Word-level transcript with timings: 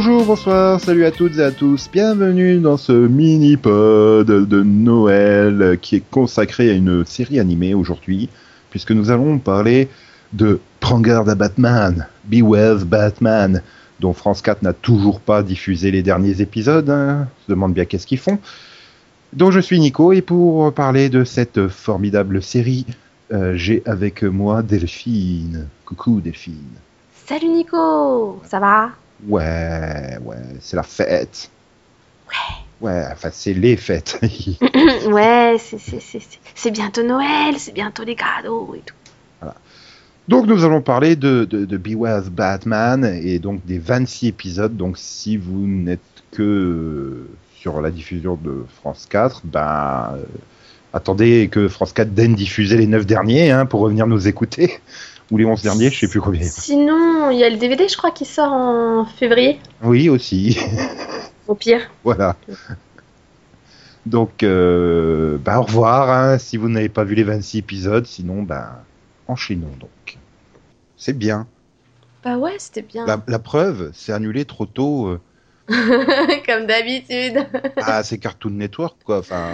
Bonjour, 0.00 0.24
bonsoir, 0.24 0.78
salut 0.78 1.04
à 1.04 1.10
toutes 1.10 1.38
et 1.38 1.42
à 1.42 1.50
tous, 1.50 1.90
bienvenue 1.92 2.60
dans 2.60 2.76
ce 2.76 2.92
mini-pod 2.92 4.28
de 4.28 4.62
Noël 4.62 5.76
qui 5.82 5.96
est 5.96 6.08
consacré 6.08 6.70
à 6.70 6.74
une 6.74 7.04
série 7.04 7.40
animée 7.40 7.74
aujourd'hui, 7.74 8.28
puisque 8.70 8.92
nous 8.92 9.10
allons 9.10 9.40
parler 9.40 9.88
de 10.32 10.60
Prends 10.78 11.00
garde 11.00 11.28
à 11.28 11.34
Batman, 11.34 12.06
Beware 12.26 12.84
Batman, 12.86 13.60
dont 13.98 14.12
France 14.12 14.40
4 14.40 14.62
n'a 14.62 14.72
toujours 14.72 15.18
pas 15.18 15.42
diffusé 15.42 15.90
les 15.90 16.04
derniers 16.04 16.40
épisodes, 16.40 16.88
hein. 16.90 17.26
on 17.26 17.46
se 17.46 17.50
demande 17.50 17.74
bien 17.74 17.84
qu'est-ce 17.84 18.06
qu'ils 18.06 18.18
font. 18.18 18.38
Donc 19.32 19.50
je 19.50 19.58
suis 19.58 19.80
Nico 19.80 20.12
et 20.12 20.22
pour 20.22 20.72
parler 20.74 21.08
de 21.08 21.24
cette 21.24 21.66
formidable 21.66 22.40
série, 22.40 22.86
euh, 23.32 23.56
j'ai 23.56 23.82
avec 23.84 24.22
moi 24.22 24.62
Delphine. 24.62 25.66
Coucou 25.84 26.20
Delphine. 26.20 26.76
Salut 27.26 27.48
Nico, 27.48 28.40
ça 28.44 28.60
va? 28.60 28.90
Ouais, 29.26 30.16
ouais, 30.22 30.36
c'est 30.60 30.76
la 30.76 30.82
fête. 30.82 31.50
Ouais. 32.28 32.54
Ouais, 32.80 33.04
enfin 33.10 33.30
c'est 33.32 33.54
les 33.54 33.76
fêtes. 33.76 34.20
Ouais, 35.10 35.56
c'est- 35.58 36.70
bientôt 36.70 37.02
Noël, 37.02 37.54
c'est 37.58 37.72
bientôt 37.72 38.04
les 38.04 38.14
cadeaux 38.14 38.74
et 38.76 38.82
tout. 38.84 38.94
donc 40.28 40.46
nous 40.46 40.64
allons 40.64 40.82
parler 40.82 41.16
de, 41.16 41.44
de, 41.44 41.64
de 41.64 41.76
Beware 41.76 42.22
the 42.24 42.28
Batman 42.30 43.04
et 43.04 43.38
donc 43.38 43.64
des 43.64 43.78
26 43.78 44.28
épisodes. 44.28 44.76
Donc 44.76 44.98
si 44.98 45.36
vous 45.36 45.66
n'êtes 45.66 46.00
que 46.30 47.26
sur 47.56 47.80
la 47.80 47.90
diffusion 47.90 48.36
de 48.42 48.64
France 48.80 49.06
4, 49.10 49.42
ben 49.44 50.12
euh, 50.14 50.22
attendez 50.92 51.48
que 51.50 51.66
France 51.68 51.92
4 51.92 52.14
daigne 52.14 52.34
diffuser 52.34 52.76
les 52.76 52.86
9 52.86 53.06
derniers 53.06 53.50
hein, 53.50 53.66
pour 53.66 53.80
revenir 53.80 54.06
nous 54.06 54.28
écouter. 54.28 54.78
Ou 55.30 55.36
les 55.36 55.44
11 55.44 55.62
derniers, 55.62 55.90
je 55.90 55.98
sais 56.00 56.08
plus 56.08 56.20
combien. 56.20 56.42
Sinon, 56.42 57.30
il 57.30 57.38
y 57.38 57.44
a 57.44 57.50
le 57.50 57.56
DVD, 57.58 57.86
je 57.88 57.96
crois, 57.96 58.10
qui 58.10 58.24
sort 58.24 58.50
en 58.52 59.04
février, 59.04 59.60
Oui, 59.82 60.08
aussi. 60.08 60.58
au 61.46 61.54
pire. 61.54 61.90
Voilà. 62.04 62.36
Donc, 64.06 64.42
euh, 64.42 65.36
bah, 65.44 65.58
au 65.58 65.62
revoir 65.62 66.08
hein, 66.10 66.38
si 66.38 66.56
vous 66.56 66.68
n'avez 66.68 66.88
pas 66.88 67.04
vu 67.04 67.14
les 67.14 67.24
26 67.24 67.58
épisodes. 67.58 68.06
Sinon, 68.06 68.42
ben, 68.42 68.68
enchaînons 69.26 69.72
donc. 69.78 70.16
C'est 70.96 71.16
bien. 71.16 71.46
Bah 72.24 72.36
ouais, 72.38 72.54
c'était 72.58 72.82
bien. 72.82 73.04
La, 73.06 73.22
la 73.28 73.38
preuve, 73.38 73.90
c'est 73.94 74.12
annulé 74.12 74.44
trop 74.46 74.66
tôt. 74.66 75.08
euh. 75.08 75.20
Comme 76.46 76.66
d'habitude. 76.66 77.46
Ah, 77.76 78.02
c'est 78.02 78.18
Cartoon 78.18 78.50
Network, 78.50 78.96
quoi. 79.04 79.18
Enfin, 79.18 79.52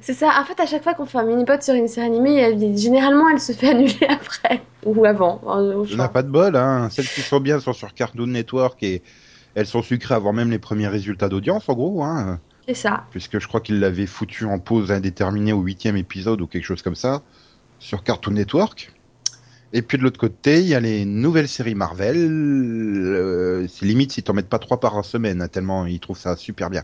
C'est 0.00 0.14
ça, 0.14 0.30
en 0.40 0.44
fait, 0.44 0.60
à 0.60 0.66
chaque 0.66 0.82
fois 0.82 0.94
qu'on 0.94 1.06
fait 1.06 1.18
un 1.18 1.24
mini-pod 1.24 1.62
sur 1.62 1.74
une 1.74 1.88
série 1.88 2.06
animée, 2.06 2.36
elle- 2.36 2.76
généralement, 2.76 3.28
elle 3.28 3.40
se 3.40 3.52
fait 3.52 3.70
annuler 3.70 3.94
après. 4.08 4.62
Ou 4.84 5.04
avant, 5.04 5.40
on 5.44 5.84
n'a 5.96 6.08
pas 6.08 6.22
de 6.22 6.28
bol. 6.30 6.54
Hein. 6.56 6.88
Celles 6.90 7.08
qui 7.08 7.20
sont 7.22 7.40
bien 7.40 7.58
sont 7.60 7.72
sur 7.72 7.92
Cartoon 7.94 8.26
Network 8.28 8.82
et 8.82 9.02
elles 9.54 9.66
sont 9.66 9.82
sucrées 9.82 10.14
avant 10.14 10.32
même 10.32 10.50
les 10.50 10.58
premiers 10.58 10.88
résultats 10.88 11.28
d'audience, 11.28 11.68
en 11.68 11.74
gros. 11.74 12.04
Hein. 12.04 12.38
C'est 12.68 12.74
ça. 12.74 13.04
Puisque 13.10 13.38
je 13.40 13.48
crois 13.48 13.60
qu'ils 13.60 13.80
l'avaient 13.80 14.06
foutu 14.06 14.44
en 14.44 14.58
pause 14.58 14.92
indéterminée 14.92 15.52
au 15.52 15.60
huitième 15.60 15.96
épisode 15.96 16.40
ou 16.40 16.46
quelque 16.46 16.64
chose 16.64 16.82
comme 16.82 16.94
ça 16.94 17.22
sur 17.78 18.02
Cartoon 18.04 18.32
Network. 18.34 18.92
Et 19.76 19.82
puis 19.82 19.98
de 19.98 20.02
l'autre 20.02 20.18
côté, 20.18 20.60
il 20.60 20.66
y 20.68 20.74
a 20.74 20.80
les 20.80 21.04
nouvelles 21.04 21.48
séries 21.48 21.74
Marvel. 21.74 22.16
Euh, 22.16 23.68
c'est 23.68 23.84
limite 23.84 24.10
si 24.10 24.22
t'en 24.22 24.32
mettent 24.32 24.48
pas 24.48 24.58
trois 24.58 24.80
par 24.80 25.04
semaine, 25.04 25.42
hein, 25.42 25.48
tellement 25.48 25.84
ils 25.84 26.00
trouvent 26.00 26.18
ça 26.18 26.34
super 26.34 26.70
bien. 26.70 26.82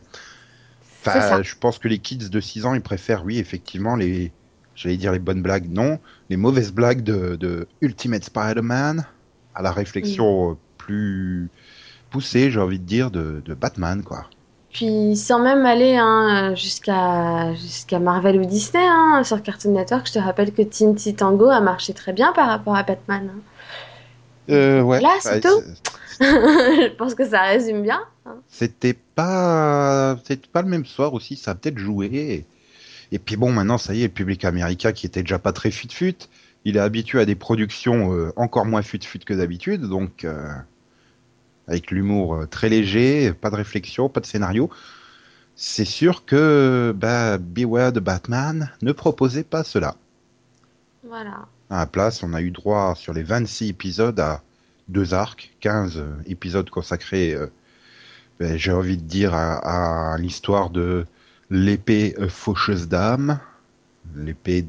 Enfin, 1.00 1.42
je 1.42 1.54
pense 1.58 1.78
que 1.78 1.88
les 1.88 2.00
kids 2.00 2.28
de 2.28 2.40
6 2.40 2.66
ans, 2.66 2.74
ils 2.74 2.82
préfèrent, 2.82 3.24
oui, 3.24 3.38
effectivement, 3.38 3.96
les, 3.96 4.30
j'allais 4.74 4.98
dire 4.98 5.10
les 5.10 5.18
bonnes 5.20 5.40
blagues, 5.40 5.70
non, 5.70 6.00
les 6.28 6.36
mauvaises 6.36 6.70
blagues 6.70 7.02
de, 7.02 7.36
de 7.36 7.66
Ultimate 7.80 8.24
Spider-Man 8.24 9.06
à 9.54 9.62
la 9.62 9.72
réflexion 9.72 10.58
plus 10.76 11.48
poussée, 12.10 12.50
j'ai 12.50 12.60
envie 12.60 12.78
de 12.78 12.84
dire, 12.84 13.10
de, 13.10 13.42
de 13.42 13.54
Batman, 13.54 14.02
quoi. 14.02 14.28
Puis 14.72 15.16
sans 15.16 15.38
même 15.38 15.66
aller 15.66 15.96
hein, 15.96 16.54
jusqu'à 16.54 17.54
jusqu'à 17.54 17.98
Marvel 17.98 18.40
ou 18.40 18.44
Disney 18.46 18.82
hein, 18.86 19.22
sur 19.24 19.42
Cartoon 19.42 19.72
Network, 19.72 20.06
je 20.08 20.12
te 20.14 20.18
rappelle 20.18 20.52
que 20.52 20.62
Teen 20.62 20.94
Teen 20.96 21.14
Tango 21.14 21.50
a 21.50 21.60
marché 21.60 21.92
très 21.92 22.12
bien 22.14 22.32
par 22.32 22.48
rapport 22.48 22.74
à 22.74 22.82
Batman. 22.82 23.30
hein. 23.34 23.40
Euh, 24.50 24.80
ouais. 24.82 25.00
Là, 25.00 25.10
c'est 25.20 25.34
Ouais, 25.34 25.40
tout. 25.40 25.62
je 26.20 26.88
pense 26.96 27.14
que 27.14 27.28
ça 27.28 27.42
résume 27.42 27.82
bien. 27.82 28.00
hein. 28.26 28.36
C'était 28.48 28.94
pas, 28.94 30.16
c'était 30.24 30.48
pas 30.50 30.62
le 30.62 30.68
même 30.68 30.86
soir 30.86 31.14
aussi, 31.14 31.36
ça 31.36 31.52
a 31.52 31.54
peut-être 31.54 31.78
joué. 31.78 32.06
Et, 32.12 32.46
et 33.12 33.18
puis 33.18 33.36
bon, 33.36 33.52
maintenant, 33.52 33.78
ça 33.78 33.94
y 33.94 34.00
est, 34.02 34.06
le 34.08 34.12
public 34.12 34.44
américain 34.44 34.92
qui 34.92 35.06
était 35.06 35.22
déjà 35.22 35.38
pas 35.38 35.52
très 35.52 35.70
fut-fut, 35.70 36.16
il 36.64 36.76
est 36.76 36.80
habitué 36.80 37.20
à 37.20 37.24
des 37.26 37.34
productions 37.34 38.14
euh, 38.14 38.32
encore 38.36 38.64
moins 38.66 38.82
fut-fut 38.82 39.20
que 39.20 39.34
d'habitude, 39.34 39.82
donc 39.82 40.24
euh, 40.24 40.48
avec 41.68 41.90
l'humour 41.90 42.34
euh, 42.34 42.46
très 42.46 42.68
léger, 42.68 43.32
pas 43.32 43.50
de 43.50 43.56
réflexion, 43.56 44.08
pas 44.08 44.20
de 44.20 44.26
scénario. 44.26 44.70
C'est 45.56 45.84
sûr 45.84 46.24
que 46.24 46.94
bah, 46.96 47.38
Beware 47.38 47.92
de 47.92 48.00
Batman 48.00 48.70
ne 48.82 48.92
proposait 48.92 49.44
pas 49.44 49.64
cela. 49.64 49.96
Voilà. 51.06 51.46
À 51.70 51.78
la 51.80 51.86
place, 51.86 52.22
on 52.22 52.32
a 52.34 52.42
eu 52.42 52.50
droit 52.50 52.94
sur 52.96 53.12
les 53.12 53.22
26 53.22 53.68
épisodes 53.70 54.18
à 54.20 54.42
deux 54.88 55.14
arcs, 55.14 55.54
15 55.60 55.96
euh, 55.98 56.14
épisodes 56.26 56.68
consacrés, 56.70 57.34
euh, 57.34 57.46
ben, 58.40 58.56
j'ai 58.56 58.72
envie 58.72 58.96
de 58.96 59.02
dire, 59.04 59.34
à, 59.34 60.12
à 60.14 60.18
l'histoire 60.18 60.70
de 60.70 61.06
l'épée 61.50 62.14
faucheuse 62.28 62.88
d'âme, 62.88 63.38
l'épée, 64.16 64.66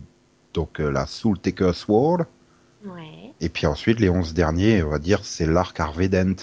donc 0.53 0.79
euh, 0.79 0.89
la 0.91 1.05
Soul 1.07 1.39
Taker 1.39 1.73
Sword, 1.73 2.25
Ouais. 2.85 3.33
et 3.39 3.47
puis 3.49 3.65
ensuite 3.65 3.99
les 3.99 4.09
11 4.09 4.33
derniers, 4.33 4.83
on 4.83 4.89
va 4.89 4.99
dire, 4.99 5.23
c'est 5.23 5.45
l'arc 5.45 5.79
Harvey 5.79 6.09
Dent. 6.09 6.35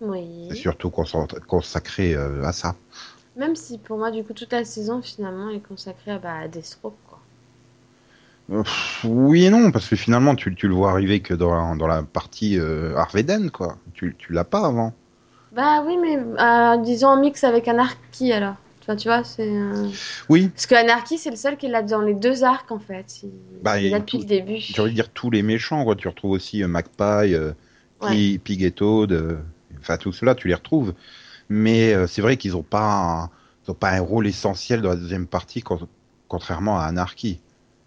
Oui. 0.00 0.48
C'est 0.50 0.56
surtout 0.56 0.90
consacré 0.90 2.14
euh, 2.14 2.44
à 2.44 2.52
ça. 2.52 2.74
Même 3.36 3.56
si 3.56 3.78
pour 3.78 3.98
moi, 3.98 4.10
du 4.10 4.24
coup, 4.24 4.32
toute 4.32 4.52
la 4.52 4.64
saison 4.64 5.00
finalement 5.02 5.50
est 5.50 5.60
consacrée 5.60 6.10
à, 6.12 6.18
bah, 6.18 6.34
à 6.42 6.48
Deathstroke. 6.48 6.94
Quoi. 7.08 7.18
Euh, 8.50 8.62
pff, 8.62 9.04
oui 9.04 9.44
et 9.44 9.50
non, 9.50 9.70
parce 9.70 9.88
que 9.88 9.96
finalement, 9.96 10.34
tu, 10.34 10.54
tu 10.54 10.68
le 10.68 10.74
vois 10.74 10.90
arriver 10.90 11.20
que 11.20 11.34
dans, 11.34 11.76
dans 11.76 11.86
la 11.86 12.02
partie 12.02 12.58
euh, 12.58 12.96
Harvey 12.96 13.22
Dent, 13.22 13.48
quoi. 13.52 13.76
Tu, 13.94 14.14
tu 14.18 14.32
l'as 14.32 14.44
pas 14.44 14.66
avant. 14.66 14.94
Bah 15.52 15.82
oui, 15.86 15.96
mais 16.00 16.16
euh, 16.16 16.76
disons 16.78 17.08
en 17.08 17.20
mix 17.20 17.42
avec 17.44 17.68
Anarchy 17.68 18.32
alors. 18.32 18.54
Enfin, 18.82 18.96
tu 18.96 19.08
vois, 19.08 19.22
c'est. 19.24 19.50
Oui, 20.30 20.48
Parce 20.48 20.66
que 20.66 20.74
Anarchy, 20.74 21.18
c'est 21.18 21.30
le 21.30 21.36
seul 21.36 21.56
qui 21.56 21.68
là 21.68 21.82
dans 21.82 22.00
les 22.00 22.14
deux 22.14 22.42
arcs 22.44 22.70
en 22.72 22.78
fait. 22.78 23.22
Il, 23.22 23.30
Bah, 23.62 23.78
il 23.78 23.86
et 23.86 23.98
depuis 23.98 24.18
le 24.18 24.24
début. 24.24 24.56
j'ai 24.58 24.80
envie 24.80 24.90
de 24.90 24.94
dire 24.94 25.10
tous 25.10 25.30
les 25.30 25.42
méchants, 25.42 25.84
quoi. 25.84 25.94
Tu 25.94 26.08
retrouves 26.08 26.30
aussi 26.32 26.62
Magpie, 26.64 27.34
euh, 27.34 27.52
Pi- 28.00 28.38
Pig 28.42 28.62
et 28.62 28.70
Toad, 28.70 29.38
enfin 29.80 29.96
tout 29.96 30.12
cela, 30.12 30.34
tu 30.34 30.48
les 30.48 30.54
retrouves. 30.54 30.94
Mais 31.48 31.94
euh, 31.94 32.06
c'est 32.06 32.22
vrai 32.22 32.36
qu'ils 32.36 32.56
ont 32.56 32.62
pas, 32.62 32.82
un, 32.82 33.30
ont 33.70 33.74
pas 33.74 33.90
un 33.90 34.00
rôle 34.00 34.26
essentiel 34.26 34.82
dans 34.82 34.90
la 34.90 34.96
deuxième 34.96 35.26
partie, 35.26 35.62
con- 35.62 35.88
contrairement 36.28 36.78
à 36.78 36.84
Anarchy. 36.84 37.40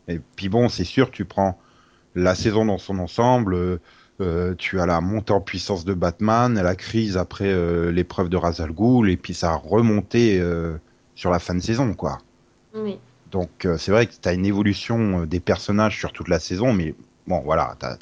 Et 0.07 0.19
puis 0.35 0.49
bon, 0.49 0.67
c'est 0.69 0.83
sûr, 0.83 1.11
tu 1.11 1.25
prends 1.25 1.59
la 2.15 2.35
saison 2.35 2.65
dans 2.65 2.77
son 2.77 2.99
ensemble, 2.99 3.53
euh, 3.53 3.79
euh, 4.19 4.55
tu 4.57 4.79
as 4.79 4.85
la 4.85 4.99
montée 4.99 5.33
en 5.33 5.41
puissance 5.41 5.85
de 5.85 5.93
Batman, 5.93 6.61
la 6.61 6.75
crise 6.75 7.17
après 7.17 7.47
euh, 7.47 7.91
l'épreuve 7.91 8.29
de 8.29 8.37
Ra's 8.37 8.59
al 8.59 8.71
Ghul, 8.71 9.09
et 9.09 9.17
puis 9.17 9.33
ça 9.33 9.51
a 9.51 9.55
remonté 9.55 10.39
euh, 10.39 10.77
sur 11.15 11.29
la 11.31 11.39
fin 11.39 11.55
de 11.55 11.61
saison, 11.61 11.93
quoi. 11.93 12.17
Oui. 12.73 12.99
Donc 13.31 13.65
c'est 13.77 13.91
vrai 13.91 14.07
que 14.07 14.13
tu 14.21 14.27
as 14.27 14.33
une 14.33 14.45
évolution 14.45 15.25
des 15.25 15.39
personnages 15.39 15.97
sur 15.97 16.11
toute 16.11 16.27
la 16.27 16.39
saison, 16.39 16.73
mais 16.73 16.93
bon 17.27 17.39
voilà, 17.39 17.77
tu 17.79 17.85
as, 17.85 17.97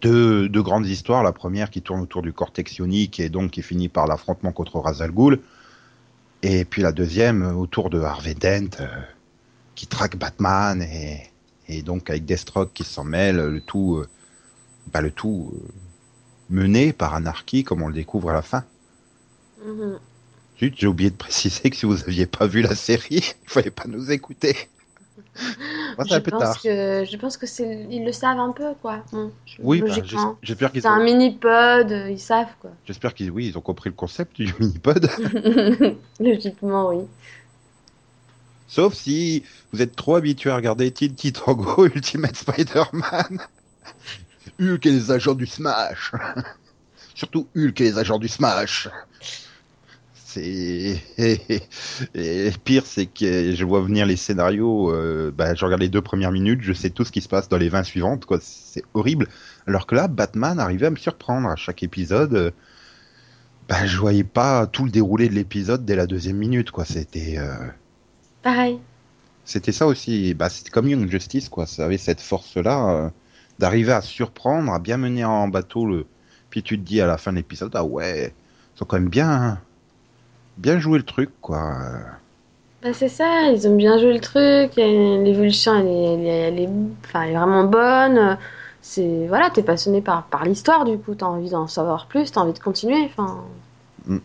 deux, 0.00 0.48
deux 0.48 0.62
grandes 0.62 0.86
histoires. 0.86 1.22
La 1.22 1.32
première 1.32 1.70
qui 1.70 1.82
tourne 1.82 2.00
autour 2.00 2.22
du 2.22 2.32
cortex 2.32 2.78
ionique 2.78 3.20
et 3.20 3.28
donc 3.28 3.52
qui 3.52 3.62
finit 3.62 3.88
par 3.88 4.06
l'affrontement 4.06 4.52
contre 4.52 4.78
Ra's 4.78 5.00
al 5.00 5.12
Ghul. 5.12 5.40
Et 6.42 6.64
puis 6.64 6.82
la 6.82 6.92
deuxième 6.92 7.42
euh, 7.42 7.52
autour 7.52 7.90
de 7.90 8.00
Harvey 8.00 8.34
Dent 8.34 8.80
euh, 8.80 8.86
qui 9.74 9.86
traque 9.86 10.16
Batman 10.16 10.82
et, 10.82 11.22
et 11.68 11.82
donc 11.82 12.10
avec 12.10 12.24
Deathstroke 12.24 12.72
qui 12.72 12.84
s'en 12.84 13.04
mêle, 13.04 13.36
le 13.36 13.60
tout, 13.60 13.96
euh, 13.96 14.08
bah, 14.92 15.00
le 15.00 15.10
tout 15.10 15.52
euh, 15.54 15.68
mené 16.50 16.92
par 16.92 17.14
Anarchy 17.14 17.64
comme 17.64 17.82
on 17.82 17.88
le 17.88 17.94
découvre 17.94 18.30
à 18.30 18.32
la 18.32 18.42
fin. 18.42 18.64
Mhm. 19.64 19.98
Zut, 20.58 20.74
j'ai 20.78 20.86
oublié 20.86 21.10
de 21.10 21.16
préciser 21.16 21.68
que 21.70 21.76
si 21.76 21.86
vous 21.86 22.02
aviez 22.04 22.26
pas 22.26 22.46
vu 22.46 22.62
la 22.62 22.74
série, 22.74 23.34
il 23.44 23.50
fallait 23.50 23.70
pas 23.70 23.86
nous 23.86 24.10
écouter. 24.10 24.56
Je, 25.36 26.18
pense 26.18 26.40
tard. 26.42 26.62
que, 26.62 27.04
je 27.04 27.16
pense 27.16 27.36
que 27.36 27.46
c'est 27.46 27.86
ils 27.90 28.04
le 28.04 28.12
savent 28.12 28.38
un 28.38 28.52
peu 28.52 28.74
quoi. 28.80 29.02
Bon, 29.12 29.30
je- 29.46 29.56
Oui, 29.60 29.80
bah, 29.80 29.86
j'espère 30.42 30.72
qu'ils 30.72 30.82
c'est 30.82 30.88
un 30.88 31.02
mini-pod, 31.02 31.92
euh, 31.92 32.10
ils 32.10 32.18
savent 32.18 32.54
quoi. 32.60 32.70
j'espère 32.84 33.14
qu'ils, 33.14 33.30
oui, 33.30 33.48
ils 33.48 33.58
ont 33.58 33.62
compris 33.62 33.90
le 33.90 33.94
concept 33.96 34.36
du 34.36 34.54
mini-pod. 34.60 35.08
logiquement, 36.20 36.88
oui. 36.90 37.04
Sauf 38.68 38.94
si 38.94 39.44
vous 39.72 39.80
êtes 39.80 39.94
trop 39.94 40.16
habitué 40.16 40.50
à 40.50 40.56
regarder 40.56 40.90
Teen 40.90 41.14
Tango 41.32 41.86
Ultimate 41.94 42.36
Spider-Man. 42.36 43.40
Hulk 44.60 44.86
et 44.86 44.90
les 44.90 45.10
agents 45.10 45.34
du 45.34 45.46
Smash. 45.46 46.12
Surtout 47.14 47.46
Hulk 47.56 47.80
et 47.80 47.84
les 47.84 47.98
agents 47.98 48.18
du 48.18 48.28
Smash. 48.28 48.88
Et, 50.36 50.98
et 52.14 52.50
pire, 52.64 52.84
c'est 52.86 53.06
que 53.06 53.54
je 53.54 53.64
vois 53.64 53.80
venir 53.80 54.06
les 54.06 54.16
scénarios. 54.16 54.90
Euh, 54.92 55.32
bah, 55.36 55.54
je 55.54 55.64
regarde 55.64 55.80
les 55.82 55.88
deux 55.88 56.02
premières 56.02 56.32
minutes, 56.32 56.60
je 56.62 56.72
sais 56.72 56.90
tout 56.90 57.04
ce 57.04 57.12
qui 57.12 57.20
se 57.20 57.28
passe 57.28 57.48
dans 57.48 57.58
les 57.58 57.68
20 57.68 57.82
suivantes. 57.84 58.24
Quoi, 58.26 58.38
c'est 58.40 58.84
horrible. 58.94 59.28
Alors 59.66 59.86
que 59.86 59.94
là, 59.94 60.08
Batman 60.08 60.58
arrivait 60.58 60.86
à 60.86 60.90
me 60.90 60.96
surprendre 60.96 61.48
à 61.48 61.56
chaque 61.56 61.82
épisode. 61.82 62.34
euh, 62.34 62.50
bah, 63.68 63.84
je 63.86 63.96
voyais 63.98 64.24
pas 64.24 64.66
tout 64.66 64.84
le 64.84 64.90
déroulé 64.90 65.28
de 65.28 65.34
l'épisode 65.34 65.84
dès 65.84 65.96
la 65.96 66.06
deuxième 66.06 66.36
minute, 66.36 66.70
quoi. 66.70 66.84
C'était. 66.84 67.36
Euh, 67.38 67.54
Pareil. 68.42 68.78
C'était 69.44 69.72
ça 69.72 69.86
aussi. 69.86 70.34
Bah, 70.34 70.48
c'était 70.48 70.70
comme 70.70 70.88
Young 70.88 71.08
Justice, 71.10 71.48
quoi. 71.48 71.66
Ça 71.66 71.84
avait 71.84 71.98
cette 71.98 72.20
force-là 72.20 72.90
euh, 72.90 73.10
d'arriver 73.58 73.92
à 73.92 74.00
surprendre, 74.02 74.72
à 74.72 74.78
bien 74.78 74.96
mener 74.98 75.24
en 75.24 75.48
bateau 75.48 75.86
le. 75.86 76.06
Puis 76.50 76.62
tu 76.62 76.78
te 76.78 76.84
dis 76.84 77.00
à 77.00 77.06
la 77.06 77.18
fin 77.18 77.32
de 77.32 77.36
l'épisode, 77.38 77.72
ah 77.74 77.84
ouais, 77.84 78.32
ils 78.76 78.82
ont 78.82 78.86
quand 78.86 78.98
même 78.98 79.08
bien, 79.08 79.60
bien 80.56 80.78
joué 80.78 80.98
le 80.98 81.04
truc, 81.04 81.30
quoi. 81.40 81.76
Bah, 82.82 82.92
c'est 82.92 83.08
ça, 83.08 83.50
ils 83.50 83.66
ont 83.66 83.76
bien 83.76 83.98
joué 83.98 84.12
le 84.12 84.20
truc. 84.20 84.76
L'évolution, 84.76 85.74
elle 85.74 85.86
est, 85.86 86.14
elle, 86.14 86.26
est, 86.26 86.40
elle, 86.48 86.60
est, 86.60 86.68
enfin, 87.04 87.22
elle 87.22 87.32
est 87.32 87.36
vraiment 87.36 87.64
bonne. 87.64 88.38
C'est 88.82 89.26
voilà, 89.26 89.50
t'es 89.50 89.62
passionné 89.62 90.00
par, 90.00 90.26
par 90.26 90.44
l'histoire, 90.44 90.84
du 90.84 90.96
coup, 90.98 91.14
t'as 91.14 91.26
envie 91.26 91.50
d'en 91.50 91.66
savoir 91.66 92.06
plus, 92.06 92.30
t'as 92.30 92.42
envie 92.42 92.52
de 92.52 92.58
continuer. 92.58 93.04
Enfin. 93.04 93.44
Mm. 94.06 94.18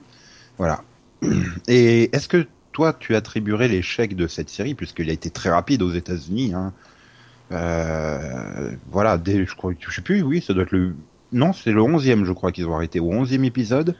Voilà. 0.57 0.83
Et 1.67 2.15
est-ce 2.15 2.27
que 2.27 2.45
toi, 2.71 2.93
tu 2.93 3.15
attribuerais 3.15 3.67
l'échec 3.67 4.15
de 4.15 4.27
cette 4.27 4.49
série, 4.49 4.75
puisqu'il 4.75 5.09
a 5.09 5.13
été 5.13 5.29
très 5.29 5.49
rapide 5.49 5.81
aux 5.81 5.91
États-Unis. 5.91 6.53
Hein, 6.53 6.73
euh, 7.51 8.71
voilà, 8.89 9.17
dès, 9.17 9.45
je 9.45 9.55
crois, 9.55 9.73
je 9.77 9.91
sais 9.93 10.01
plus, 10.01 10.21
oui, 10.21 10.41
ça 10.41 10.53
doit 10.53 10.63
être 10.63 10.71
le. 10.71 10.95
Non, 11.33 11.53
c'est 11.53 11.71
le 11.71 11.81
11e, 11.81 12.25
je 12.25 12.33
crois, 12.33 12.51
qu'ils 12.51 12.67
ont 12.67 12.75
arrêté 12.75 12.99
au 12.99 13.11
11e 13.11 13.43
épisode. 13.43 13.95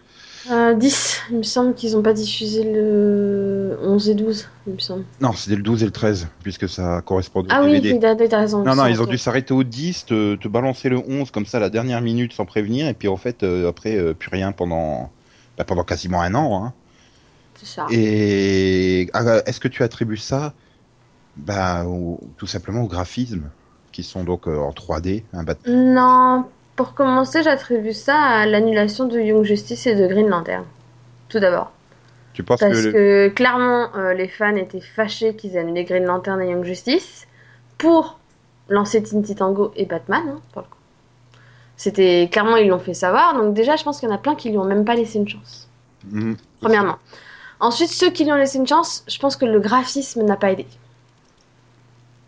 Euh, 0.50 0.74
10, 0.74 1.22
il 1.32 1.38
me 1.38 1.44
semble 1.44 1.76
qu'ils 1.76 1.94
n'ont 1.94 2.02
pas 2.02 2.14
diffusé 2.14 2.64
le 2.64 3.78
11 3.84 4.10
et 4.10 4.16
12, 4.16 4.48
il 4.68 4.74
me 4.74 4.80
semble. 4.80 5.04
Non, 5.20 5.34
c'était 5.34 5.56
le 5.56 5.62
12 5.62 5.84
et 5.84 5.86
le 5.86 5.92
13, 5.92 6.28
puisque 6.42 6.68
ça 6.68 7.02
correspond 7.06 7.42
au 7.42 7.46
ah 7.50 7.64
DVD. 7.64 7.94
oui, 7.94 8.30
t'as 8.30 8.40
raison. 8.40 8.64
Non, 8.64 8.76
non, 8.76 8.88
ils 8.88 9.02
ont 9.02 9.06
dû 9.06 9.18
s'arrêter 9.18 9.54
au 9.54 9.64
10, 9.64 10.06
te, 10.06 10.36
te, 10.36 10.48
balancer 10.48 10.90
le 10.90 10.98
11 10.98 11.30
comme 11.32 11.46
ça 11.46 11.60
la 11.60 11.70
dernière 11.70 12.02
minute 12.02 12.34
sans 12.34 12.46
prévenir, 12.46 12.88
et 12.88 12.94
puis 12.94 13.08
en 13.08 13.18
fait, 13.18 13.44
euh, 13.44 13.70
après, 13.70 13.96
euh, 13.96 14.14
plus 14.14 14.30
rien 14.30 14.52
pendant, 14.52 15.12
bah, 15.58 15.64
pendant 15.64 15.84
quasiment 15.84 16.22
un 16.22 16.34
an. 16.34 16.66
Hein. 16.66 16.74
C'est 17.56 17.68
ça. 17.68 17.86
Et 17.92 19.10
ah, 19.14 19.42
est-ce 19.46 19.60
que 19.60 19.68
tu 19.68 19.84
attribues 19.84 20.18
ça 20.18 20.54
bah, 21.38 21.86
au, 21.86 22.20
tout 22.38 22.48
simplement 22.48 22.82
au 22.82 22.88
graphisme, 22.88 23.50
qui 23.92 24.04
sont 24.04 24.24
donc 24.24 24.48
euh, 24.48 24.58
en 24.58 24.72
3D 24.72 25.24
un 25.34 25.44
bat... 25.44 25.56
Non, 25.68 26.46
pour 26.76 26.94
commencer, 26.94 27.44
j'attribue 27.44 27.94
ça 27.94 28.18
à 28.18 28.46
l'annulation 28.46 29.06
de 29.06 29.20
Young 29.20 29.44
Justice 29.44 29.88
et 29.88 29.96
de 29.96 30.08
Green 30.08 30.28
Lantern. 30.28 30.66
Tout 31.30 31.40
d'abord. 31.40 31.72
Tu 32.34 32.44
penses 32.44 32.60
Parce 32.60 32.86
que, 32.86 32.92
que 32.92 33.28
clairement, 33.30 33.90
euh, 33.96 34.14
les 34.14 34.28
fans 34.28 34.56
étaient 34.56 34.82
fâchés 34.82 35.36
qu'ils 35.36 35.56
aient 35.56 35.60
annulé 35.60 35.84
Green 35.84 36.06
Lantern 36.06 36.42
et 36.42 36.50
Young 36.50 36.64
Justice 36.64 37.28
pour 37.78 38.20
lancer 38.70 39.04
Teen 39.04 39.22
Titango 39.22 39.72
et 39.76 39.86
Batman, 39.86 40.24
hein, 40.28 40.40
pour 40.54 40.62
le 40.62 40.68
coup. 40.68 40.78
C'était 41.76 42.30
clairement 42.32 42.58
ils 42.58 42.68
l'ont 42.68 42.80
fait 42.80 42.94
savoir, 42.94 43.34
donc 43.34 43.54
déjà 43.54 43.76
je 43.76 43.84
pense 43.84 44.00
qu'il 44.00 44.08
y 44.08 44.12
en 44.12 44.16
a 44.16 44.20
plein 44.20 44.36
qui 44.36 44.50
lui 44.50 44.58
ont 44.58 44.66
même 44.66 44.86
pas 44.86 44.96
laissé 44.96 45.18
une 45.18 45.28
chance. 45.28 45.68
Mmh. 46.10 46.34
Premièrement. 46.62 46.98
Ensuite, 47.60 47.90
ceux 47.90 48.10
qui 48.10 48.24
lui 48.24 48.32
ont 48.32 48.36
laissé 48.36 48.58
une 48.58 48.68
chance, 48.68 49.04
je 49.08 49.18
pense 49.20 49.36
que 49.36 49.46
le 49.46 49.60
graphisme 49.60 50.24
n'a 50.24 50.36
pas 50.36 50.52
aidé. 50.52 50.66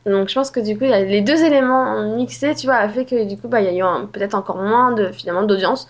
Donc 0.05 0.29
je 0.29 0.33
pense 0.35 0.51
que 0.51 0.59
du 0.59 0.77
coup, 0.77 0.83
les 0.83 1.21
deux 1.21 1.43
éléments 1.43 2.15
mixés, 2.15 2.55
tu 2.55 2.67
vois, 2.67 2.75
a 2.75 2.89
fait 2.89 3.05
que 3.05 3.23
du 3.27 3.37
coup, 3.37 3.47
bah, 3.47 3.61
il 3.61 3.73
y 3.73 3.81
a 3.81 4.01
eu 4.01 4.07
peut-être 4.07 4.35
encore 4.35 4.57
moins 4.57 4.91
de 4.91 5.11
finalement 5.11 5.43
d'audience 5.43 5.87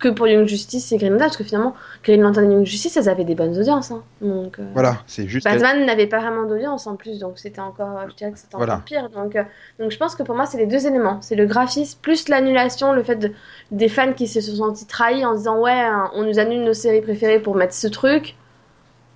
que 0.00 0.08
pour 0.08 0.26
Young 0.26 0.46
Justice 0.46 0.90
et 0.92 0.96
Green 0.96 1.12
Lantern, 1.12 1.28
parce 1.28 1.36
que 1.36 1.44
finalement, 1.44 1.74
Green 2.02 2.20
Lantern 2.20 2.50
et 2.50 2.54
Young 2.54 2.66
Justice, 2.66 2.96
elles 2.96 3.08
avaient 3.08 3.24
des 3.24 3.36
bonnes 3.36 3.56
audiences. 3.56 3.92
Hein. 3.92 4.02
Donc, 4.20 4.58
euh, 4.58 4.64
Voilà, 4.74 4.98
c'est 5.06 5.28
juste. 5.28 5.44
Batman 5.46 5.86
n'avait 5.86 6.08
pas 6.08 6.18
vraiment 6.18 6.46
d'audience 6.46 6.86
en 6.86 6.96
plus, 6.96 7.20
donc 7.20 7.38
c'était 7.38 7.60
encore, 7.60 8.00
je 8.10 8.14
dirais 8.16 8.32
que 8.32 8.38
c'était 8.38 8.56
Voilà. 8.56 8.74
encore 8.74 8.84
pire. 8.84 9.08
Donc, 9.10 9.36
euh, 9.36 9.44
donc 9.78 9.92
je 9.92 9.96
pense 9.96 10.16
que 10.16 10.22
pour 10.24 10.34
moi, 10.34 10.46
c'est 10.46 10.58
les 10.58 10.66
deux 10.66 10.86
éléments. 10.86 11.22
C'est 11.22 11.36
le 11.36 11.46
graphisme 11.46 11.98
plus 12.02 12.28
l'annulation, 12.28 12.92
le 12.92 13.02
fait 13.04 13.16
de, 13.16 13.32
des 13.70 13.88
fans 13.88 14.12
qui 14.12 14.26
se 14.26 14.40
sont 14.40 14.56
sentis 14.56 14.86
trahis 14.86 15.24
en 15.24 15.34
disant 15.36 15.60
ouais, 15.60 15.72
hein, 15.72 16.10
on 16.14 16.24
nous 16.24 16.38
annule 16.38 16.64
nos 16.64 16.74
séries 16.74 17.00
préférées 17.00 17.38
pour 17.38 17.54
mettre 17.54 17.74
ce 17.74 17.86
truc. 17.86 18.34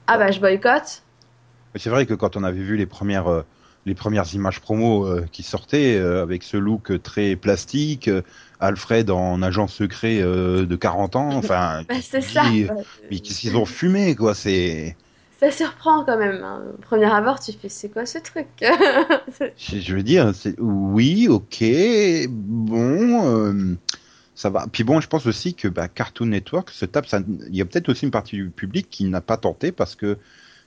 Ah 0.06 0.16
bah 0.16 0.30
je 0.30 0.40
boycotte. 0.40 1.02
C'est 1.74 1.90
vrai 1.90 2.06
que 2.06 2.14
quand 2.14 2.36
on 2.36 2.44
avait 2.44 2.60
vu 2.60 2.76
les 2.76 2.86
premières, 2.86 3.28
euh, 3.28 3.42
les 3.88 3.94
premières 3.94 4.32
images 4.34 4.60
promo 4.60 5.06
euh, 5.06 5.24
qui 5.32 5.42
sortaient 5.42 5.96
euh, 5.96 6.22
avec 6.22 6.42
ce 6.44 6.56
look 6.56 7.02
très 7.02 7.34
plastique, 7.34 8.06
euh, 8.06 8.22
Alfred 8.60 9.10
en 9.10 9.42
agent 9.42 9.66
secret 9.66 10.18
de 10.20 10.76
40 10.76 11.16
ans, 11.16 11.28
enfin, 11.32 11.82
Bah, 11.88 11.96
c'est 12.02 12.20
ça. 12.20 12.44
mais 13.10 13.18
qu'est-ce 13.18 13.40
qu'ils 13.40 13.56
ont 13.56 13.64
fumé 13.64 14.14
quoi 14.14 14.34
C'est, 14.34 14.96
Ça 15.40 15.50
surprend 15.50 16.04
quand 16.04 16.18
même. 16.18 16.42
Hein. 16.44 16.62
Au 16.74 16.80
premier 16.80 17.10
abord, 17.12 17.40
tu 17.40 17.52
fais 17.52 17.68
c'est 17.68 17.88
quoi 17.88 18.04
ce 18.04 18.18
truc? 18.18 18.46
Je, 19.56 19.94
veux 19.94 20.02
dire, 20.02 20.32
oui, 20.58 21.28
ok, 21.28 21.64
bon. 22.28 23.76
ça 24.34 24.50
va. 24.50 24.66
Puis 24.70 24.84
bon, 24.84 25.00
je 25.00 25.06
pense 25.08 25.26
aussi 25.26 25.54
que 25.54 25.68
bah, 25.68 25.88
Cartoon 25.88 26.26
Network 26.26 26.70
se 26.70 26.84
tape. 26.84 27.06
Ça... 27.06 27.20
Il 27.48 27.56
y 27.56 27.62
a 27.62 27.64
peut-être 27.64 27.88
aussi 27.88 28.04
une 28.04 28.10
partie 28.10 28.36
du 28.36 28.50
public 28.50 28.88
qui 28.90 29.04
n'a 29.04 29.20
pas 29.20 29.36
tenté 29.36 29.72
parce 29.72 29.94
que 29.94 30.18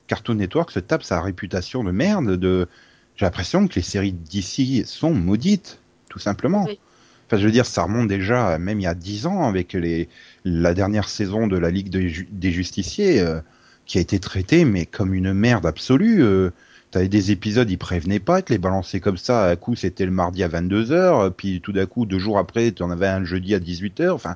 Cartoon 0.07 0.35
Network 0.35 0.71
se 0.71 0.79
tape 0.79 1.03
sa 1.03 1.21
réputation 1.21 1.83
de 1.83 1.91
merde. 1.91 2.38
De... 2.38 2.67
J'ai 3.15 3.25
l'impression 3.25 3.67
que 3.67 3.75
les 3.75 3.81
séries 3.81 4.13
d'ici 4.13 4.83
sont 4.85 5.13
maudites, 5.13 5.79
tout 6.09 6.19
simplement. 6.19 6.65
Oui. 6.65 6.79
Enfin, 7.27 7.37
je 7.39 7.45
veux 7.45 7.51
dire, 7.51 7.65
ça 7.65 7.83
remonte 7.83 8.07
déjà 8.07 8.57
même 8.57 8.79
il 8.79 8.83
y 8.83 8.87
a 8.87 8.95
10 8.95 9.25
ans 9.25 9.47
avec 9.47 9.73
les... 9.73 10.09
la 10.43 10.73
dernière 10.73 11.07
saison 11.09 11.47
de 11.47 11.57
la 11.57 11.71
Ligue 11.71 11.89
des, 11.89 12.09
Ju- 12.09 12.27
des 12.31 12.51
Justiciers 12.51 13.21
euh, 13.21 13.39
qui 13.85 13.97
a 13.97 14.01
été 14.01 14.19
traitée, 14.19 14.65
mais 14.65 14.85
comme 14.85 15.13
une 15.13 15.33
merde 15.33 15.65
absolue. 15.65 16.23
Euh, 16.23 16.51
T'avais 16.91 17.07
des 17.07 17.31
épisodes, 17.31 17.69
ils 17.71 17.77
prévenaient 17.77 18.19
pas, 18.19 18.39
ils 18.39 18.43
te 18.43 18.51
les 18.51 18.57
balançaient 18.59 18.99
comme 18.99 19.15
ça. 19.15 19.45
À 19.47 19.55
coup, 19.55 19.75
c'était 19.75 20.03
le 20.05 20.11
mardi 20.11 20.43
à 20.43 20.49
22h, 20.49 21.29
puis 21.31 21.61
tout 21.61 21.71
d'un 21.71 21.85
coup, 21.85 22.05
deux 22.05 22.19
jours 22.19 22.37
après, 22.37 22.73
tu 22.73 22.83
en 22.83 22.91
avais 22.91 23.07
un 23.07 23.23
jeudi 23.23 23.55
à 23.55 23.59
18h. 23.59 24.09
Enfin, 24.13 24.35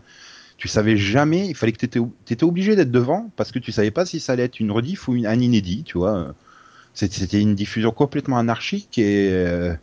tu 0.58 0.68
savais 0.70 0.98
jamais, 0.98 1.48
il 1.48 1.56
fallait 1.56 1.74
que 1.74 1.78
t'étais, 1.80 2.00
t'étais 2.26 2.44
obligé 2.46 2.76
d'être 2.76 2.92
devant 2.92 3.32
parce 3.36 3.52
que 3.52 3.60
tu 3.60 3.72
savais 3.74 3.92
pas 3.92 4.06
si 4.06 4.20
ça 4.22 4.34
allait 4.34 4.44
être 4.44 4.60
une 4.62 4.72
rediff 4.72 5.08
ou 5.08 5.16
une, 5.16 5.28
un 5.28 5.40
inédit, 5.40 5.84
tu 5.84 5.98
vois. 5.98 6.34
C'était 6.96 7.42
une 7.42 7.56
diffusion 7.56 7.92
complètement 7.92 8.38
anarchique 8.38 8.98
et 8.98 9.30
euh, 9.32 9.76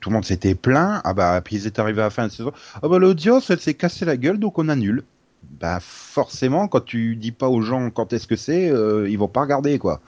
tout 0.00 0.10
le 0.10 0.14
monde 0.14 0.24
s'était 0.24 0.54
plaint. 0.54 1.00
Ah 1.04 1.14
bah, 1.14 1.40
puis 1.42 1.56
ils 1.56 1.66
étaient 1.66 1.80
arrivés 1.80 2.00
à 2.00 2.06
la 2.06 2.10
fin 2.10 2.26
de 2.26 2.32
saison. 2.32 2.52
Ah 2.82 2.88
bah, 2.88 2.98
l'audience, 2.98 3.48
elle 3.50 3.60
s'est 3.60 3.74
cassée 3.74 4.04
la 4.04 4.16
gueule, 4.16 4.38
donc 4.38 4.58
on 4.58 4.68
annule. 4.68 5.04
Bah, 5.60 5.78
forcément, 5.80 6.68
quand 6.68 6.84
tu 6.84 7.16
dis 7.16 7.32
pas 7.32 7.48
aux 7.48 7.62
gens 7.62 7.90
quand 7.90 8.12
est-ce 8.12 8.26
que 8.26 8.36
c'est, 8.36 8.70
euh, 8.70 9.08
ils 9.08 9.18
vont 9.18 9.28
pas 9.28 9.42
regarder, 9.42 9.78
quoi. 9.78 10.00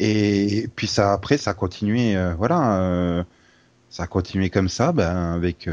Et 0.00 0.68
puis 0.76 0.86
ça, 0.86 1.12
après, 1.12 1.38
ça 1.38 1.50
a 1.50 1.54
continué, 1.54 2.16
euh, 2.16 2.34
voilà, 2.34 2.80
euh, 2.80 3.24
ça 3.90 4.04
a 4.04 4.06
continué 4.06 4.50
comme 4.50 4.68
ça, 4.68 4.92
ben, 4.92 5.34
avec 5.34 5.68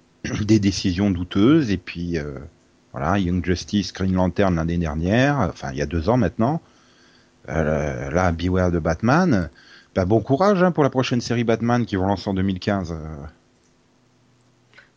des 0.44 0.58
décisions 0.58 1.10
douteuses. 1.10 1.70
Et 1.70 1.76
puis, 1.76 2.16
voilà, 2.92 3.18
Young 3.18 3.44
Justice, 3.44 3.92
Green 3.92 4.14
Lantern 4.14 4.54
l'année 4.54 4.78
dernière, 4.78 5.38
enfin, 5.38 5.70
il 5.72 5.78
y 5.78 5.82
a 5.82 5.86
deux 5.86 6.08
ans 6.08 6.16
maintenant. 6.16 6.60
Euh, 7.48 8.10
là, 8.10 8.32
Beware 8.32 8.70
de 8.70 8.78
Batman. 8.78 9.50
Ben, 9.94 10.04
bon 10.06 10.20
courage 10.20 10.62
hein, 10.62 10.70
pour 10.72 10.84
la 10.84 10.90
prochaine 10.90 11.20
série 11.20 11.44
Batman 11.44 11.84
qui 11.86 11.96
vont 11.96 12.06
lancer 12.06 12.28
en 12.30 12.34
2015. 12.34 12.92
euh. 12.92 13.26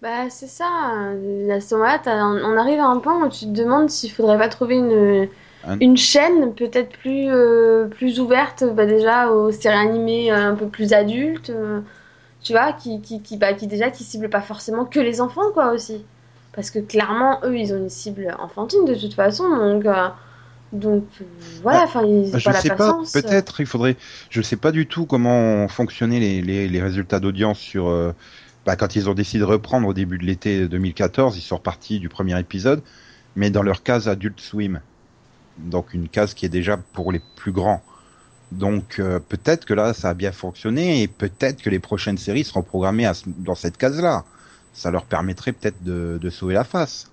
Bah 0.01 0.29
c'est 0.29 0.47
ça. 0.47 0.65
À 0.65 1.61
ce 1.61 1.75
moment-là, 1.75 2.01
on 2.43 2.57
arrive 2.57 2.79
à 2.79 2.87
un 2.87 2.99
point 2.99 3.23
où 3.25 3.29
tu 3.29 3.45
te 3.45 3.51
demandes 3.51 3.89
s'il 3.89 4.11
faudrait 4.11 4.37
pas 4.37 4.49
trouver 4.49 4.77
une, 4.77 5.27
Un- 5.63 5.81
une 5.81 5.95
chaîne 5.97 6.55
peut-être 6.55 6.97
plus, 6.97 7.29
euh, 7.29 7.87
plus 7.87 8.19
ouverte 8.19 8.63
bah, 8.63 8.85
déjà 8.87 9.29
aux 9.29 9.51
séries 9.51 9.75
animées 9.77 10.31
euh, 10.31 10.51
un 10.51 10.55
peu 10.55 10.67
plus 10.69 10.93
adultes. 10.93 11.51
euh, 11.51 11.81
tu 12.43 12.53
vois, 12.53 12.73
qui, 12.73 13.01
qui, 13.01 13.21
qui, 13.23 13.37
bah, 13.37 13.53
qui 13.53 13.67
déjà 13.67 13.91
qui 13.91 14.03
cible 14.05 14.29
pas 14.29 14.41
forcément 14.41 14.85
que 14.85 14.99
les 15.01 15.21
enfants 15.21 15.51
quoi 15.53 15.71
aussi. 15.73 16.05
Parce 16.53 16.71
que 16.71 16.79
clairement, 16.79 17.39
eux, 17.45 17.57
ils 17.57 17.73
ont 17.73 17.77
une 17.77 17.89
cible 17.89 18.35
enfantine 18.39 18.85
de 18.85 18.95
toute 18.95 19.13
façon. 19.15 19.49
Donc, 19.49 19.85
euh, 19.85 20.09
donc 20.71 21.09
euh, 21.21 21.25
voilà, 21.61 21.83
enfin, 21.83 22.03
ils 22.05 22.31
ont 22.31 22.31
Bah, 22.31 22.39
je 22.39 22.45
pas 22.45 22.53
la 22.53 22.61
sais 22.61 22.71
pas, 22.71 22.93
patience. 22.95 23.11
peut-être 23.11 23.59
il 23.59 23.65
faudrait. 23.65 23.97
Je 24.29 24.41
sais 24.41 24.55
pas 24.57 24.71
du 24.71 24.87
tout 24.87 25.05
comment 25.05 25.67
fonctionnaient 25.67 26.19
les, 26.19 26.41
les, 26.41 26.67
les 26.69 26.81
résultats 26.81 27.19
d'audience 27.19 27.59
sur. 27.59 27.87
euh, 27.89 28.13
bah, 28.65 28.75
quand 28.77 28.95
ils 28.95 29.09
ont 29.09 29.13
décidé 29.13 29.39
de 29.39 29.45
reprendre 29.45 29.87
au 29.87 29.93
début 29.93 30.17
de 30.17 30.25
l'été 30.25 30.67
2014, 30.67 31.37
ils 31.37 31.41
sont 31.41 31.57
repartis 31.57 31.99
du 31.99 32.09
premier 32.09 32.39
épisode, 32.39 32.83
mais 33.35 33.49
dans 33.51 33.63
leur 33.63 33.83
case 33.83 34.07
Adult 34.07 34.39
Swim. 34.39 34.81
Donc 35.57 35.93
une 35.93 36.09
case 36.09 36.33
qui 36.35 36.45
est 36.45 36.49
déjà 36.49 36.77
pour 36.77 37.11
les 37.11 37.21
plus 37.35 37.51
grands. 37.53 37.83
Donc 38.51 38.99
euh, 38.99 39.19
peut-être 39.19 39.65
que 39.65 39.73
là 39.75 39.93
ça 39.93 40.09
a 40.11 40.13
bien 40.15 40.31
fonctionné 40.33 41.03
et 41.03 41.09
peut-être 41.09 41.61
que 41.63 41.69
les 41.71 41.79
prochaines 41.79 42.17
séries 42.19 42.45
seront 42.45 42.63
programmées 42.63 43.05
à 43.07 43.13
dans 43.27 43.55
cette 43.55 43.77
case-là. 43.77 44.25
Ça 44.73 44.91
leur 44.91 45.07
permettrait 45.07 45.53
peut-être 45.53 45.83
de, 45.83 46.19
de 46.21 46.29
sauver 46.31 46.55
la 46.55 46.65
face. 46.65 47.10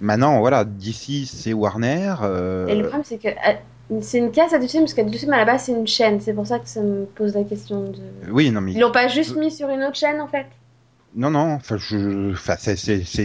Maintenant, 0.00 0.40
voilà, 0.40 0.64
d'ici 0.64 1.26
c'est 1.26 1.52
Warner. 1.52 2.14
euh, 2.22 2.66
Et 2.66 2.76
le 2.76 2.82
problème, 2.82 3.02
c'est 3.04 3.18
que 3.18 3.28
euh, 3.28 4.00
c'est 4.00 4.18
une 4.18 4.30
case 4.30 4.54
Adult 4.54 4.70
Swim, 4.70 4.84
parce 4.84 4.98
à 4.98 5.36
la 5.36 5.44
base, 5.44 5.62
c'est 5.64 5.72
une 5.72 5.86
chaîne. 5.86 6.20
C'est 6.20 6.34
pour 6.34 6.46
ça 6.46 6.58
que 6.58 6.68
ça 6.68 6.80
me 6.82 7.04
pose 7.04 7.34
la 7.34 7.44
question 7.44 7.82
de. 7.90 7.98
Oui, 8.30 8.50
non 8.50 8.60
mais 8.60 8.72
Ils 8.72 8.80
l'ont 8.80 8.92
pas 8.92 9.08
juste 9.08 9.36
mis 9.36 9.50
sur 9.50 9.68
une 9.70 9.82
autre 9.82 9.96
chaîne 9.96 10.20
en 10.20 10.28
fait? 10.28 10.46
Non, 11.16 11.30
non, 11.30 11.54
enfin, 11.54 11.78
je, 11.78 12.32
enfin, 12.32 12.54
c'est, 12.58 12.76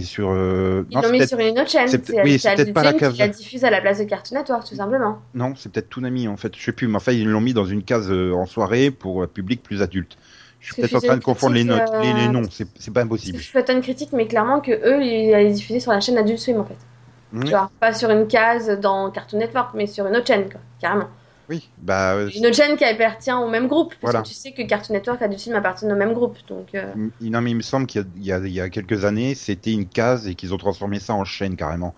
sur. 0.01 0.29
euh, 0.31 0.83
Ils 0.89 0.97
l'ont 0.99 1.11
mis 1.11 1.27
sur 1.27 1.37
une 1.37 1.59
autre 1.59 1.69
chaîne. 1.69 1.87
c'est 1.89 2.23
oui, 2.23 2.39
peut-être 2.39 2.73
pas 2.73 2.83
la 2.83 2.93
case. 2.93 3.13
qui 3.13 3.19
la 3.19 3.27
diffuse 3.27 3.65
à 3.65 3.69
la 3.69 3.81
place 3.81 3.99
de 3.99 4.05
Cartoon 4.05 4.37
Network, 4.37 4.67
tout 4.67 4.75
simplement. 4.75 5.19
Non, 5.35 5.53
c'est 5.55 5.69
peut-être 5.71 5.89
Toonami 5.89 6.27
en 6.27 6.37
fait. 6.37 6.55
Je 6.55 6.63
sais 6.63 6.71
plus, 6.71 6.87
mais 6.87 6.95
enfin, 6.95 7.11
ils 7.11 7.27
l'ont 7.27 7.41
mis 7.41 7.53
dans 7.53 7.65
une 7.65 7.83
case 7.83 8.09
en 8.11 8.45
soirée 8.45 8.89
pour 8.89 9.21
un 9.21 9.27
public 9.27 9.61
plus 9.61 9.81
adulte. 9.81 10.17
Je 10.63 10.73
suis 10.73 10.81
peut-être 10.81 10.95
en 10.95 11.01
train 11.01 11.17
de 11.17 11.23
confondre 11.23 11.55
les 11.55 11.65
notes, 11.65 11.83
critique, 11.83 12.01
les, 12.01 12.13
les 12.21 12.27
euh, 12.27 12.31
noms. 12.31 12.47
C'est, 12.49 12.93
pas 12.93 13.01
impossible. 13.01 13.37
je 13.37 13.51
fais 13.51 13.69
une 13.69 13.81
critique, 13.81 14.13
mais 14.13 14.27
clairement 14.27 14.61
que 14.61 14.71
eux, 14.71 15.03
ils 15.03 15.33
allaient 15.33 15.51
diffuser 15.51 15.81
sur 15.81 15.91
la 15.91 15.99
chaîne 15.99 16.17
Adult 16.17 16.39
Swim 16.39 16.57
en 16.59 16.63
fait. 16.63 16.77
Tu 17.41 17.49
vois, 17.49 17.69
pas 17.79 17.93
sur 17.93 18.09
une 18.11 18.27
case 18.27 18.69
dans 18.79 19.11
Cartoon 19.11 19.39
Network, 19.39 19.71
mais 19.73 19.87
sur 19.87 20.07
une 20.07 20.15
autre 20.15 20.27
chaîne, 20.27 20.49
quoi, 20.49 20.61
carrément. 20.79 21.09
Oui, 21.49 21.67
bah. 21.79 22.15
Une 22.33 22.45
autre 22.45 22.55
chaîne 22.55 22.77
qui 22.77 22.85
appartient 22.85 23.33
au 23.33 23.49
même 23.49 23.67
groupe, 23.67 23.93
parce 23.99 24.15
que 24.15 24.27
tu 24.27 24.33
sais 24.33 24.51
que 24.51 24.61
Cartoon 24.61 24.93
Network 24.93 25.21
a 25.21 25.27
du 25.27 25.37
film 25.37 25.55
appartiennent 25.55 25.91
au 25.91 25.97
même 25.97 26.13
groupe, 26.13 26.37
donc. 26.47 26.77
Non, 27.19 27.41
mais 27.41 27.51
il 27.51 27.57
me 27.57 27.61
semble 27.61 27.85
qu'il 27.85 28.05
y, 28.17 28.29
y, 28.29 28.61
a 28.61 28.69
quelques 28.69 29.03
années, 29.03 29.35
c'était 29.35 29.73
une 29.73 29.87
case 29.87 30.27
et 30.27 30.35
qu'ils 30.35 30.53
ont 30.53 30.57
transformé 30.57 30.99
ça 30.99 31.13
en 31.13 31.25
chaîne 31.25 31.57
carrément. 31.57 31.93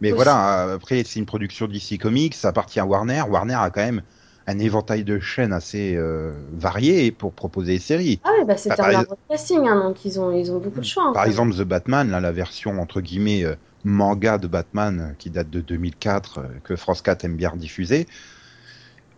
Mais 0.00 0.12
voilà, 0.12 0.74
après 0.74 1.02
c'est 1.04 1.18
une 1.18 1.26
production 1.26 1.66
DC 1.66 1.98
Comics, 2.00 2.34
ça 2.34 2.48
appartient 2.48 2.80
à 2.80 2.86
Warner. 2.86 3.22
Warner 3.28 3.54
a 3.54 3.70
quand 3.70 3.84
même 3.84 4.02
un 4.46 4.58
éventail 4.58 5.04
de 5.04 5.18
chaînes 5.18 5.52
assez 5.52 5.96
euh, 5.96 6.32
varié 6.52 7.10
pour 7.10 7.32
proposer 7.32 7.74
des 7.74 7.78
séries. 7.78 8.20
Ah 8.24 8.30
oui, 8.38 8.44
bah 8.46 8.56
c'est 8.56 8.78
un 8.78 8.94
arbre 8.94 9.16
casting, 9.28 9.66
hein, 9.66 9.88
donc 9.88 10.04
ils 10.04 10.20
ont, 10.20 10.30
ils 10.32 10.52
ont 10.52 10.58
beaucoup 10.58 10.80
de 10.80 10.84
choix. 10.84 11.12
Par 11.12 11.24
exemple, 11.24 11.54
The 11.54 11.62
Batman, 11.62 12.10
là, 12.10 12.20
la 12.20 12.32
version 12.32 12.80
entre 12.80 13.00
guillemets 13.00 13.44
euh, 13.44 13.56
manga 13.84 14.38
de 14.38 14.46
Batman 14.46 15.00
euh, 15.00 15.14
qui 15.18 15.30
date 15.30 15.50
de 15.50 15.60
2004, 15.60 16.44
que 16.62 16.76
France 16.76 17.02
4 17.02 17.24
aime 17.24 17.36
bien 17.36 17.54
diffuser, 17.56 18.06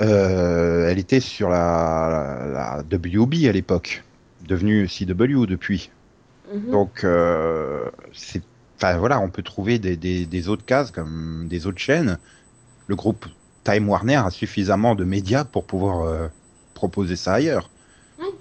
elle 0.00 0.98
était 0.98 1.20
sur 1.20 1.50
la, 1.50 2.46
la, 2.52 2.96
WB 2.96 3.48
à 3.48 3.52
l'époque, 3.52 4.04
devenue 4.46 4.86
CW 4.86 5.46
depuis. 5.46 5.90
Mhm. 6.54 6.70
Donc, 6.70 7.06
c'est 8.12 8.42
Enfin 8.80 8.96
voilà, 8.96 9.18
on 9.18 9.28
peut 9.28 9.42
trouver 9.42 9.80
des, 9.80 9.96
des, 9.96 10.48
autres 10.48 10.64
cases 10.64 10.92
comme 10.92 11.48
des 11.48 11.66
autres 11.66 11.80
chaînes. 11.80 12.16
Le 12.86 12.94
groupe 12.94 13.26
Time 13.64 13.88
Warner 13.88 14.16
a 14.16 14.30
suffisamment 14.30 14.94
de 14.94 15.04
médias 15.04 15.44
pour 15.44 15.64
pouvoir 15.64 16.02
euh, 16.02 16.28
proposer 16.74 17.16
ça 17.16 17.34
ailleurs. 17.34 17.70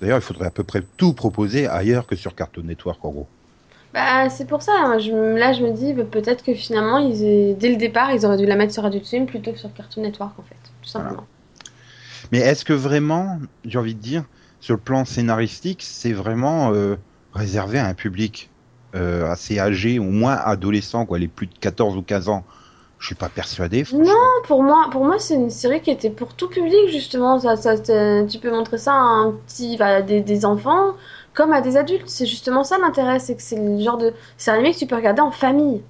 D'ailleurs, 0.02 0.18
il 0.18 0.22
faudrait 0.22 0.48
à 0.48 0.52
peu 0.52 0.64
près 0.64 0.84
tout 0.98 1.14
proposer 1.14 1.68
ailleurs 1.68 2.08
que 2.08 2.16
sur 2.16 2.36
Cartoon 2.36 2.64
Network 2.64 3.04
en 3.04 3.10
gros. 3.10 3.28
Bah, 3.94 4.30
c'est 4.30 4.46
pour 4.46 4.62
ça, 4.62 4.74
là 4.74 5.00
je 5.00 5.64
me 5.64 5.72
dis 5.72 5.94
bah, 5.94 6.04
peut-être 6.04 6.44
que 6.44 6.54
finalement, 6.54 6.98
ils 7.00 7.56
dès 7.58 7.70
le 7.70 7.78
départ, 7.78 8.12
ils 8.12 8.26
auraient 8.26 8.38
dû 8.38 8.46
la 8.46 8.56
mettre 8.56 8.74
sur 8.74 8.86
Adult 8.86 9.06
Swim 9.06 9.26
plutôt 9.26 9.52
que 9.54 9.58
sur 9.58 9.74
Cartoon 9.74 10.04
Network 10.04 10.38
en 10.38 10.44
fait, 10.44 10.56
tout 10.82 10.90
simplement. 10.90 11.26
Mais 12.32 12.40
est-ce 12.40 12.66
que 12.66 12.74
vraiment, 12.74 13.40
j'ai 13.66 13.80
envie 13.80 13.96
de 13.96 14.02
dire, 14.02 14.24
sur 14.60 14.76
le 14.76 14.82
plan 14.82 15.06
scénaristique, 15.06 15.82
c'est 15.84 16.14
vraiment 16.14 16.74
euh, 16.74 16.96
réservé 17.34 17.80
à 17.80 17.88
un 17.88 17.94
public 17.94 18.50
euh, 18.96 19.30
assez 19.30 19.60
âgés, 19.60 20.00
au 20.00 20.12
moins 20.12 20.34
adolescents, 20.34 21.06
quoi, 21.06 21.20
les 21.20 21.28
plus 21.28 21.48
de 21.48 21.58
14 21.60 21.96
ou 21.98 22.02
15 22.02 22.30
ans? 22.30 22.44
Je 23.00 23.08
suis 23.08 23.16
pas 23.16 23.30
persuadé. 23.30 23.86
Non, 23.94 24.14
pour 24.46 24.64
moi, 24.64 24.88
pour 24.92 25.06
moi, 25.06 25.20
c'est 25.20 25.36
une 25.36 25.50
série 25.52 25.82
qui 25.82 25.92
était 25.92 26.10
pour 26.10 26.34
tout 26.36 26.50
public 26.50 26.90
justement. 26.90 27.40
Ça, 27.40 27.56
ça 27.56 27.78
tu 27.78 28.40
peux 28.40 28.52
montrer 28.52 28.78
ça 28.78 28.94
à 28.94 28.96
un 28.96 29.32
petit, 29.34 29.78
bah, 29.78 30.02
des, 30.02 30.22
des 30.22 30.46
enfants 30.46 30.96
comme 31.34 31.54
à 31.54 31.62
des 31.62 31.78
adultes. 31.78 32.10
C'est 32.10 32.26
justement 32.26 32.64
ça 32.64 32.78
l'intérêt, 32.80 33.20
c'est 33.20 33.36
que 33.36 33.42
c'est 33.44 33.56
le 33.58 33.80
genre 33.80 33.98
de 33.98 34.14
série 34.38 34.58
animée 34.58 34.74
que 34.74 34.80
tu 34.80 34.88
peux 34.88 34.96
regarder 34.96 35.22
en 35.22 35.32
famille. 35.32 35.84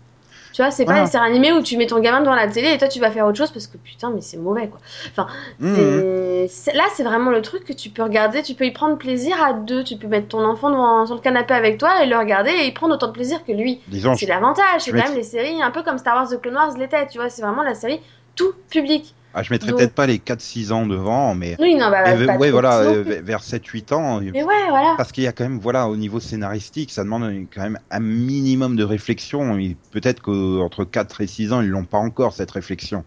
Tu 0.58 0.64
vois, 0.64 0.72
c'est 0.72 0.86
pas 0.86 1.02
les 1.02 1.06
séries 1.06 1.24
animées 1.24 1.52
où 1.52 1.62
tu 1.62 1.78
mets 1.78 1.86
ton 1.86 2.00
gamin 2.00 2.22
devant 2.22 2.34
la 2.34 2.48
télé 2.48 2.74
et 2.74 2.80
toi 2.80 2.88
tu 2.88 3.00
vas 3.00 3.12
faire 3.12 3.28
autre 3.28 3.38
chose 3.38 3.52
parce 3.52 3.68
que 3.68 3.78
putain, 3.78 4.10
mais 4.10 4.22
c'est 4.22 4.38
mauvais 4.38 4.68
quoi. 4.68 4.80
Enfin, 5.12 5.28
mmh. 5.60 6.48
là 6.74 6.84
c'est 6.96 7.04
vraiment 7.04 7.30
le 7.30 7.44
truc 7.44 7.64
que 7.64 7.74
tu 7.74 7.92
peux 7.92 8.02
regarder, 8.02 8.42
tu 8.42 8.56
peux 8.56 8.66
y 8.66 8.72
prendre 8.72 8.98
plaisir 8.98 9.40
à 9.40 9.54
deux. 9.54 9.84
Tu 9.84 9.98
peux 9.98 10.08
mettre 10.08 10.30
ton 10.30 10.44
enfant 10.44 10.72
devant, 10.72 11.06
sur 11.06 11.14
le 11.14 11.22
canapé 11.22 11.54
avec 11.54 11.78
toi 11.78 12.04
et 12.04 12.08
le 12.08 12.18
regarder 12.18 12.50
et 12.50 12.66
y 12.66 12.72
prendre 12.72 12.96
autant 12.96 13.06
de 13.06 13.12
plaisir 13.12 13.46
que 13.46 13.52
lui. 13.52 13.82
C'est 14.18 14.26
l'avantage, 14.26 14.82
c'est 14.82 14.90
quand 14.90 14.98
même 14.98 15.14
les 15.14 15.22
séries 15.22 15.62
un 15.62 15.70
peu 15.70 15.84
comme 15.84 16.00
Star 16.00 16.16
Wars 16.16 16.28
The 16.28 16.42
Clone 16.42 16.56
Wars 16.56 16.76
l'était, 16.76 17.06
tu 17.06 17.20
vois, 17.20 17.30
c'est 17.30 17.44
vraiment 17.44 17.62
la 17.62 17.76
série 17.76 18.02
tout 18.36 18.54
public. 18.72 19.14
Ah, 19.34 19.43
je 19.43 19.53
mettrais 19.53 19.72
peut-être 19.72 19.93
pas 19.93 20.07
les 20.07 20.17
4-6 20.17 20.72
ans 20.72 20.88
devant, 20.88 21.36
mais. 21.36 21.55
Oui, 21.60 21.75
non, 21.75 21.91
bah, 21.91 22.15
ouais, 22.38 22.50
voilà, 22.50 22.79
euh, 22.79 23.03
vers 23.22 23.43
7-8 23.43 23.93
ans. 23.93 24.19
Mais 24.22 24.43
ouais, 24.43 24.69
voilà. 24.69 24.96
Parce 24.98 25.12
qu'il 25.12 25.24
y 25.24 25.27
a 25.27 25.31
quand 25.31 25.43
même, 25.43 25.60
voilà, 25.60 25.88
au 25.88 25.96
niveau 25.96 26.19
scénaristique, 26.19 26.91
ça 26.91 27.03
demande 27.03 27.46
quand 27.53 27.62
même 27.62 27.79
un 27.91 28.00
minimum 28.00 28.75
de 28.75 28.84
réflexion. 28.84 29.57
Peut-être 29.91 30.22
qu'entre 30.22 30.86
4 30.86 31.22
et 31.22 31.27
6 31.27 31.53
ans, 31.53 31.62
ils 31.62 31.69
l'ont 31.69 31.86
pas 31.86 32.00
encore, 32.00 32.34
cette 32.34 32.51
réflexion. 32.51 33.03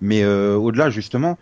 Mais 0.00 0.22
euh, 0.22 0.54
au-delà, 0.56 0.88
justement, 0.88 1.38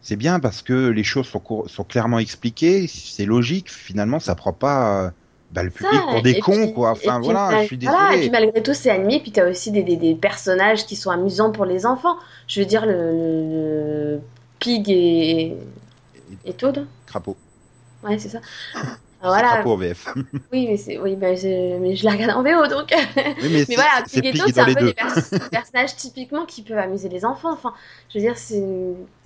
c'est 0.00 0.16
bien 0.16 0.40
parce 0.40 0.62
que 0.62 0.88
les 0.88 1.04
choses 1.04 1.26
sont, 1.26 1.42
sont 1.66 1.84
clairement 1.84 2.18
expliquées, 2.18 2.86
c'est 2.88 3.26
logique, 3.26 3.70
finalement, 3.70 4.18
ça 4.20 4.34
prend 4.34 4.52
pas 4.52 5.12
bah, 5.50 5.62
le 5.62 5.70
public 5.70 6.00
pour 6.10 6.22
des 6.22 6.40
cons, 6.40 6.72
quoi. 6.72 6.90
Enfin, 6.90 7.20
voilà, 7.20 7.62
je 7.62 7.66
suis 7.68 7.78
désolé. 7.78 8.16
et 8.16 8.20
puis 8.20 8.30
malgré 8.30 8.62
tout, 8.62 8.74
c'est 8.74 8.90
animé, 8.90 9.20
puis 9.20 9.32
t'as 9.32 9.48
aussi 9.48 9.70
des, 9.70 9.82
des, 9.82 9.96
des, 9.96 10.14
personnages 10.14 10.84
qui 10.84 10.94
sont 10.94 11.10
amusants 11.10 11.52
pour 11.52 11.64
les 11.64 11.86
enfants. 11.86 12.16
Je 12.46 12.60
veux 12.60 12.66
dire, 12.66 12.84
le, 12.84 12.92
le, 12.92 14.20
Pig 14.58 14.90
et. 14.90 15.56
et 16.44 16.52
Toad 16.52 16.86
Crapaud. 17.06 17.36
Ouais, 18.02 18.18
c'est 18.18 18.28
ça. 18.28 18.40
voilà. 19.22 19.48
Crapaud 19.48 19.72
en 19.72 19.76
VF. 19.76 20.08
oui, 20.52 20.66
mais, 20.68 20.76
c'est, 20.76 20.98
oui 20.98 21.16
mais, 21.16 21.34
mais 21.80 21.96
je 21.96 22.04
la 22.04 22.10
regarde 22.10 22.32
en 22.32 22.42
VO, 22.42 22.66
donc. 22.66 22.92
Oui, 23.16 23.48
mais, 23.50 23.64
mais 23.68 23.74
voilà, 23.74 24.02
Pig 24.04 24.26
et 24.26 24.32
Toad, 24.34 24.52
c'est 24.52 24.60
un 24.60 24.66
peu 24.66 24.74
des, 24.84 24.94
personnages 25.50 25.96
typiquement 25.96 26.44
qui 26.44 26.60
peuvent 26.60 26.78
amuser 26.78 27.08
les 27.08 27.24
enfants. 27.24 27.52
Enfin, 27.52 27.72
je 28.10 28.18
veux 28.18 28.24
dire, 28.24 28.36
c'est. 28.36 28.62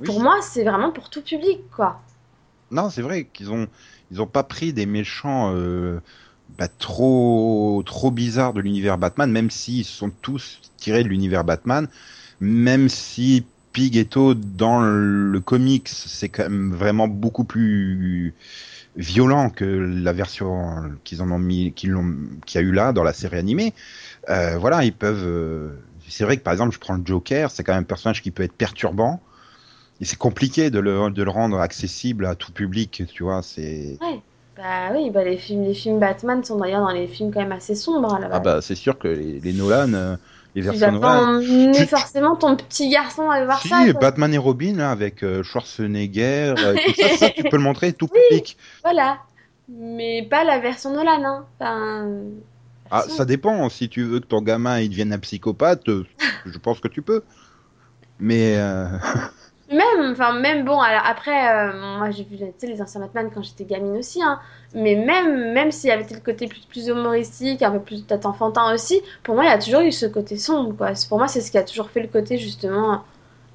Pour 0.04 0.20
moi, 0.20 0.38
c'est 0.40 0.62
vraiment 0.62 0.92
pour 0.92 1.10
tout 1.10 1.22
public, 1.22 1.62
quoi. 1.74 2.00
Non, 2.70 2.90
c'est 2.90 3.02
vrai 3.02 3.24
qu'ils 3.24 3.50
ont 3.50 3.66
ils 4.12 4.20
ont 4.20 4.26
pas 4.26 4.42
pris 4.42 4.72
des 4.72 4.86
méchants 4.86 5.52
euh, 5.54 6.00
bah, 6.58 6.68
trop 6.68 7.82
trop 7.84 8.10
bizarres 8.10 8.52
de 8.52 8.60
l'univers 8.60 8.98
Batman, 8.98 9.30
même 9.30 9.50
s'ils 9.50 9.84
sont 9.84 10.10
tous 10.10 10.60
tirés 10.76 11.02
de 11.02 11.08
l'univers 11.08 11.44
Batman, 11.44 11.88
même 12.40 12.88
si 12.88 13.44
Pig 13.72 13.96
et 13.96 14.04
Toad 14.04 14.56
dans 14.56 14.82
le 14.82 15.40
comics 15.40 15.88
c'est 15.88 16.28
quand 16.28 16.44
même 16.44 16.72
vraiment 16.74 17.08
beaucoup 17.08 17.44
plus 17.44 18.34
violent 18.96 19.50
que 19.50 19.64
la 19.64 20.12
version 20.12 20.92
qu'ils 21.04 21.22
en 21.22 21.30
ont 21.30 21.38
mis, 21.38 21.72
qu'il 21.72 21.90
y 21.90 22.58
a 22.58 22.60
eu 22.60 22.72
là 22.72 22.92
dans 22.92 23.02
la 23.02 23.12
série 23.12 23.38
animée. 23.38 23.72
Euh, 24.28 24.58
voilà, 24.58 24.84
ils 24.84 24.92
peuvent. 24.92 25.24
Euh, 25.24 25.70
c'est 26.08 26.24
vrai 26.24 26.36
que 26.36 26.42
par 26.42 26.52
exemple, 26.52 26.74
je 26.74 26.78
prends 26.78 26.94
le 26.94 27.02
Joker, 27.04 27.50
c'est 27.50 27.64
quand 27.64 27.72
même 27.72 27.82
un 27.82 27.84
personnage 27.84 28.22
qui 28.22 28.30
peut 28.30 28.42
être 28.42 28.52
perturbant 28.52 29.22
et 30.02 30.04
c'est 30.04 30.18
compliqué 30.18 30.70
de 30.70 30.80
le, 30.80 31.10
de 31.10 31.22
le 31.22 31.30
rendre 31.30 31.60
accessible 31.60 32.26
à 32.26 32.34
tout 32.34 32.50
public, 32.50 33.04
tu 33.14 33.22
vois. 33.22 33.40
C'est. 33.40 33.98
Ouais. 34.00 34.20
Bah 34.56 34.90
oui, 34.92 35.10
bah 35.10 35.22
les 35.22 35.36
films, 35.38 35.62
les 35.62 35.74
films 35.74 36.00
Batman 36.00 36.42
sont 36.42 36.56
d'ailleurs 36.56 36.80
dans 36.80 36.90
les 36.90 37.06
films 37.06 37.32
quand 37.32 37.38
même 37.38 37.52
assez 37.52 37.76
sombres. 37.76 38.18
Là, 38.18 38.28
ah 38.32 38.40
bah 38.40 38.60
c'est 38.60 38.74
sûr 38.74 38.98
que 38.98 39.06
les, 39.06 39.38
les 39.38 39.52
Nolan, 39.52 39.94
euh, 39.94 40.16
les 40.56 40.62
versions 40.62 40.88
tu 40.88 40.94
Nolan. 40.94 41.40
Mais 41.40 41.86
forcément 41.86 42.34
ton 42.34 42.56
petit 42.56 42.88
garçon 42.88 43.30
à 43.30 43.44
voir 43.44 43.62
si, 43.62 43.68
ça. 43.68 43.84
Si, 43.84 43.92
Batman 43.92 44.34
et 44.34 44.38
Robin 44.38 44.74
là, 44.74 44.90
avec 44.90 45.22
euh, 45.22 45.44
Schwarzenegger, 45.44 46.54
euh, 46.58 46.74
tout 46.84 46.94
ça, 47.00 47.16
ça, 47.16 47.30
tu 47.30 47.44
peux 47.44 47.56
le 47.56 47.62
montrer 47.62 47.92
tout 47.92 48.08
public. 48.08 48.56
Voilà, 48.82 49.18
mais 49.68 50.26
pas 50.28 50.42
la 50.42 50.58
version 50.58 50.92
Nolan. 50.92 51.22
Hein. 51.24 51.44
Enfin, 51.60 52.08
ah, 52.90 53.04
ça 53.08 53.24
dépend. 53.24 53.68
Si 53.68 53.88
tu 53.88 54.02
veux 54.02 54.18
que 54.18 54.26
ton 54.26 54.42
gamin 54.42 54.80
il 54.80 54.90
devienne 54.90 55.12
un 55.12 55.20
psychopathe, 55.20 55.86
je 55.86 56.58
pense 56.58 56.80
que 56.80 56.88
tu 56.88 57.02
peux. 57.02 57.22
Mais. 58.18 58.58
Même, 59.72 60.12
enfin 60.12 60.38
même 60.38 60.64
bon, 60.64 60.78
après, 60.80 61.48
euh, 61.50 61.98
moi 61.98 62.10
j'ai 62.10 62.24
vu 62.24 62.36
les 62.62 62.82
anciens 62.82 63.00
Batman 63.00 63.30
quand 63.32 63.42
j'étais 63.42 63.64
gamine 63.64 63.96
aussi, 63.96 64.22
hein, 64.22 64.38
mais 64.74 64.94
même, 64.96 65.52
même 65.52 65.72
s'il 65.72 65.88
y 65.88 65.92
avait 65.92 66.06
le 66.12 66.20
côté 66.20 66.46
plus, 66.46 66.60
plus 66.68 66.88
humoristique, 66.88 67.62
un 67.62 67.70
peu 67.70 67.80
plus 67.80 68.02
peut-être 68.02 68.26
enfantin 68.26 68.74
aussi, 68.74 69.00
pour 69.22 69.34
moi 69.34 69.44
il 69.44 69.48
y 69.48 69.52
a 69.52 69.58
toujours 69.58 69.80
eu 69.80 69.90
ce 69.90 70.04
côté 70.04 70.36
sombre, 70.36 70.76
quoi. 70.76 70.92
Pour 71.08 71.18
moi 71.18 71.26
c'est 71.28 71.40
ce 71.40 71.50
qui 71.50 71.56
a 71.58 71.62
toujours 71.62 71.90
fait 71.90 72.02
le 72.02 72.08
côté 72.08 72.36
justement 72.36 73.02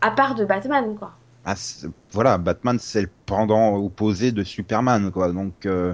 à 0.02 0.12
part 0.12 0.34
de 0.34 0.44
Batman, 0.44 0.96
quoi. 0.98 1.12
Ah, 1.46 1.56
voilà, 2.12 2.38
Batman 2.40 2.78
c'est 2.80 3.02
le 3.04 3.10
pendant 3.26 3.76
opposé 3.76 4.32
de 4.32 4.44
Superman, 4.44 5.12
quoi. 5.12 5.32
Donc 5.32 5.66
euh, 5.66 5.94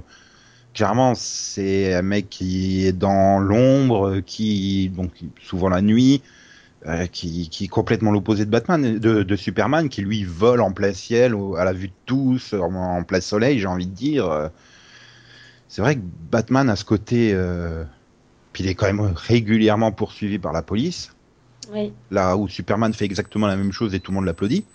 clairement 0.73 1.15
c'est 1.15 1.93
un 1.93 2.01
mec 2.01 2.29
qui 2.29 2.85
est 2.87 2.93
dans 2.93 3.39
l'ombre, 3.39 4.21
qui 4.25 4.89
donc 4.89 5.11
souvent 5.41 5.69
la 5.69 5.81
nuit 5.81 6.21
euh, 6.85 7.07
qui, 7.07 7.49
qui, 7.49 7.65
est 7.65 7.69
complètement 7.69 8.11
l'opposé 8.11 8.45
de 8.45 8.49
Batman, 8.49 8.99
de, 8.99 9.23
de, 9.23 9.35
Superman, 9.35 9.89
qui 9.89 10.01
lui 10.01 10.23
vole 10.23 10.61
en 10.61 10.71
plein 10.71 10.93
ciel, 10.93 11.35
à 11.57 11.63
la 11.63 11.73
vue 11.73 11.87
de 11.87 11.93
tous, 12.05 12.53
en, 12.53 13.03
plein 13.03 13.21
soleil, 13.21 13.59
j'ai 13.59 13.67
envie 13.67 13.87
de 13.87 13.95
dire. 13.95 14.51
C'est 15.73 15.81
vrai 15.81 15.95
que 15.95 16.01
Batman 16.29 16.69
a 16.69 16.75
ce 16.75 16.85
côté, 16.85 17.31
euh, 17.33 17.83
puis 18.51 18.63
il 18.63 18.69
est 18.69 18.75
quand 18.75 18.85
même 18.85 19.11
régulièrement 19.15 19.91
poursuivi 19.91 20.37
par 20.37 20.53
la 20.53 20.61
police. 20.61 21.15
Oui. 21.73 21.91
Là 22.11 22.37
où 22.37 22.47
Superman 22.47 22.93
fait 22.93 23.05
exactement 23.05 23.47
la 23.47 23.55
même 23.55 23.71
chose 23.71 23.95
et 23.95 23.99
tout 23.99 24.11
le 24.11 24.17
monde 24.17 24.25
l'applaudit. 24.25 24.65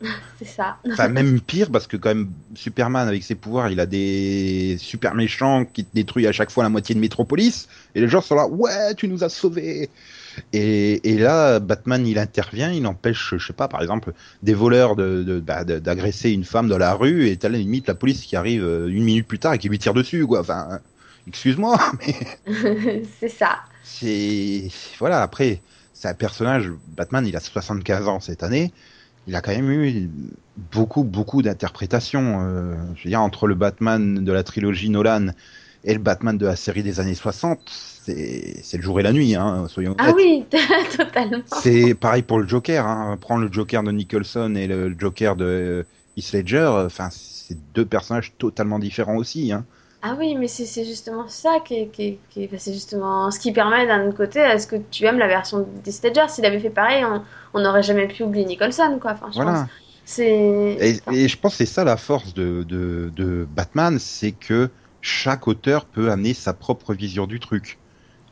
C'est 0.40 0.48
ça. 0.48 0.78
enfin, 0.90 1.06
même 1.06 1.40
pire, 1.40 1.70
parce 1.70 1.86
que 1.86 1.96
quand 1.96 2.08
même, 2.08 2.32
Superman, 2.56 3.06
avec 3.06 3.22
ses 3.22 3.36
pouvoirs, 3.36 3.70
il 3.70 3.78
a 3.78 3.86
des 3.86 4.78
super 4.80 5.14
méchants 5.14 5.64
qui 5.64 5.86
détruisent 5.94 6.26
à 6.26 6.32
chaque 6.32 6.50
fois 6.50 6.64
la 6.64 6.70
moitié 6.70 6.96
de 6.96 7.00
Métropolis. 7.00 7.68
Et 7.94 8.00
les 8.00 8.08
gens 8.08 8.20
sont 8.20 8.34
là, 8.34 8.48
ouais, 8.48 8.96
tu 8.96 9.06
nous 9.06 9.22
as 9.22 9.28
sauvés. 9.28 9.90
Et, 10.52 11.16
là, 11.18 11.60
Batman, 11.60 12.06
il 12.06 12.18
intervient, 12.18 12.70
il 12.70 12.86
empêche, 12.86 13.34
je 13.36 13.46
sais 13.46 13.52
pas, 13.52 13.68
par 13.68 13.82
exemple, 13.82 14.12
des 14.42 14.54
voleurs 14.54 14.96
bah, 14.96 15.64
d'agresser 15.64 16.30
une 16.30 16.44
femme 16.44 16.68
dans 16.68 16.78
la 16.78 16.94
rue, 16.94 17.28
et 17.28 17.38
à 17.42 17.48
la 17.48 17.58
limite 17.58 17.88
la 17.88 17.94
police 17.94 18.22
qui 18.22 18.36
arrive 18.36 18.64
euh, 18.64 18.88
une 18.88 19.04
minute 19.04 19.26
plus 19.26 19.38
tard 19.38 19.54
et 19.54 19.58
qui 19.58 19.68
lui 19.68 19.78
tire 19.78 19.94
dessus, 19.94 20.26
quoi. 20.26 20.40
Enfin, 20.40 20.80
excuse-moi, 21.26 21.78
mais. 22.46 23.02
c'est 23.20 23.28
ça. 23.28 23.60
C'est. 23.82 24.68
Voilà, 24.98 25.22
après, 25.22 25.60
c'est 25.92 26.08
un 26.08 26.14
personnage, 26.14 26.70
Batman, 26.96 27.26
il 27.26 27.36
a 27.36 27.40
75 27.40 28.08
ans 28.08 28.20
cette 28.20 28.42
année. 28.42 28.72
Il 29.28 29.36
a 29.36 29.40
quand 29.40 29.52
même 29.52 29.70
eu 29.70 30.10
beaucoup, 30.72 31.04
beaucoup 31.04 31.42
d'interprétations. 31.42 32.40
Euh, 32.40 32.74
je 32.96 33.04
veux 33.04 33.10
dire, 33.10 33.22
entre 33.22 33.46
le 33.46 33.54
Batman 33.54 34.24
de 34.24 34.32
la 34.32 34.42
trilogie 34.42 34.90
Nolan 34.90 35.28
et 35.84 35.92
le 35.92 36.00
Batman 36.00 36.36
de 36.36 36.46
la 36.46 36.56
série 36.56 36.82
des 36.82 37.00
années 37.00 37.14
60, 37.14 37.91
c'est 38.04 38.76
le 38.76 38.82
jour 38.82 38.98
et 38.98 39.02
la 39.02 39.12
nuit, 39.12 39.34
hein, 39.34 39.66
soyons 39.68 39.94
Ah 39.98 40.12
oui, 40.14 40.44
totalement. 40.96 41.42
C'est 41.60 41.94
pareil 41.94 42.22
pour 42.22 42.38
le 42.38 42.48
Joker. 42.48 42.86
Hein. 42.86 43.16
Prendre 43.20 43.42
le 43.44 43.52
Joker 43.52 43.82
de 43.82 43.92
Nicholson 43.92 44.54
et 44.56 44.66
le 44.66 44.94
Joker 44.98 45.36
de 45.36 45.86
Heath 46.16 46.32
Ledger, 46.32 46.70
enfin, 46.86 47.08
c'est 47.10 47.56
deux 47.74 47.84
personnages 47.84 48.32
totalement 48.38 48.78
différents 48.78 49.16
aussi. 49.16 49.52
Hein. 49.52 49.64
Ah 50.02 50.16
oui, 50.18 50.34
mais 50.34 50.48
c'est 50.48 50.84
justement 50.84 51.28
ça 51.28 51.60
qui 51.64 51.88
qui, 51.88 52.18
justement 52.66 53.30
ce 53.30 53.38
qui 53.38 53.52
permet 53.52 53.86
d'un 53.86 54.08
autre 54.08 54.16
côté 54.16 54.40
à 54.40 54.58
ce 54.58 54.66
que 54.66 54.76
tu 54.90 55.04
aimes 55.04 55.18
la 55.18 55.28
version 55.28 55.60
de 55.60 56.08
Ledger? 56.08 56.28
S'il 56.28 56.44
avait 56.44 56.58
fait 56.58 56.70
pareil, 56.70 57.04
on 57.54 57.60
n'aurait 57.60 57.84
jamais 57.84 58.08
pu 58.08 58.24
oublier 58.24 58.44
Nicholson, 58.44 58.98
quoi. 59.00 59.12
Enfin, 59.12 59.28
je 59.30 59.36
voilà. 59.36 59.68
Et, 60.18 60.98
et, 61.12 61.28
je 61.28 61.38
pense 61.38 61.52
que 61.52 61.58
c'est 61.58 61.72
ça 61.72 61.84
la 61.84 61.96
force 61.96 62.34
de, 62.34 62.64
de, 62.64 63.12
de 63.14 63.46
Batman, 63.48 63.98
c'est 64.00 64.32
que 64.32 64.68
chaque 65.00 65.46
auteur 65.46 65.84
peut 65.84 66.10
amener 66.10 66.34
sa 66.34 66.52
propre 66.52 66.92
vision 66.92 67.26
du 67.26 67.38
truc. 67.38 67.78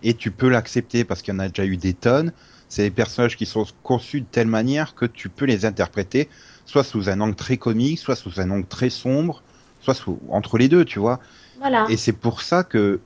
Et 0.02 0.14
tu 0.14 0.30
peux 0.30 0.48
l'accepter 0.48 1.04
parce 1.04 1.22
qu'il 1.22 1.34
y 1.34 1.36
en 1.36 1.40
a 1.40 1.48
déjà 1.48 1.64
eu 1.64 1.76
des 1.76 1.94
tonnes. 1.94 2.32
C'est 2.68 2.82
des 2.82 2.90
personnages 2.90 3.36
qui 3.36 3.46
sont 3.46 3.66
conçus 3.82 4.20
de 4.20 4.26
telle 4.30 4.46
manière 4.46 4.94
que 4.94 5.04
tu 5.04 5.28
peux 5.28 5.44
les 5.44 5.64
interpréter 5.64 6.28
soit 6.70 6.84
sous 6.84 7.08
un 7.08 7.20
angle 7.20 7.34
très 7.34 7.56
comique, 7.56 7.98
soit 7.98 8.14
sous 8.14 8.40
un 8.40 8.48
angle 8.50 8.66
très 8.66 8.90
sombre, 8.90 9.42
soit 9.80 9.94
sous, 9.94 10.20
entre 10.28 10.56
les 10.56 10.68
deux, 10.68 10.84
tu 10.84 11.00
vois. 11.00 11.18
Voilà. 11.58 11.86
Et 11.88 11.96
c'est 11.96 12.12
pour 12.12 12.42
ça 12.42 12.62
que 12.62 13.00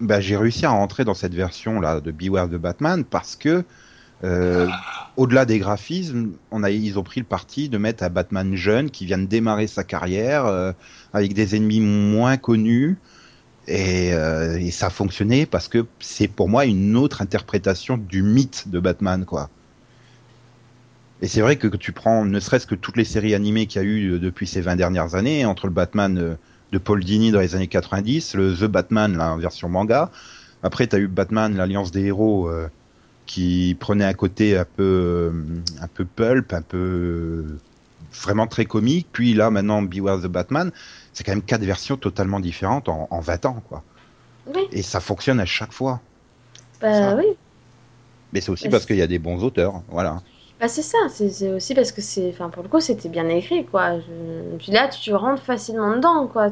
bah, 0.00 0.20
j'ai 0.20 0.36
réussi 0.36 0.64
à 0.64 0.70
rentrer 0.70 1.04
dans 1.04 1.14
cette 1.14 1.34
version 1.34 1.80
là 1.80 2.00
de 2.00 2.12
Beware 2.12 2.48
de 2.48 2.58
Batman 2.58 3.04
parce 3.04 3.34
que 3.34 3.64
euh, 4.24 4.68
au-delà 5.16 5.44
des 5.44 5.58
graphismes, 5.58 6.32
on 6.52 6.62
a, 6.62 6.70
ils 6.70 6.98
ont 6.98 7.02
pris 7.02 7.20
le 7.20 7.26
parti 7.26 7.68
de 7.68 7.78
mettre 7.78 8.04
un 8.04 8.08
Batman 8.08 8.54
jeune 8.54 8.90
qui 8.90 9.04
vient 9.04 9.18
de 9.18 9.26
démarrer 9.26 9.66
sa 9.66 9.82
carrière 9.82 10.46
euh, 10.46 10.72
avec 11.12 11.34
des 11.34 11.56
ennemis 11.56 11.80
moins 11.80 12.36
connus. 12.36 12.98
Et, 13.68 14.14
euh, 14.14 14.58
et, 14.58 14.70
ça 14.70 14.86
a 14.86 14.90
fonctionné 14.90 15.44
parce 15.44 15.68
que 15.68 15.86
c'est 16.00 16.26
pour 16.26 16.48
moi 16.48 16.64
une 16.64 16.96
autre 16.96 17.22
interprétation 17.22 17.98
du 17.98 18.22
mythe 18.22 18.68
de 18.68 18.80
Batman, 18.80 19.24
quoi. 19.24 19.50
Et 21.20 21.28
c'est 21.28 21.42
vrai 21.42 21.56
que, 21.56 21.68
que, 21.68 21.76
tu 21.76 21.92
prends, 21.92 22.24
ne 22.24 22.40
serait-ce 22.40 22.66
que 22.66 22.74
toutes 22.74 22.96
les 22.96 23.04
séries 23.04 23.34
animées 23.34 23.66
qu'il 23.66 23.82
y 23.82 23.84
a 23.84 23.88
eu 23.88 24.18
depuis 24.18 24.46
ces 24.46 24.60
20 24.60 24.76
dernières 24.76 25.14
années, 25.14 25.44
entre 25.44 25.66
le 25.66 25.72
Batman 25.72 26.36
de 26.72 26.78
Paul 26.78 27.04
Dini 27.04 27.30
dans 27.30 27.40
les 27.40 27.54
années 27.54 27.66
90, 27.66 28.34
le 28.34 28.54
The 28.54 28.64
Batman, 28.64 29.16
la 29.16 29.36
version 29.36 29.68
manga. 29.68 30.10
Après, 30.62 30.86
tu 30.86 30.96
as 30.96 30.98
eu 31.00 31.08
Batman, 31.08 31.56
l'Alliance 31.56 31.90
des 31.90 32.04
héros, 32.04 32.48
qui 33.28 33.76
prenait 33.78 34.06
un 34.06 34.14
côté 34.14 34.56
un 34.56 34.64
peu 34.64 34.82
euh, 34.82 35.30
un 35.80 35.86
peu 35.86 36.04
pulp, 36.04 36.52
un 36.52 36.62
peu 36.62 37.44
vraiment 38.24 38.48
très 38.48 38.64
comique. 38.64 39.06
Puis 39.12 39.34
là, 39.34 39.50
maintenant, 39.50 39.82
Beware 39.82 40.20
the 40.20 40.26
Batman, 40.26 40.72
c'est 41.18 41.24
quand 41.24 41.32
même 41.32 41.42
quatre 41.42 41.64
versions 41.64 41.96
totalement 41.96 42.38
différentes 42.38 42.88
en, 42.88 43.08
en 43.10 43.18
20 43.18 43.46
ans, 43.46 43.60
quoi. 43.68 43.82
Oui. 44.54 44.68
Et 44.70 44.82
ça 44.82 45.00
fonctionne 45.00 45.40
à 45.40 45.46
chaque 45.46 45.72
fois. 45.72 46.00
Bah 46.80 47.16
oui. 47.16 47.36
Mais 48.32 48.40
c'est 48.40 48.52
aussi 48.52 48.68
parce 48.68 48.86
qu'il 48.86 48.94
y 48.94 49.02
a 49.02 49.08
des 49.08 49.18
bons 49.18 49.42
auteurs, 49.42 49.82
voilà. 49.88 50.22
Bah 50.60 50.68
c'est 50.68 50.82
ça, 50.82 50.98
c'est 51.08 51.52
aussi 51.52 51.74
parce 51.74 51.90
que 51.90 52.00
c'est, 52.00 52.30
enfin 52.30 52.50
pour 52.50 52.62
le 52.62 52.68
coup 52.68 52.78
c'était 52.78 53.08
bien 53.08 53.28
écrit 53.28 53.64
quoi. 53.66 53.94
Puis 54.60 54.70
là 54.70 54.86
tu 54.86 55.12
rentres 55.12 55.42
facilement 55.42 55.96
dedans 55.96 56.28
quoi. 56.28 56.50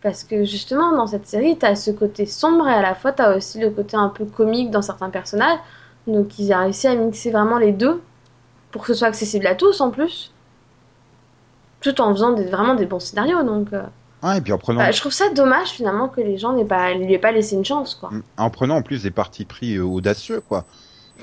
Parce 0.00 0.22
que 0.22 0.44
justement 0.44 0.94
dans 0.94 1.08
cette 1.08 1.26
série 1.26 1.58
t'as 1.58 1.74
ce 1.74 1.90
côté 1.90 2.24
sombre 2.24 2.68
et 2.68 2.72
à 2.72 2.82
la 2.82 2.94
fois 2.94 3.10
t'as 3.10 3.36
aussi 3.36 3.58
le 3.58 3.70
côté 3.70 3.96
un 3.96 4.10
peu 4.10 4.26
comique 4.26 4.70
dans 4.70 4.82
certains 4.82 5.10
personnages. 5.10 5.58
Donc 6.06 6.38
ils 6.38 6.52
ont 6.52 6.60
réussi 6.60 6.86
à 6.86 6.94
mixer 6.94 7.32
vraiment 7.32 7.58
les 7.58 7.72
deux 7.72 8.00
pour 8.70 8.82
que 8.82 8.88
ce 8.88 8.94
soit 8.94 9.08
accessible 9.08 9.48
à 9.48 9.56
tous 9.56 9.80
en 9.80 9.90
plus. 9.90 10.32
Tout 11.84 12.00
en 12.00 12.14
faisant 12.14 12.32
des, 12.32 12.44
vraiment 12.44 12.74
des 12.74 12.86
bons 12.86 12.98
scénarios. 12.98 13.42
Donc, 13.42 13.74
euh. 13.74 13.82
Et 14.32 14.40
puis 14.40 14.52
en 14.52 14.58
prenant... 14.58 14.80
Bah, 14.80 14.90
je 14.90 15.00
trouve 15.00 15.12
ça 15.12 15.30
dommage 15.30 15.68
finalement 15.68 16.08
que 16.08 16.20
les 16.20 16.38
gens 16.38 16.52
n'aient 16.52 16.64
pas, 16.64 16.94
lui 16.94 17.12
aient 17.12 17.18
pas 17.18 17.32
laissé 17.32 17.54
une 17.56 17.64
chance. 17.64 17.94
Quoi. 17.94 18.10
Mm. 18.10 18.22
En 18.38 18.50
prenant 18.50 18.76
en 18.76 18.82
plus 18.82 19.02
des 19.02 19.10
partis 19.10 19.44
pris 19.44 19.76
euh, 19.76 19.84
audacieux. 19.84 20.42
quoi. 20.48 20.64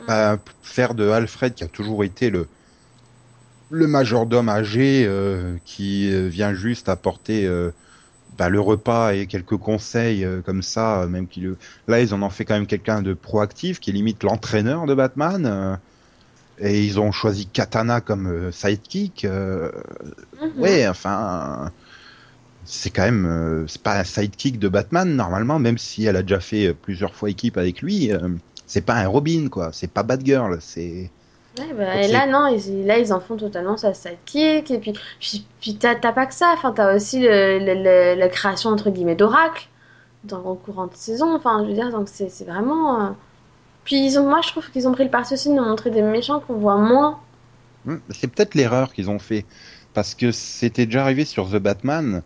Mm. 0.08 0.36
faire 0.64 0.94
de 0.94 1.10
Alfred, 1.10 1.54
qui 1.54 1.64
a 1.64 1.68
toujours 1.68 2.04
été 2.04 2.30
le, 2.30 2.48
le 3.70 3.88
majordome 3.88 4.50
âgé 4.50 5.06
euh, 5.06 5.56
qui 5.66 6.10
vient 6.30 6.54
juste 6.54 6.90
apporter 6.90 7.48
bah, 8.38 8.50
le 8.50 8.60
repas 8.60 9.14
et 9.14 9.28
quelques 9.28 9.58
conseils 9.58 10.24
euh, 10.24 10.42
comme 10.42 10.62
ça, 10.62 11.02
euh, 11.02 11.08
même 11.08 11.28
qu'il 11.28 11.56
là 11.88 12.02
ils 12.02 12.14
en 12.14 12.22
ont 12.22 12.30
fait 12.30 12.46
quand 12.46 12.54
même 12.54 12.68
quelqu'un 12.68 13.02
de 13.02 13.14
proactif 13.14 13.80
qui 13.80 13.90
est 13.90 13.94
limite 13.94 14.24
l'entraîneur 14.24 14.86
de 14.86 14.96
Batman. 14.96 15.46
Euh, 15.46 15.76
et 16.60 16.84
ils 16.84 17.00
ont 17.00 17.12
choisi 17.12 17.48
Katana 17.48 18.02
comme 18.02 18.52
sidekick. 18.52 19.26
Mhm. 19.26 20.62
Ouais, 20.62 20.88
enfin, 20.88 21.72
c'est 22.65 22.89
quand 22.89 23.04
même, 23.04 23.65
c'est 23.67 23.82
pas 23.82 24.00
un 24.00 24.04
sidekick 24.04 24.60
de 24.60 24.67
Batman 24.67 25.15
normalement, 25.15 25.60
même 25.60 25.78
si 25.78 26.06
elle 26.06 26.15
a 26.15 26.21
déjà 26.21 26.39
fait 26.39 26.74
plusieurs 26.74 27.15
fois 27.15 27.30
équipe 27.30 27.58
avec 27.58 27.82
lui. 27.82 28.12
c'est 28.67 28.86
pas 28.86 28.95
un 28.95 29.08
Robin 29.08 29.47
quoi, 29.50 29.71
c'est 29.74 29.91
pas 29.91 30.04
Batgirl, 30.04 30.58
c'est 30.62 31.10
bah, 31.58 32.02
et 32.02 32.08
là, 32.08 32.28
non, 32.28 32.47
ils, 32.47 32.86
là, 32.86 32.97
ils 32.97 33.12
en 33.12 33.19
font 33.19 33.36
totalement 33.36 33.76
sa 33.76 33.93
sidekick. 33.93 34.71
Et 34.71 34.80
puis, 34.80 34.93
puis, 35.19 35.45
puis 35.60 35.76
t'as 35.76 35.95
pas 35.95 36.26
que 36.26 36.34
ça. 36.34 36.52
Enfin, 36.54 36.71
t'as 36.71 36.95
aussi 36.95 37.19
le, 37.21 38.15
la 38.15 38.30
création, 38.30 38.69
entre 38.69 38.89
guillemets, 38.89 39.15
d'Oracle 39.15 39.67
dans 40.24 40.38
le 40.38 40.56
courant 40.56 40.88
de 40.88 40.95
saison. 40.95 41.36
Enfin, 41.36 41.63
je 41.63 41.69
veux 41.69 41.74
dire, 41.74 41.91
donc 41.91 42.08
c'est 42.08 42.45
vraiment. 42.45 43.02
Euh, 43.02 43.10
puis, 43.84 44.06
ils 44.06 44.17
ont, 44.17 44.30
moi, 44.30 44.39
je 44.43 44.50
trouve 44.50 44.69
qu'ils 44.71 44.88
ont 44.88 44.93
pris 44.93 45.04
le 45.04 45.10
parti 45.10 45.34
aussi 45.34 45.50
de 45.50 45.56
nous 45.56 45.65
montrer 45.65 45.91
des 45.91 46.02
méchants 46.02 46.39
qu'on 46.39 46.54
voit 46.54 46.78
moins. 46.78 47.19
Hmm, 47.86 47.97
c'est 48.10 48.28
peut-être 48.28 48.56
l'erreur 48.56 48.93
qu'ils 48.93 49.10
ont 49.10 49.19
fait. 49.19 49.45
Parce 49.93 50.15
que 50.15 50.32
c'était 50.32 50.86
déjà 50.86 51.04
arrivé 51.04 51.26
sur 51.26 51.50
The 51.50 51.58
Batman. 51.58 52.21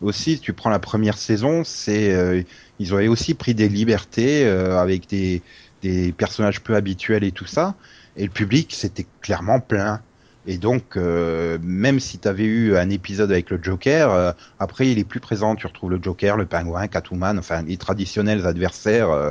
Aussi, 0.00 0.38
tu 0.40 0.52
prends 0.52 0.70
la 0.70 0.78
première 0.78 1.18
saison, 1.18 1.62
c'est 1.64 2.14
euh, 2.14 2.42
ils 2.78 2.94
avaient 2.94 3.08
aussi 3.08 3.34
pris 3.34 3.54
des 3.54 3.68
libertés 3.68 4.46
euh, 4.46 4.78
avec 4.78 5.08
des, 5.08 5.42
des 5.82 6.12
personnages 6.12 6.62
peu 6.62 6.74
habituels 6.74 7.24
et 7.24 7.32
tout 7.32 7.46
ça 7.46 7.74
et 8.16 8.24
le 8.24 8.30
public 8.30 8.72
c'était 8.72 9.06
clairement 9.20 9.60
plein. 9.60 10.00
Et 10.46 10.56
donc, 10.56 10.96
euh, 10.96 11.58
même 11.62 12.00
si 12.00 12.18
tu 12.18 12.26
avais 12.26 12.44
eu 12.44 12.76
un 12.76 12.88
épisode 12.88 13.30
avec 13.30 13.50
le 13.50 13.62
Joker, 13.62 14.10
euh, 14.10 14.32
après 14.58 14.88
il 14.88 14.98
est 14.98 15.04
plus 15.04 15.20
présent. 15.20 15.54
Tu 15.54 15.66
retrouves 15.66 15.90
le 15.90 16.02
Joker, 16.02 16.36
le 16.36 16.46
Pingouin, 16.46 16.86
Catwoman, 16.88 17.38
enfin 17.38 17.62
les 17.62 17.76
traditionnels 17.76 18.46
adversaires 18.46 19.10
euh, 19.10 19.30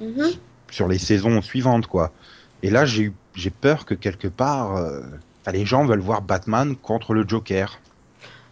mhm. 0.00 0.32
sur 0.70 0.88
les 0.88 0.98
saisons 0.98 1.40
suivantes, 1.40 1.86
quoi. 1.86 2.12
Et 2.62 2.70
là, 2.70 2.84
j'ai 2.84 3.12
j'ai 3.34 3.50
peur 3.50 3.84
que 3.84 3.94
quelque 3.94 4.28
part, 4.28 4.80
les 5.52 5.66
gens 5.66 5.84
veulent 5.84 5.98
voir 5.98 6.22
Batman 6.22 6.76
contre 6.76 7.12
le 7.12 7.26
Joker. 7.26 7.80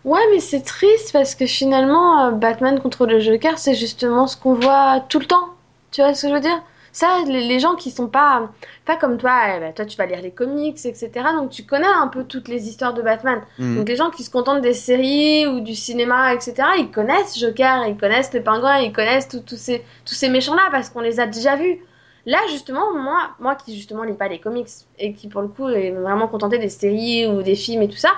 Ouais, 0.05 0.21
mais 0.31 0.41
c'est 0.41 0.63
triste 0.63 1.13
parce 1.13 1.35
que 1.35 1.47
finalement, 1.47 2.33
Batman 2.33 2.81
contre 2.81 3.07
le 3.07 3.21
Joker, 3.21 3.59
c'est 3.59 3.75
justement 3.75 4.27
ce 4.27 4.37
qu'on 4.37 4.55
voit 4.55 5.05
tout 5.09 5.21
le 5.21 5.27
temps. 5.27 5.51
Tu 5.93 6.01
vois 6.01 6.15
ce 6.15 6.23
que 6.23 6.29
je 6.29 6.35
veux 6.35 6.41
dire? 6.41 6.63
Ça, 6.93 7.23
les, 7.27 7.59
gens 7.59 7.75
qui 7.75 7.91
sont 7.91 8.07
pas, 8.07 8.51
pas 8.85 8.97
comme 8.97 9.17
toi, 9.17 9.41
eh 9.57 9.61
ben, 9.61 9.73
toi 9.73 9.87
tu 9.87 9.97
vas 9.97 10.05
lire 10.05 10.21
les 10.21 10.31
comics, 10.31 10.77
etc. 10.85 11.11
Donc 11.35 11.49
tu 11.49 11.65
connais 11.65 11.87
un 11.87 12.09
peu 12.09 12.25
toutes 12.25 12.49
les 12.49 12.69
histoires 12.69 12.93
de 12.93 13.01
Batman. 13.01 13.41
Mhm. 13.59 13.79
Donc 13.79 13.89
les 13.89 13.97
gens 13.97 14.11
qui 14.11 14.23
se 14.25 14.31
contentent 14.31 14.61
des 14.61 14.75
séries 14.75 15.47
ou 15.47 15.61
du 15.61 15.75
cinéma, 15.75 16.35
etc. 16.35 16.55
Ils 16.79 16.91
connaissent 16.91 17.39
Joker, 17.39 17.87
ils 17.87 17.97
connaissent 17.97 18.35
le 18.35 18.43
Pingouin, 18.43 18.81
ils 18.81 18.93
connaissent 18.93 19.29
tous 19.29 19.57
ces, 19.57 19.83
tous 20.05 20.15
ces 20.15 20.29
méchants-là 20.29 20.69
parce 20.71 20.91
qu'on 20.91 21.01
les 21.01 21.19
a 21.19 21.27
déjà 21.27 21.57
vus. 21.57 21.79
Là, 22.27 22.39
justement, 22.51 22.95
moi, 22.95 23.31
moi 23.41 23.55
qui 23.55 23.75
justement 23.75 24.03
lis 24.03 24.13
pas 24.13 24.29
les 24.29 24.39
comics 24.39 24.69
et 24.99 25.15
qui 25.15 25.29
pour 25.29 25.41
le 25.41 25.49
coup 25.49 25.71
est 25.71 25.93
vraiment 25.93 26.29
contenté 26.29 26.59
des 26.59 26.69
séries 26.69 27.27
ou 27.27 27.43
des 27.43 27.57
films 27.57 27.83
et 27.83 27.89
tout 27.89 27.97
ça, 27.97 28.11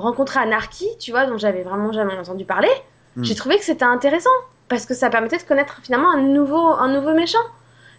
rencontrer 0.00 0.40
Anarchy, 0.40 0.86
tu 0.98 1.10
vois, 1.10 1.26
dont 1.26 1.38
j'avais 1.38 1.62
vraiment 1.62 1.92
jamais 1.92 2.16
entendu 2.16 2.44
parler, 2.44 2.70
mhm. 3.16 3.24
j'ai 3.24 3.34
trouvé 3.34 3.58
que 3.58 3.64
c'était 3.64 3.84
intéressant 3.84 4.30
parce 4.68 4.86
que 4.86 4.94
ça 4.94 5.10
permettait 5.10 5.38
de 5.38 5.42
connaître 5.42 5.80
finalement 5.82 6.10
un 6.12 6.22
nouveau, 6.22 6.66
un 6.66 6.88
nouveau 6.92 7.12
méchant. 7.14 7.38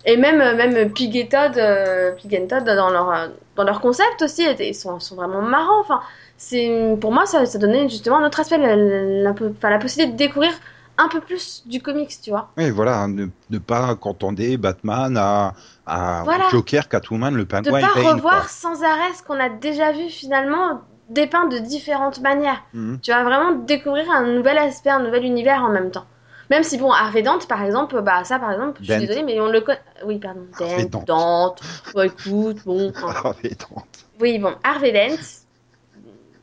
Et 0.06 0.18
même, 0.18 0.42
euh, 0.42 0.56
même 0.56 0.92
Pig 0.92 1.16
et 1.16 1.28
Todd, 1.28 1.58
euh, 1.58 2.12
Pig 2.14 2.36
and 2.36 2.48
Todd 2.48 2.66
dans 2.66 2.90
leur, 2.90 3.12
euh, 3.12 3.28
dans 3.56 3.64
leur 3.64 3.82
concept 3.82 4.22
aussi, 4.24 4.44
ils 4.60 4.74
sont, 4.74 5.00
sont 5.00 5.16
vraiment 5.16 5.42
marrants. 5.42 5.80
Enfin, 5.82 6.02
c'est, 6.38 6.98
pour 7.00 7.12
moi, 7.12 7.26
ça, 7.26 7.46
ça 7.46 7.60
donnait 7.60 7.88
justement 7.88 8.18
un 8.18 8.26
autre 8.26 8.40
aspect, 8.40 8.58
la, 8.58 8.76
la, 8.76 9.34
la, 9.62 9.80
possibilité 9.80 10.12
de 10.12 10.18
découvrir 10.18 10.52
un 10.98 11.08
peu 11.08 11.20
plus 11.20 11.64
du 11.68 11.82
comics, 11.82 12.14
tu 12.22 12.32
vois. 12.32 12.50
Oui, 12.58 12.72
voilà, 12.72 13.08
ne, 13.08 13.28
ne 13.50 13.58
pas 13.60 13.96
cantonner 13.96 14.58
Batman 14.58 15.16
à, 15.18 15.54
à 15.86 16.24
Joker, 16.52 16.88
Catwoman, 16.90 17.36
le 17.36 17.46
pingouin. 17.46 17.80
De 17.80 17.86
pas 17.86 18.14
revoir 18.14 18.50
sans 18.50 18.84
arrêt 18.84 19.14
ce 19.16 19.24
qu'on 19.24 19.40
a 19.40 19.50
déjà 19.50 19.92
vu 19.92 20.10
finalement 20.10 20.82
dépeint 21.14 21.48
de 21.48 21.60
différentes 21.60 22.20
manières. 22.22 22.64
Mhm. 22.74 23.00
Tu 23.02 23.12
vas 23.12 23.24
vraiment 23.24 23.52
découvrir 23.54 24.10
un 24.10 24.24
nouvel 24.24 24.58
aspect, 24.58 24.90
un 24.90 25.04
nouvel 25.04 25.26
univers 25.26 25.64
en 25.64 25.70
même 25.70 25.92
temps. 25.92 26.06
Même 26.50 26.64
si, 26.64 26.78
bon, 26.78 26.92
Harvey 26.92 27.22
Dent, 27.22 27.40
par 27.48 27.64
exemple, 27.64 28.02
bah, 28.02 28.26
ça, 28.26 28.38
par 28.38 28.52
exemple, 28.52 28.82
je 28.84 28.92
suis 28.92 29.08
désolée, 29.08 29.24
mais 29.24 29.40
on 29.40 29.48
le 29.48 29.62
connaît. 29.62 29.80
Oui, 30.06 30.20
pardon. 30.20 30.46
Dent, 30.60 31.04
Dent. 31.08 31.56
Bon, 31.94 32.02
écoute, 32.02 32.58
bon. 32.66 32.92
Harvey 33.02 33.52
Dent. 33.58 33.86
Oui, 34.20 34.38
bon, 34.38 34.54
Harvey 34.64 34.92
Dent. 34.92 35.16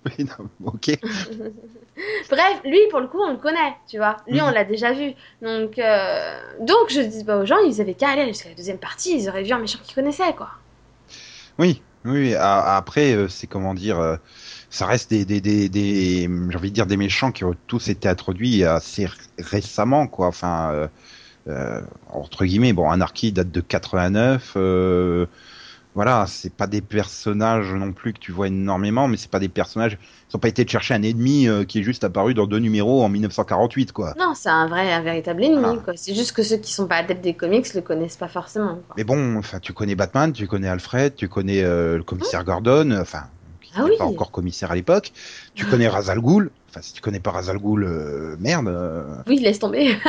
Oui, 0.06 0.24
non, 0.24 0.48
ok. 0.64 0.96
Bref, 2.30 2.60
lui, 2.64 2.78
pour 2.90 3.00
le 3.00 3.08
coup, 3.08 3.20
on 3.20 3.32
le 3.32 3.36
connaît, 3.36 3.74
tu 3.88 3.98
vois. 3.98 4.18
Lui, 4.28 4.40
on 4.40 4.46
mhm. 4.46 4.54
l'a 4.54 4.64
déjà 4.64 4.92
vu. 4.92 5.12
Donc, 5.42 5.78
euh... 5.78 6.40
donc 6.60 6.88
je 6.88 7.00
dis 7.00 7.24
pas 7.24 7.36
aux 7.36 7.44
gens, 7.44 7.58
ils 7.58 7.80
avaient 7.80 7.94
qu'à 7.94 8.10
aller 8.10 8.28
jusqu'à 8.28 8.48
la 8.48 8.54
deuxième 8.54 8.78
partie, 8.78 9.18
ils 9.18 9.28
auraient 9.28 9.42
vu 9.42 9.52
un 9.52 9.58
méchant 9.58 9.80
qu'ils 9.82 9.96
connaissaient, 9.96 10.32
quoi. 10.34 10.50
Oui, 11.58 11.82
oui. 12.04 12.34
Après, 12.36 13.12
euh, 13.12 13.28
c'est 13.28 13.48
comment 13.48 13.74
dire. 13.74 14.18
Ça 14.70 14.86
reste 14.86 15.10
des, 15.10 15.24
des, 15.24 15.40
des, 15.40 15.68
des 15.68 16.28
j'ai 16.50 16.56
envie 16.56 16.70
de 16.70 16.74
dire 16.74 16.86
des 16.86 16.96
méchants 16.98 17.32
qui 17.32 17.44
ont 17.44 17.54
tous 17.66 17.88
été 17.88 18.08
introduits 18.08 18.64
assez 18.64 19.08
récemment, 19.38 20.06
quoi. 20.06 20.26
Enfin, 20.26 20.70
euh, 20.72 20.88
euh, 21.48 21.80
entre 22.10 22.44
guillemets, 22.44 22.74
bon, 22.74 22.90
Anarchy 22.90 23.32
date 23.32 23.50
de 23.50 23.60
89. 23.62 24.52
Euh, 24.56 25.26
voilà, 25.94 26.26
c'est 26.28 26.52
pas 26.52 26.66
des 26.68 26.82
personnages 26.82 27.72
non 27.72 27.92
plus 27.92 28.12
que 28.12 28.18
tu 28.20 28.30
vois 28.30 28.46
énormément, 28.48 29.08
mais 29.08 29.16
c'est 29.16 29.30
pas 29.30 29.40
des 29.40 29.48
personnages. 29.48 29.98
Ils 30.30 30.36
ont 30.36 30.38
pas 30.38 30.48
été 30.48 30.68
chercher 30.68 30.94
un 30.94 31.02
ennemi 31.02 31.48
euh, 31.48 31.64
qui 31.64 31.80
est 31.80 31.82
juste 31.82 32.04
apparu 32.04 32.34
dans 32.34 32.46
deux 32.46 32.58
numéros 32.58 33.02
en 33.02 33.08
1948, 33.08 33.92
quoi. 33.92 34.14
Non, 34.18 34.34
c'est 34.34 34.50
un 34.50 34.66
vrai, 34.68 34.92
un 34.92 35.00
véritable 35.00 35.42
ennemi, 35.42 35.60
Voilà. 35.60 35.80
quoi. 35.80 35.94
C'est 35.96 36.14
juste 36.14 36.32
que 36.32 36.42
ceux 36.42 36.58
qui 36.58 36.72
sont 36.72 36.86
pas 36.86 36.96
adeptes 36.96 37.24
des 37.24 37.34
comics 37.34 37.72
le 37.74 37.80
connaissent 37.80 38.18
pas 38.18 38.28
forcément. 38.28 38.74
quoi. 38.86 38.94
Mais 38.98 39.04
bon, 39.04 39.36
enfin, 39.38 39.58
tu 39.58 39.72
connais 39.72 39.94
Batman, 39.96 40.30
tu 40.32 40.46
connais 40.46 40.68
Alfred, 40.68 41.16
tu 41.16 41.26
connais 41.28 41.62
euh, 41.64 41.96
le 41.96 42.02
commissaire 42.04 42.44
Gordon, 42.44 42.96
enfin, 43.00 43.24
qui 43.68 43.74
Ah 43.76 43.82
n'était 43.82 43.90
oui. 43.90 43.96
pas 43.96 44.06
encore 44.06 44.30
commissaire 44.30 44.70
à 44.70 44.74
l'époque. 44.74 45.12
Tu 45.54 45.66
connais 45.66 45.88
Razal 45.88 46.20
Ghul. 46.20 46.50
Enfin, 46.68 46.82
si 46.82 46.92
tu 46.92 47.00
connais 47.00 47.20
pas 47.20 47.30
Razal 47.32 47.58
Ghul, 47.58 47.84
euh, 47.84 48.36
merde. 48.38 48.68
euh, 48.68 49.22
Oui, 49.26 49.38
laisse 49.40 49.58
tomber. 49.58 49.96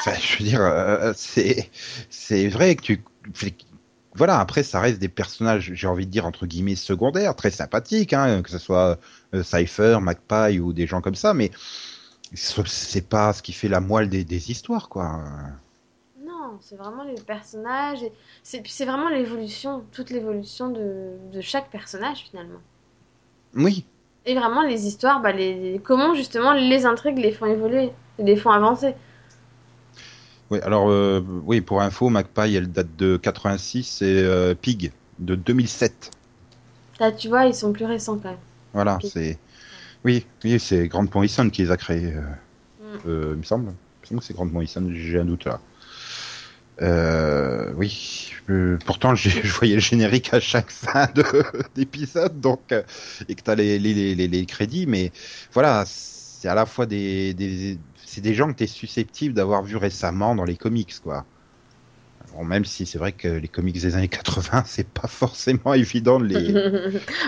Enfin, 0.00 0.14
je 0.20 0.38
veux 0.38 0.44
dire, 0.44 0.60
euh, 0.60 1.12
c'est 1.16 1.70
c'est 2.10 2.48
vrai 2.48 2.76
que 2.76 2.82
tu 2.82 3.04
voilà. 4.14 4.40
Après, 4.40 4.62
ça 4.62 4.80
reste 4.80 4.98
des 4.98 5.08
personnages, 5.08 5.72
j'ai 5.74 5.86
envie 5.86 6.06
de 6.06 6.10
dire 6.10 6.26
entre 6.26 6.46
guillemets 6.46 6.76
secondaires, 6.76 7.36
très 7.36 7.50
sympathiques, 7.50 8.12
hein, 8.12 8.42
que 8.42 8.50
ce 8.50 8.58
soit 8.58 8.98
Cypher, 9.42 9.98
Magpie 10.00 10.58
ou 10.60 10.72
des 10.72 10.86
gens 10.86 11.00
comme 11.00 11.14
ça, 11.14 11.34
mais 11.34 11.50
ce- 12.34 12.62
c'est 12.66 13.08
pas 13.08 13.32
ce 13.34 13.42
qui 13.42 13.52
fait 13.54 13.68
la 13.68 13.80
moelle 13.80 14.08
des, 14.10 14.24
des 14.24 14.50
histoires, 14.50 14.88
quoi. 14.88 15.22
non, 16.16 16.58
c'est 16.60 16.76
vraiment 16.76 17.02
les 17.04 17.20
personnages. 17.20 18.02
et 18.02 18.12
c'est 18.44 18.84
vraiment 18.84 19.08
l'évolution, 19.08 19.86
toute 19.92 20.10
l'évolution 20.10 20.68
de, 20.70 21.16
de 21.32 21.40
chaque 21.40 21.70
personnage 21.70 22.18
finalement. 22.30 22.60
Oui, 23.54 23.84
Et 24.26 24.34
vraiment 24.36 24.62
les 24.62 24.86
histoires, 24.86 25.20
bah, 25.20 25.32
les, 25.32 25.80
comment 25.84 26.14
justement 26.14 26.52
les 26.52 26.86
intrigues 26.86 27.18
les 27.18 27.32
font 27.32 27.46
évoluer, 27.46 27.90
les 28.18 28.36
font 28.36 28.50
avancer. 28.50 28.94
oui. 30.50 30.60
Alors, 30.62 30.90
euh, 30.90 31.20
oui, 31.44 31.60
pour 31.60 31.82
info, 31.82 32.08
Magpie, 32.08 32.54
elle 32.54 32.70
date 32.70 32.96
de 32.96 33.16
86 33.16 34.02
et 34.02 34.22
euh, 34.22 34.54
Pig 34.54 34.92
de 35.18 35.34
2007. 35.34 36.10
Là, 37.00 37.12
tu 37.12 37.28
vois, 37.28 37.46
ils 37.46 37.54
sont 37.54 37.72
plus 37.72 37.84
récents 37.86 38.18
quand 38.18 38.30
même. 38.30 38.38
Voilà, 38.72 38.98
c'est 39.02 39.38
oui, 40.04 40.26
oui, 40.44 40.60
c'est 40.60 40.88
Grant 40.88 41.06
Morrison 41.14 41.50
qui 41.50 41.62
les 41.62 41.70
a 41.70 41.76
créés. 41.76 42.14
euh, 42.14 42.22
Mm. 42.80 42.98
Il 43.32 43.38
me 43.38 43.42
semble. 43.42 43.64
Il 43.66 43.70
me 43.70 44.06
semble 44.06 44.20
que 44.20 44.26
c'est 44.26 44.34
Grant 44.34 44.46
Morrison, 44.46 44.88
j'ai 44.92 45.18
un 45.18 45.24
doute 45.24 45.44
là. 45.44 45.60
Euh, 46.80 47.72
oui, 47.76 48.32
euh, 48.50 48.78
pourtant 48.86 49.14
je 49.16 49.48
voyais 49.48 49.74
le 49.74 49.80
générique 49.80 50.32
à 50.32 50.40
chaque 50.40 50.70
fin 50.70 51.08
de- 51.14 51.24
d'épisode, 51.74 52.40
donc 52.40 52.70
euh, 52.72 52.82
et 53.28 53.34
que 53.34 53.42
t'as 53.42 53.56
les, 53.56 53.78
les, 53.80 54.14
les, 54.14 54.28
les 54.28 54.46
crédits, 54.46 54.86
mais 54.86 55.10
voilà, 55.52 55.84
c'est 55.86 56.48
à 56.48 56.54
la 56.54 56.66
fois 56.66 56.86
des, 56.86 57.34
des 57.34 57.78
c'est 58.04 58.20
des 58.20 58.34
gens 58.34 58.48
que 58.52 58.56
t'es 58.58 58.66
susceptible 58.68 59.34
d'avoir 59.34 59.62
vu 59.64 59.76
récemment 59.76 60.34
dans 60.36 60.44
les 60.44 60.56
comics, 60.56 60.94
quoi. 61.02 61.26
Bon, 62.32 62.44
même 62.44 62.64
si 62.64 62.84
c'est 62.86 62.98
vrai 62.98 63.12
que 63.12 63.28
les 63.28 63.48
comics 63.48 63.74
des 63.80 63.96
années 63.96 64.08
80, 64.08 64.62
c'est 64.66 64.88
pas 64.88 65.08
forcément 65.08 65.74
évident 65.74 66.20
de 66.20 66.26
les. 66.26 66.58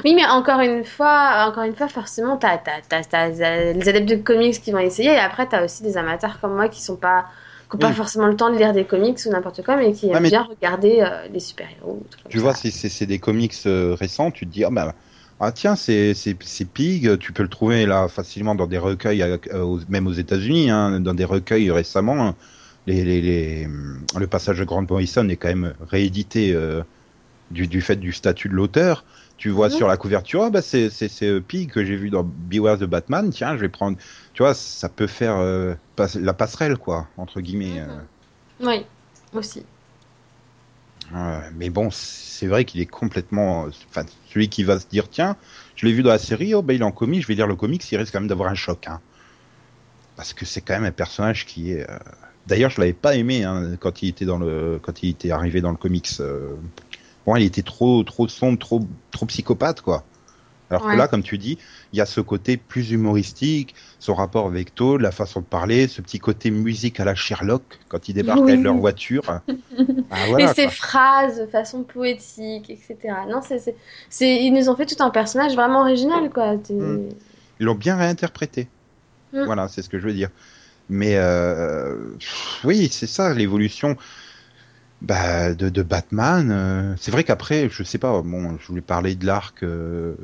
oui, 0.04 0.14
mais 0.14 0.26
encore 0.26 0.60
une 0.60 0.84
fois, 0.84 1.46
encore 1.48 1.64
une 1.64 1.74
fois, 1.74 1.88
forcément, 1.88 2.36
t'as, 2.36 2.58
t'as 2.58 3.28
les 3.28 3.88
adeptes 3.88 4.08
de 4.08 4.16
comics 4.16 4.60
qui 4.60 4.72
vont 4.72 4.78
essayer, 4.78 5.10
et 5.10 5.18
après, 5.18 5.48
t'as 5.48 5.64
aussi 5.64 5.82
des 5.82 5.96
amateurs 5.96 6.40
comme 6.40 6.54
moi 6.54 6.68
qui 6.68 6.82
sont 6.82 6.96
pas, 6.96 7.26
qui 7.70 7.76
ont 7.76 7.78
pas 7.78 7.88
Oui. 7.88 7.94
forcément 7.94 8.26
le 8.26 8.36
temps 8.36 8.50
de 8.52 8.58
lire 8.58 8.72
des 8.72 8.84
comics 8.84 9.18
ou 9.26 9.30
n'importe 9.30 9.62
quoi, 9.64 9.76
mais 9.76 9.92
qui 9.92 10.06
Ouais, 10.06 10.16
aiment 10.16 10.22
mais- 10.24 10.30
bien 10.30 10.42
regarder 10.42 11.00
euh, 11.00 11.28
les 11.32 11.40
super-héros. 11.40 12.02
Tu 12.28 12.38
vois, 12.38 12.54
si 12.54 12.70
c'est 12.72 13.06
des 13.06 13.18
comics 13.18 13.54
euh, 13.66 13.94
récents, 13.98 14.30
tu 14.30 14.46
te 14.46 14.50
dis 14.52 14.64
ah 14.64 14.70
bah 14.70 14.94
ah 15.38 15.52
tiens 15.52 15.76
c'est 15.76 16.14
Pig, 16.74 17.18
tu 17.18 17.32
peux 17.32 17.42
le 17.42 17.48
trouver 17.48 17.86
là 17.86 18.08
facilement 18.08 18.54
dans 18.54 18.66
des 18.66 18.78
recueils, 18.78 19.22
euh, 19.22 19.38
aux- 19.62 19.80
même 19.88 20.06
aux 20.06 20.12
États-Unis, 20.12 20.70
hein, 20.70 21.00
dans 21.00 21.14
des 21.14 21.24
recueils 21.24 21.70
récemment. 21.70 22.26
hein. 22.28 22.34
Les, 22.86 23.04
les, 23.04 23.20
les, 23.20 23.68
le 24.18 24.26
passage 24.26 24.58
de 24.58 24.64
Grant 24.64 24.84
Morrison 24.88 25.28
est 25.28 25.36
quand 25.36 25.48
même 25.48 25.74
réédité 25.80 26.52
euh, 26.54 26.82
du, 27.50 27.66
du 27.68 27.80
fait 27.82 27.96
du 27.96 28.12
statut 28.12 28.48
de 28.48 28.54
l'auteur. 28.54 29.04
Tu 29.40 29.48
vois 29.48 29.70
sur 29.70 29.88
la 29.88 29.96
couverture, 29.96 30.42
ah 30.42 30.50
bah 30.50 30.60
c'est 30.60 30.90
euh, 31.22 31.40
Pig 31.40 31.70
que 31.70 31.82
j'ai 31.82 31.96
vu 31.96 32.10
dans 32.10 32.22
Beware 32.22 32.76
the 32.78 32.84
Batman. 32.84 33.30
Tiens, 33.30 33.56
je 33.56 33.62
vais 33.62 33.70
prendre. 33.70 33.96
Tu 34.34 34.42
vois, 34.42 34.52
ça 34.52 34.90
peut 34.90 35.06
faire 35.06 35.36
euh, 35.38 35.74
pas- 35.96 36.08
la 36.14 36.34
passerelle 36.34 36.76
quoi 36.76 37.08
entre 37.16 37.40
guillemets. 37.40 37.80
Mhm. 37.80 37.88
euh. 38.60 38.66
Oui, 38.66 38.86
aussi. 39.32 39.64
Mais 41.54 41.70
bon, 41.70 41.88
c'est 41.90 42.46
vrai 42.46 42.64
qu'il 42.66 42.80
est 42.82 42.86
complètement. 42.86 43.66
Enfin, 43.88 44.04
celui 44.28 44.48
qui 44.50 44.62
va 44.62 44.78
se 44.78 44.86
dire 44.86 45.08
tiens, 45.08 45.36
je 45.74 45.86
l'ai 45.86 45.92
vu 45.92 46.02
dans 46.02 46.10
la 46.10 46.18
série, 46.18 46.54
oh 46.54 46.60
ben 46.62 46.74
il 46.74 46.82
est 46.82 46.84
en 46.84 46.92
comics, 46.92 47.22
je 47.22 47.26
vais 47.26 47.34
lire 47.34 47.46
le 47.46 47.56
comics, 47.56 47.90
il 47.90 47.96
risque 47.96 48.12
quand 48.12 48.20
même 48.20 48.28
d'avoir 48.28 48.50
un 48.50 48.54
choc, 48.54 48.86
hein. 48.88 49.00
Parce 50.16 50.34
que 50.34 50.44
c'est 50.44 50.60
quand 50.60 50.74
même 50.74 50.84
un 50.84 50.92
personnage 50.92 51.46
qui 51.46 51.72
est. 51.72 51.88
euh, 51.88 51.98
D'ailleurs, 52.46 52.70
je 52.70 52.80
l'avais 52.80 52.92
pas 52.92 53.14
aimé 53.16 53.44
hein, 53.44 53.76
quand 53.80 54.02
il 54.02 54.08
était 54.10 54.24
dans 54.24 54.38
le, 54.38 54.78
quand 54.82 55.02
il 55.02 55.10
était 55.10 55.30
arrivé 55.30 55.60
dans 55.62 55.70
le 55.70 55.76
comics. 55.76 56.08
euh. 56.20 56.50
Il 57.36 57.44
était 57.44 57.62
trop, 57.62 58.02
trop 58.04 58.28
sombre, 58.28 58.58
trop, 58.58 58.80
trop 59.10 59.26
psychopathe, 59.26 59.80
quoi. 59.80 60.04
Alors 60.70 60.84
Ouais. 60.86 60.92
que 60.92 60.98
là, 60.98 61.08
comme 61.08 61.24
tu 61.24 61.36
dis, 61.36 61.58
il 61.92 61.98
y 61.98 62.00
a 62.00 62.06
ce 62.06 62.20
côté 62.20 62.56
plus 62.56 62.92
humoristique, 62.92 63.74
son 63.98 64.14
rapport 64.14 64.46
avec 64.46 64.72
Toad, 64.72 65.00
la 65.00 65.10
façon 65.10 65.40
de 65.40 65.44
parler, 65.44 65.88
ce 65.88 66.00
petit 66.00 66.20
côté 66.20 66.52
musique 66.52 67.00
à 67.00 67.04
la 67.04 67.16
Sherlock 67.16 67.62
quand 67.88 68.08
ils 68.08 68.14
débarquent 68.14 68.42
Oui. 68.44 68.52
avec 68.52 68.62
leur 68.64 68.76
voiture. 68.76 69.40
Ah, 70.12 70.26
voilà, 70.28 70.50
et 70.50 70.54
ses 70.54 70.68
phrases 70.68 71.38
de 71.38 71.46
façon 71.46 71.82
poétique, 71.84 72.68
etc. 72.68 72.96
Non, 73.28 73.40
c'est, 73.46 73.60
c'est, 73.60 73.76
c'est- 74.08 74.44
ils 74.44 74.52
nous 74.52 74.68
ont 74.68 74.74
fait 74.76 74.86
tout 74.86 75.00
un 75.02 75.10
personnage 75.10 75.54
vraiment 75.54 75.80
original, 75.82 76.30
quoi. 76.30 76.56
Mm. 76.56 77.08
Ils 77.60 77.66
l'ont 77.66 77.74
bien 77.76 77.96
réinterprété. 77.96 78.68
Mm. 79.32 79.44
Voilà, 79.44 79.68
c'est 79.68 79.82
ce 79.82 79.88
que 79.88 79.98
je 80.00 80.06
veux 80.06 80.12
dire. 80.12 80.30
Mais 80.88 81.14
euh, 81.14 81.94
oui, 82.64 82.88
c'est 82.90 83.06
ça 83.06 83.32
l'évolution 83.34 83.96
bah, 85.00 85.54
de, 85.54 85.68
de 85.68 85.82
Batman. 85.82 86.50
euh, 86.50 86.94
c'est 86.98 87.10
vrai 87.10 87.24
qu'après, 87.24 87.68
je 87.70 87.82
sais 87.82 87.98
pas. 87.98 88.22
Bon, 88.22 88.58
je 88.58 88.66
voulais 88.66 88.80
parler 88.82 89.14
de 89.14 89.26
l'arc 89.26 89.62
euh, 89.62 90.14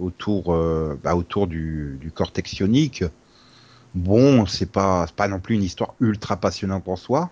autour, 0.00 0.54
euh, 0.54 0.98
bah, 1.02 1.16
autour 1.16 1.46
du, 1.46 1.98
du 2.00 2.10
cortex 2.12 2.52
ionique. 2.60 3.04
Bon, 3.94 4.46
c'est 4.46 4.70
pas, 4.70 5.06
pas 5.16 5.28
non 5.28 5.40
plus 5.40 5.56
une 5.56 5.62
histoire 5.64 5.94
ultra 6.00 6.36
passionnante 6.36 6.88
en 6.88 6.96
soi. 6.96 7.30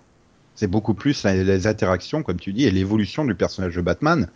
C'est 0.57 0.67
beaucoup 0.67 0.95
plus 0.95 1.25
les, 1.25 1.45
les 1.45 1.67
interactions, 1.69 2.23
comme 2.23 2.39
tu 2.41 2.53
dis, 2.53 2.65
et 2.65 2.71
l'évolution 2.73 3.25
du 3.25 3.35
personnage 3.35 3.77
de 3.77 3.81
Batman, 3.83 4.29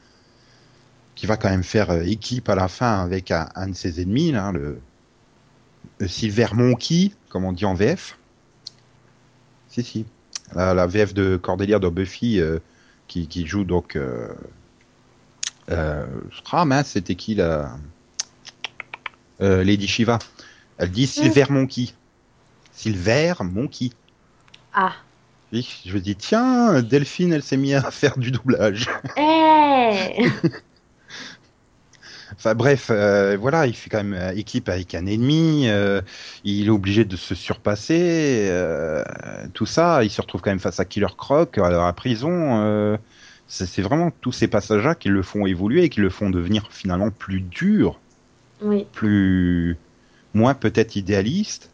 qui 1.14 1.26
va 1.26 1.36
quand 1.36 1.50
même 1.50 1.62
faire 1.64 1.90
euh, 1.90 2.02
équipe 2.02 2.48
à 2.48 2.54
la 2.54 2.68
fin 2.68 3.00
avec 3.02 3.30
un, 3.30 3.48
un 3.54 3.68
de 3.68 3.74
ses 3.74 4.00
ennemis, 4.00 4.32
là, 4.32 4.52
le, 4.52 4.80
le 5.98 6.08
Silver 6.08 6.48
Monkey, 6.54 7.12
comme 7.30 7.44
on 7.44 7.52
dit 7.52 7.64
en 7.64 7.74
VF. 7.74 8.18
Si, 9.68 9.82
si. 9.82 10.06
La, 10.54 10.74
la 10.74 10.86
VF 10.86 11.14
de 11.14 11.36
Cordélia 11.36 11.78
de 11.78 11.88
Buffy, 11.88 12.40
euh, 12.40 12.58
qui, 13.08 13.26
qui 13.26 13.46
joue 13.46 13.64
donc. 13.64 13.96
Euh, 13.96 14.28
euh, 15.70 16.04
ah 16.50 16.64
mince, 16.64 16.88
c'était 16.90 17.14
qui 17.14 17.38
Euh, 17.40 17.66
Lady 19.40 19.88
Shiva? 19.88 20.18
Elle 20.78 20.90
dit 20.90 21.06
Silver 21.06 21.46
Monkey. 21.50 21.90
Silver 22.72 23.34
Monkey. 23.40 23.90
Ah. 24.74 24.92
Oui, 25.52 25.82
je 25.84 25.94
me 25.94 26.00
dis, 26.00 26.16
tiens, 26.16 26.80
Delphine, 26.82 27.32
elle 27.32 27.42
s'est 27.42 27.58
mise 27.58 27.74
à 27.74 27.90
faire 27.90 28.16
du 28.16 28.30
doublage. 28.30 28.88
Eh 29.16 30.26
Enfin 32.36 32.54
bref, 32.54 32.88
euh, 32.90 33.36
voilà, 33.38 33.66
il 33.66 33.74
fait 33.74 33.90
quand 33.90 34.02
même 34.02 34.14
euh, 34.14 34.32
équipe 34.34 34.68
avec 34.68 34.94
un 34.94 35.06
ennemi, 35.06 35.68
euh, 35.68 36.00
il 36.44 36.66
est 36.66 36.70
obligé 36.70 37.04
de 37.04 37.16
se 37.16 37.34
surpasser, 37.34 38.46
euh, 38.50 39.04
tout 39.54 39.66
ça, 39.66 40.02
il 40.04 40.10
se 40.10 40.20
retrouve 40.20 40.40
quand 40.40 40.50
même 40.50 40.58
face 40.60 40.80
à 40.80 40.84
Killer 40.84 41.06
Croc 41.16 41.58
à 41.58 41.70
la 41.70 41.92
prison. 41.92 42.98
c'est 43.48 43.82
vraiment 43.82 44.10
tous 44.20 44.32
ces 44.32 44.48
passages-là 44.48 44.94
qui 44.94 45.08
le 45.08 45.22
font 45.22 45.46
évoluer 45.46 45.84
et 45.84 45.88
qui 45.88 46.00
le 46.00 46.10
font 46.10 46.30
devenir 46.30 46.68
finalement 46.70 47.10
plus 47.10 47.40
dur, 47.40 48.00
Oui. 48.62 48.86
plus 48.92 49.76
moins 50.34 50.54
peut-être 50.54 50.96
idéaliste. 50.96 51.70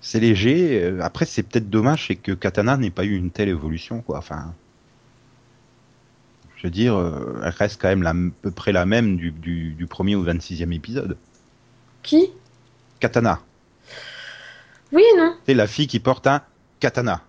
C'est 0.00 0.20
léger. 0.20 0.96
Après, 1.02 1.26
c'est 1.26 1.42
peut-être 1.42 1.68
dommage, 1.68 2.06
c'est 2.08 2.16
que 2.16 2.32
Katana 2.32 2.78
n'ait 2.78 2.90
pas 2.90 3.04
eu 3.04 3.14
une 3.16 3.30
telle 3.30 3.50
évolution, 3.50 4.00
quoi. 4.00 4.18
Enfin, 4.18 4.54
je 6.60 6.66
veux 6.66 6.70
dire, 6.70 6.94
euh, 6.94 7.40
elle 7.42 7.54
reste 7.56 7.80
quand 7.80 7.88
même 7.88 8.02
la, 8.02 8.10
à 8.10 8.14
peu 8.42 8.50
près 8.50 8.70
la 8.72 8.84
même 8.84 9.16
du, 9.16 9.30
du, 9.30 9.70
du 9.72 9.86
premier 9.86 10.14
au 10.14 10.22
26e 10.24 10.72
épisode. 10.74 11.16
Qui? 12.02 12.30
Katana. 13.00 13.40
Oui 14.92 15.02
et 15.14 15.18
non. 15.18 15.34
C'est 15.46 15.54
la 15.54 15.66
fille 15.66 15.86
qui 15.86 16.00
porte 16.00 16.26
un 16.26 16.42
katana. 16.80 17.22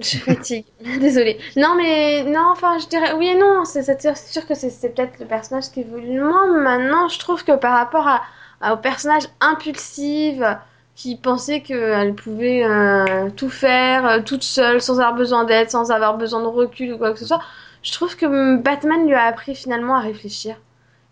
Je 0.00 0.18
fatigue. 0.18 0.66
Désolée. 1.00 1.38
Non, 1.56 1.76
mais 1.76 2.24
non, 2.24 2.48
enfin, 2.50 2.78
je 2.78 2.86
dirais 2.88 3.14
oui 3.14 3.28
et 3.28 3.38
non. 3.38 3.64
C'est 3.64 3.82
sûr- 4.00 4.46
que 4.46 4.54
c'est 4.54 4.68
c'est 4.70 4.90
peut-être 4.90 5.18
le 5.18 5.26
personnage 5.26 5.70
qui 5.70 5.80
évolue 5.80 6.16
le 6.18 6.24
moins. 6.28 6.46
Maintenant, 6.60 7.08
je 7.08 7.18
trouve 7.18 7.42
que 7.44 7.56
par 7.56 7.72
rapport 7.78 8.06
à, 8.06 8.20
à- 8.60 8.74
au 8.74 8.76
personnage 8.76 9.24
impulsive 9.40 10.58
qui 10.96 11.16
pensait 11.16 11.60
qu'elle 11.62 12.14
pouvait 12.14 12.64
euh, 12.64 13.30
tout 13.30 13.48
faire 13.50 14.06
euh, 14.06 14.20
toute 14.20 14.42
seule, 14.42 14.80
sans 14.82 14.98
avoir 15.00 15.14
besoin 15.14 15.44
d'aide, 15.44 15.70
sans 15.70 15.90
avoir 15.90 16.18
besoin 16.18 16.40
de 16.42 16.46
recul 16.46 16.92
ou 16.92 16.98
quoi 16.98 17.12
que 17.12 17.18
ce 17.18 17.26
soit, 17.26 17.40
je 17.84 17.92
trouve 17.92 18.16
que 18.16 18.56
Batman 18.58 19.06
lui 19.06 19.14
a 19.14 19.24
appris 19.24 19.54
finalement 19.54 19.96
à 19.96 20.00
réfléchir. 20.00 20.56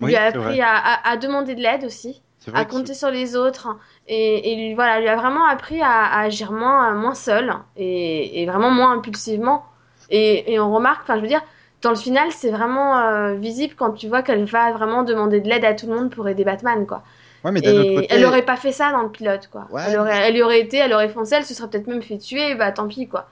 Oui, 0.00 0.10
lui 0.10 0.16
a 0.16 0.24
appris 0.24 0.60
à, 0.60 0.74
à- 0.76 1.10
à 1.10 1.16
demander 1.16 1.54
de 1.54 1.60
l'aide 1.62 1.84
aussi. 1.84 2.22
À 2.54 2.64
compter 2.66 2.94
sur 2.94 3.10
les 3.10 3.36
autres 3.36 3.78
et, 4.08 4.52
et 4.52 4.56
lui, 4.56 4.74
voilà, 4.74 5.00
lui 5.00 5.08
a 5.08 5.16
vraiment 5.16 5.46
appris 5.46 5.80
à, 5.82 5.90
à 5.90 6.22
agir 6.22 6.52
moins, 6.52 6.92
moins 6.94 7.14
seul 7.14 7.54
et, 7.76 8.42
et 8.42 8.46
vraiment 8.46 8.70
moins 8.70 8.92
impulsivement. 8.92 9.64
Et, 10.10 10.52
et 10.52 10.60
on 10.60 10.74
remarque, 10.74 11.02
enfin, 11.04 11.16
je 11.16 11.22
veux 11.22 11.28
dire, 11.28 11.42
dans 11.82 11.90
le 11.90 11.96
final, 11.96 12.30
c'est 12.32 12.50
vraiment 12.50 12.98
euh, 12.98 13.34
visible 13.36 13.74
quand 13.76 13.92
tu 13.92 14.08
vois 14.08 14.22
qu'elle 14.22 14.44
va 14.44 14.72
vraiment 14.72 15.02
demander 15.02 15.40
de 15.40 15.48
l'aide 15.48 15.64
à 15.64 15.74
tout 15.74 15.86
le 15.86 15.94
monde 15.94 16.10
pour 16.14 16.28
aider 16.28 16.44
Batman, 16.44 16.86
quoi. 16.86 17.04
Ouais, 17.44 17.52
mais 17.52 17.60
Et 17.64 17.86
côté, 17.94 18.08
elle 18.10 18.24
aurait 18.24 18.44
pas 18.44 18.56
fait 18.56 18.72
ça 18.72 18.92
dans 18.92 19.02
le 19.02 19.10
pilote, 19.10 19.48
quoi. 19.50 19.68
Ouais, 19.70 19.82
elle, 19.86 19.98
aurait, 19.98 20.28
elle 20.28 20.42
aurait 20.42 20.60
été, 20.60 20.76
elle 20.78 20.92
aurait 20.92 21.08
foncé, 21.08 21.36
elle 21.36 21.44
se 21.44 21.54
serait 21.54 21.68
peut-être 21.70 21.86
même 21.86 22.02
fait 22.02 22.18
tuer, 22.18 22.54
bah 22.54 22.72
tant 22.72 22.88
pis, 22.88 23.08
quoi. 23.08 23.28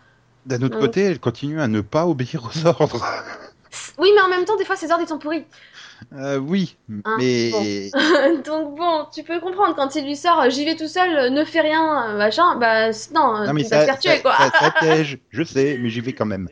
D'un 0.47 0.63
autre 0.63 0.77
Ouais. 0.77 0.79
côté, 0.79 1.03
elle 1.03 1.21
continue 1.21 1.61
à 1.61 1.69
ne 1.69 1.81
pas 1.81 2.07
obéir 2.07 2.45
aux 2.45 2.67
ordres. 2.67 3.05
Oui, 3.99 4.11
mais 4.15 4.21
en 4.23 4.29
même 4.29 4.45
temps, 4.45 4.57
des 4.57 4.65
fois, 4.65 4.77
ses 4.77 4.91
ordres, 4.91 5.03
ils 5.05 5.09
sont 5.09 5.19
pourris. 5.19 5.45
Euh, 6.13 6.39
oui, 6.39 6.77
Hein, 7.05 7.19
mais 7.19 7.91
Donc 8.45 8.77
bon, 8.77 9.07
tu 9.13 9.23
peux 9.23 9.41
comprendre, 9.41 9.75
quand 9.75 9.95
il 9.95 10.05
lui 10.05 10.17
sort 10.17 10.41
euh, 10.43 10.49
«j'y 10.51 10.65
vais 10.65 10.77
tout 10.77 10.89
seul, 10.89 11.17
euh, 11.17 11.31
ne 11.31 11.45
fais 11.45 11.61
rien, 11.61 12.11
euh, 12.11 12.19
machin», 12.19 12.57
bah 12.61 12.91
non, 13.15 13.45
non, 13.45 13.53
mais 13.53 13.65
tu 13.65 13.69
vas 13.69 13.79
te 13.79 13.85
ça, 13.85 13.87
faire 13.87 13.99
tuer, 13.99 14.19
ça, 14.19 14.23
quoi. 14.23 14.37
ça, 14.37 14.51
ça 14.51 14.71
tège, 14.73 15.19
je 15.31 15.43
sais, 15.43 15.79
mais 15.81 15.89
j'y 15.91 16.01
vais 16.01 16.13
quand 16.15 16.27
même. 16.27 16.49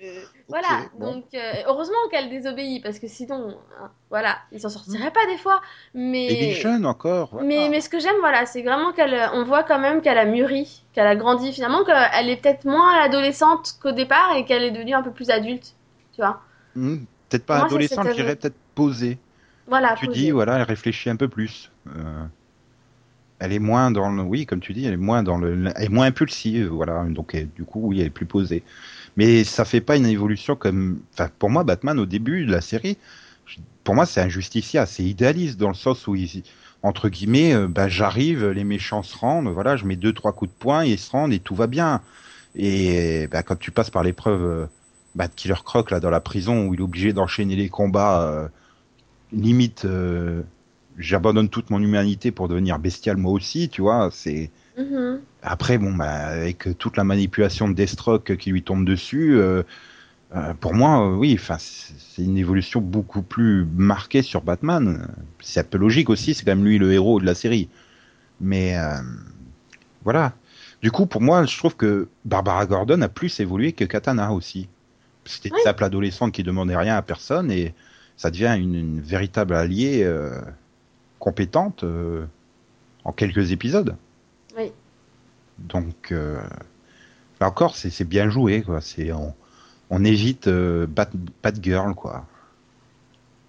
Euh, 0.49 0.53
Voilà, 0.53 0.85
bon. 0.99 1.13
donc 1.13 1.25
euh, 1.35 1.53
heureusement 1.67 1.97
qu'elle 2.11 2.31
désobéit, 2.31 2.83
parce 2.83 2.99
que 2.99 3.07
sinon, 3.07 3.59
hein, 3.81 3.91
voilà, 4.09 4.39
il 4.51 4.61
s'en 4.61 4.71
sortirait 4.71 5.11
pas 5.11 5.27
des 5.27 5.37
fois, 5.37 5.61
mais... 5.93 6.25
Et 6.27 6.45
il 6.45 6.51
est 6.51 6.55
jeune 6.55 6.87
encore. 6.87 7.29
voilà. 7.33 7.47
Mais, 7.47 7.69
mais 7.69 7.81
ce 7.83 7.91
que 7.91 7.99
j'aime, 7.99 8.17
voilà, 8.21 8.47
c'est 8.47 8.63
vraiment 8.63 8.93
qu'elle, 8.93 9.29
on 9.35 9.45
voit 9.45 9.63
quand 9.63 9.79
même 9.79 10.01
qu'elle 10.01 10.17
a 10.17 10.25
mûri, 10.25 10.85
qu'elle 10.95 11.07
a 11.07 11.17
grandi 11.17 11.53
finalement, 11.53 11.85
qu'elle 11.85 12.31
est 12.31 12.37
peut-être 12.37 12.65
moins 12.65 12.97
l'adolescente 12.99 13.75
qu'au 13.83 13.93
départ 13.93 14.35
et 14.37 14.45
qu'elle 14.47 14.63
est 14.63 14.71
devenue 14.71 14.95
un 14.95 15.03
peu 15.03 15.11
plus 15.13 15.29
adulte, 15.31 15.75
tu 16.15 16.23
vois. 16.23 16.41
Hmm, 16.75 17.05
peut-être 17.29 17.45
pas 17.45 17.59
Moi, 17.59 17.67
c'est 17.69 17.75
adolescent, 17.75 18.03
cette 18.03 18.13
je 18.13 18.17
dirais 18.23 18.37
peut-être 18.37 18.57
posée. 18.75 19.19
Voilà. 19.67 19.97
tu 19.97 20.07
posée. 20.07 20.19
dis, 20.19 20.31
voilà, 20.31 20.57
elle 20.57 20.63
réfléchit 20.63 21.11
un 21.11 21.17
peu 21.17 21.29
plus. 21.29 21.71
Euh, 21.89 22.25
elle 23.39 23.53
est 23.53 23.59
moins 23.59 23.91
dans 23.91 24.11
le, 24.11 24.23
oui, 24.23 24.47
comme 24.47 24.61
tu 24.61 24.73
dis, 24.73 24.85
elle 24.87 24.95
est 24.95 24.97
moins 24.97 25.23
dans 25.23 25.39
le, 25.39 25.71
elle 25.77 25.85
est 25.85 25.89
moins 25.89 26.07
impulsive, 26.07 26.69
voilà. 26.69 27.05
Donc, 27.05 27.37
du 27.55 27.65
coup, 27.65 27.81
oui, 27.85 28.01
elle 28.01 28.07
est 28.07 28.11
plus 28.11 28.27
posée. 28.27 28.63
Mais 29.17 29.45
ça 29.45 29.65
fait 29.65 29.81
pas 29.81 29.97
une 29.97 30.07
évolution 30.07 30.57
comme, 30.57 31.01
enfin, 31.13 31.29
pour 31.39 31.51
moi, 31.51 31.65
Batman 31.65 31.99
au 31.99 32.07
début 32.07 32.47
de 32.47 32.53
la 32.53 32.61
série, 32.61 32.99
pour 33.85 33.95
moi, 33.95 34.07
c'est 34.07 34.21
un 34.21 34.29
justicier 34.29 34.79
assez 34.79 35.05
idéaliste 35.05 35.59
dans 35.59 35.69
le 35.69 35.75
sens 35.75 36.07
où 36.07 36.15
il, 36.15 36.43
entre 36.83 37.09
guillemets, 37.09 37.55
bah, 37.69 37.89
j'arrive, 37.89 38.49
les 38.49 38.65
méchants 38.65 39.03
se 39.03 39.17
rendent, 39.17 39.49
voilà, 39.49 39.77
je 39.77 39.85
mets 39.85 39.97
deux, 39.97 40.13
trois 40.13 40.33
coups 40.33 40.51
de 40.51 40.57
poing, 40.57 40.85
ils 40.85 40.99
se 40.99 41.11
rendent 41.11 41.33
et 41.33 41.41
tout 41.41 41.55
va 41.55 41.67
bien. 41.67 42.03
Et 42.55 43.29
bah, 43.29 43.43
quand 43.43 43.57
tu 43.57 43.71
passes 43.71 43.91
par 43.91 44.03
l'épreuve 44.03 44.43
euh, 44.43 44.67
bah, 45.15 45.29
de 45.29 45.35
Killer 45.35 45.55
Croc 45.65 45.91
là 45.91 46.01
dans 46.01 46.11
la 46.11 46.21
prison 46.21 46.67
où 46.67 46.75
il 46.75 46.81
est 46.81 46.83
obligé 46.83 47.13
d'enchaîner 47.13 47.57
les 47.57 47.69
combats, 47.69 48.23
euh, 48.23 48.49
limite, 49.33 49.85
euh, 49.85 50.43
j'abandonne 50.99 51.49
toute 51.49 51.71
mon 51.71 51.81
humanité 51.81 52.31
pour 52.33 52.49
devenir 52.49 52.79
bestial 52.79 53.17
moi 53.17 53.33
aussi, 53.33 53.69
tu 53.69 53.83
vois. 53.83 54.11
C'est 54.13 54.51
Mhm. 54.77 55.21
après 55.43 55.79
bon, 55.79 55.93
bah, 55.95 56.07
avec 56.29 56.69
toute 56.79 56.97
la 56.97 57.05
manipulation 57.05 57.69
de 57.69 57.75
Deathstroke 57.75 58.37
qui 58.37 58.51
lui 58.51 58.63
tombe 58.63 58.85
dessus. 58.85 59.37
euh, 59.37 59.63
euh, 60.37 60.55
pour 60.55 60.75
moi, 60.75 61.09
euh, 61.09 61.17
oui, 61.17 61.35
enfin, 61.39 61.57
c'est 61.59 62.23
une 62.23 62.37
évolution 62.39 62.81
beaucoup 62.81 63.23
plus 63.23 63.65
marquée 63.77 64.23
sur 64.23 64.43
Batman. 64.43 65.09
C'est 65.41 65.61
un 65.61 65.65
peu 65.65 65.79
logique 65.79 66.11
aussi, 66.11 66.35
c'est 66.35 66.45
quand 66.45 66.55
même 66.57 66.65
lui 66.65 66.79
le 66.79 66.93
héros 66.93 67.19
de 67.21 67.27
la 67.27 67.35
série. 67.35 67.69
Mais 68.41 68.77
voilà. 70.05 70.33
Du 70.83 70.91
coup, 70.91 71.07
pour 71.07 71.21
moi, 71.21 71.45
je 71.45 71.57
trouve 71.57 71.77
que 71.77 72.09
Barbara 72.25 72.67
Gordon 72.67 73.01
a 73.03 73.09
plus 73.09 73.41
évolué 73.41 73.73
que 73.73 73.85
Katana 73.85 74.33
aussi. 74.33 74.69
C'était 75.25 75.49
une 75.51 75.57
simple 75.65 75.85
adolescente 75.85 76.33
qui 76.33 76.43
demandait 76.43 76.77
rien 76.77 76.97
à 76.97 77.03
personne 77.03 77.51
et 77.51 77.75
ça 78.17 78.31
devient 78.31 78.57
une, 78.59 78.75
une 78.75 79.01
véritable 79.01 79.55
alliée 79.55 80.05
compétente 81.19 81.85
euh, 81.85 82.27
en 83.05 83.13
quelques 83.13 83.53
épisodes. 83.53 83.97
Oui. 84.57 84.73
Donc, 85.59 86.13
euh, 86.13 86.41
là 87.41 87.49
encore, 87.49 87.75
c'est 87.77 88.05
bien 88.05 88.29
joué, 88.31 88.63
quoi. 88.63 88.81
C'est 88.81 89.13
on, 89.13 89.35
on 89.91 90.05
évite 90.05 90.49
euh, 90.49 90.87
Bat, 90.87 91.11
Batgirl, 91.43 91.95
quoi. 91.95 92.25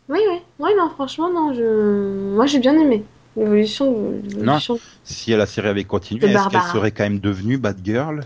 Oui, 0.09 0.19
oui. 0.29 0.39
Oui, 0.57 0.71
non, 0.77 0.89
franchement, 0.89 1.31
non, 1.31 1.53
je... 1.53 2.33
Moi, 2.33 2.47
j'ai 2.47 2.59
bien 2.59 2.77
aimé 2.77 3.03
l'évolution. 3.37 4.11
l'évolution. 4.23 4.79
Si 5.03 5.31
la 5.35 5.45
série 5.45 5.67
avait 5.67 5.83
continué, 5.83 6.27
est-ce 6.27 6.49
qu'elle 6.49 6.61
serait 6.61 6.91
quand 6.91 7.03
même 7.03 7.19
devenue 7.19 7.57
Batgirl 7.57 8.21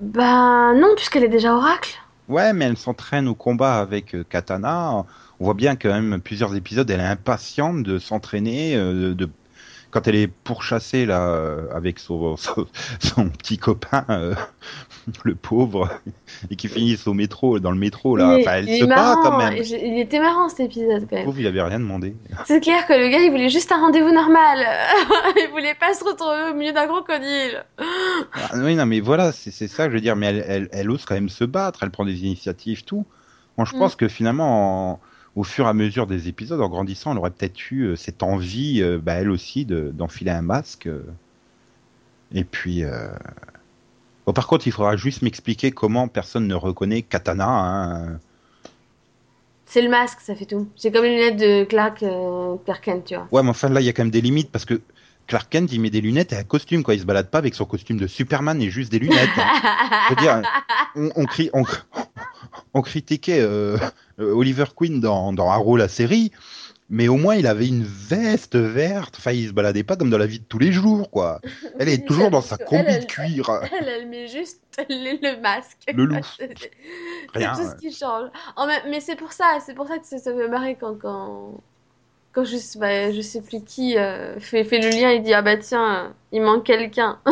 Bah 0.00 0.74
non, 0.74 0.94
puisqu'elle 0.96 1.24
est 1.24 1.28
déjà 1.28 1.54
Oracle. 1.56 1.98
Ouais, 2.28 2.52
mais 2.52 2.66
elle 2.66 2.76
s'entraîne 2.76 3.26
au 3.26 3.34
combat 3.34 3.78
avec 3.80 4.16
Katana. 4.28 5.04
On 5.42 5.46
voit 5.46 5.54
bien 5.54 5.74
quand 5.74 5.88
même 5.88 6.20
plusieurs 6.20 6.54
épisodes, 6.54 6.88
elle 6.88 7.00
est 7.00 7.02
impatiente 7.04 7.82
de 7.82 7.98
s'entraîner, 7.98 8.76
euh, 8.76 9.12
de 9.12 9.28
quand 9.90 10.06
elle 10.06 10.14
est 10.14 10.28
pourchassée 10.28 11.04
là 11.04 11.30
euh, 11.30 11.66
avec 11.74 11.98
son, 11.98 12.36
son, 12.38 12.68
son 13.00 13.28
petit 13.28 13.58
copain, 13.58 14.04
euh, 14.08 14.36
le 15.24 15.34
pauvre, 15.34 15.90
et 16.48 16.54
qui 16.54 16.68
finissent 16.68 17.08
au 17.08 17.12
métro, 17.12 17.58
dans 17.58 17.72
le 17.72 17.76
métro 17.76 18.16
là. 18.16 18.36
Il 18.38 18.42
Enfin, 18.42 18.58
elle 18.58 18.68
il 18.68 18.78
se 18.82 18.84
bat 18.84 18.94
marrant, 18.94 19.22
quand 19.22 19.36
même. 19.38 19.54
Il 19.56 19.98
était 19.98 20.20
marrant 20.20 20.48
cet 20.48 20.60
épisode 20.60 21.08
quand 21.10 21.16
même. 21.16 21.24
pauvre, 21.24 21.40
il 21.40 21.46
avait 21.48 21.60
rien 21.60 21.80
demandé. 21.80 22.14
C'est 22.46 22.60
clair 22.60 22.86
que 22.86 22.92
le 22.92 23.08
gars 23.08 23.18
il 23.18 23.32
voulait 23.32 23.48
juste 23.48 23.72
un 23.72 23.80
rendez-vous 23.80 24.12
normal. 24.12 24.60
il 25.36 25.48
voulait 25.50 25.74
pas 25.74 25.92
se 25.92 26.04
retrouver 26.04 26.52
au 26.52 26.54
milieu 26.54 26.72
d'un 26.72 26.86
crocodile. 26.86 27.64
Ah, 28.32 28.50
oui, 28.58 28.76
non, 28.76 28.86
mais 28.86 29.00
voilà, 29.00 29.32
c'est 29.32 29.50
ça 29.66 29.86
que 29.86 29.90
je 29.90 29.96
veux 29.96 30.00
dire. 30.00 30.14
Mais 30.14 30.26
elle, 30.26 30.44
elle, 30.46 30.68
elle 30.70 30.88
ose 30.88 31.04
quand 31.04 31.14
même 31.14 31.28
se 31.28 31.42
battre, 31.42 31.80
elle 31.82 31.90
prend 31.90 32.04
des 32.04 32.20
initiatives, 32.20 32.84
tout. 32.84 33.04
Moi, 33.58 33.66
je 33.68 33.74
Mm. 33.74 33.78
pense 33.80 33.96
que 33.96 34.06
finalement, 34.06 34.92
en- 34.92 35.00
au 35.36 35.44
fur 35.44 35.66
et 35.66 35.68
à 35.68 35.72
mesure 35.74 36.06
des 36.06 36.28
épisodes, 36.28 36.60
en 36.60 36.68
grandissant, 36.68 37.12
elle 37.12 37.18
aurait 37.18 37.30
peut-être 37.30 37.70
eu 37.70 37.84
euh, 37.84 37.96
cette 37.96 38.22
envie, 38.22 38.82
euh, 38.82 38.98
bah, 39.02 39.14
elle 39.14 39.30
aussi, 39.30 39.64
de- 39.64 39.90
d'enfiler 39.94 40.30
un 40.30 40.42
masque. 40.42 40.86
euh. 40.86 41.02
Et 42.34 42.44
puis. 42.44 42.82
Bon, 44.26 44.32
par 44.32 44.46
contre, 44.46 44.66
il 44.66 44.72
faudra 44.72 44.96
juste 44.96 45.22
m'expliquer 45.22 45.72
comment 45.72 46.06
personne 46.08 46.46
ne 46.46 46.54
reconnaît 46.54 47.02
Katana. 47.02 47.48
Hein. 47.48 48.20
C'est 49.66 49.82
le 49.82 49.88
masque, 49.88 50.20
ça 50.20 50.34
fait 50.34 50.44
tout. 50.46 50.68
C'est 50.76 50.92
comme 50.92 51.04
les 51.04 51.14
lunettes 51.14 51.38
de 51.40 51.64
Clark 51.64 52.02
euh, 52.02 52.56
Clark 52.64 52.84
Kent, 52.84 53.04
tu 53.06 53.14
vois. 53.16 53.26
Ouais, 53.32 53.42
mais 53.42 53.48
enfin, 53.50 53.68
là, 53.68 53.80
il 53.80 53.86
y 53.86 53.88
a 53.88 53.92
quand 53.92 54.02
même 54.04 54.10
des 54.10 54.20
limites 54.20 54.50
parce 54.50 54.64
que. 54.64 54.80
Clark 55.26 55.48
Kent, 55.50 55.72
il 55.72 55.80
met 55.80 55.90
des 55.90 56.00
lunettes 56.00 56.32
et 56.32 56.36
un 56.36 56.44
costume, 56.44 56.82
quoi. 56.82 56.94
Il 56.94 57.00
se 57.00 57.06
balade 57.06 57.30
pas 57.30 57.38
avec 57.38 57.54
son 57.54 57.64
costume 57.64 57.98
de 57.98 58.06
Superman 58.06 58.60
et 58.60 58.70
juste 58.70 58.90
des 58.90 58.98
lunettes. 58.98 59.30
veux 60.10 60.16
dire, 60.16 60.42
on, 60.96 61.10
on, 61.16 61.24
crie, 61.24 61.50
on, 61.52 61.64
on 62.74 62.82
critiquait 62.82 63.40
euh, 63.40 63.76
Oliver 64.18 64.66
Queen 64.76 65.00
dans, 65.00 65.32
dans 65.32 65.50
Arrow 65.50 65.76
la 65.76 65.88
série, 65.88 66.32
mais 66.90 67.08
au 67.08 67.16
moins 67.16 67.36
il 67.36 67.46
avait 67.46 67.66
une 67.68 67.84
veste 67.84 68.56
verte. 68.56 69.16
Enfin, 69.18 69.32
il 69.32 69.48
se 69.48 69.52
baladait 69.52 69.84
pas 69.84 69.96
comme 69.96 70.10
dans 70.10 70.18
la 70.18 70.26
vie 70.26 70.40
de 70.40 70.44
tous 70.44 70.58
les 70.58 70.72
jours, 70.72 71.10
quoi. 71.10 71.40
Elle 71.78 71.88
est 71.88 72.06
toujours 72.06 72.30
dans 72.30 72.42
sa 72.42 72.58
combi 72.58 72.84
Elle, 72.86 73.00
de 73.02 73.06
cuir. 73.06 73.50
Elle, 73.72 73.88
elle 73.88 74.08
met 74.08 74.28
juste 74.28 74.60
le, 74.88 75.16
le 75.22 75.40
masque. 75.40 75.90
Le 75.92 76.04
loup. 76.04 76.16
C'est 76.38 76.52
c'est 76.58 76.70
Rien, 77.34 77.54
tout 77.54 77.62
ce 77.62 77.76
qui 77.76 77.94
change. 77.94 78.28
Mais 78.90 79.00
c'est 79.00 79.16
pour 79.16 79.32
ça, 79.32 79.58
c'est 79.64 79.74
pour 79.74 79.88
ça 79.88 79.98
que 79.98 80.06
ça, 80.06 80.18
ça 80.18 80.32
me 80.32 80.48
marrer 80.48 80.76
quand, 80.78 80.98
quand, 80.98 81.62
quand 82.32 82.44
je, 82.44 82.56
sais- 82.56 82.78
bah, 82.78 83.12
je 83.12 83.20
sais 83.20 83.42
plus 83.42 83.62
qui 83.62 83.96
euh, 83.98 84.40
fait, 84.40 84.64
fait 84.64 84.78
le 84.80 84.90
lien 84.90 85.10
et 85.10 85.20
dit 85.20 85.34
ah 85.34 85.42
bah 85.42 85.56
tiens, 85.56 86.06
euh, 86.06 86.08
il 86.32 86.42
manque 86.42 86.64
quelqu'un. 86.64 87.18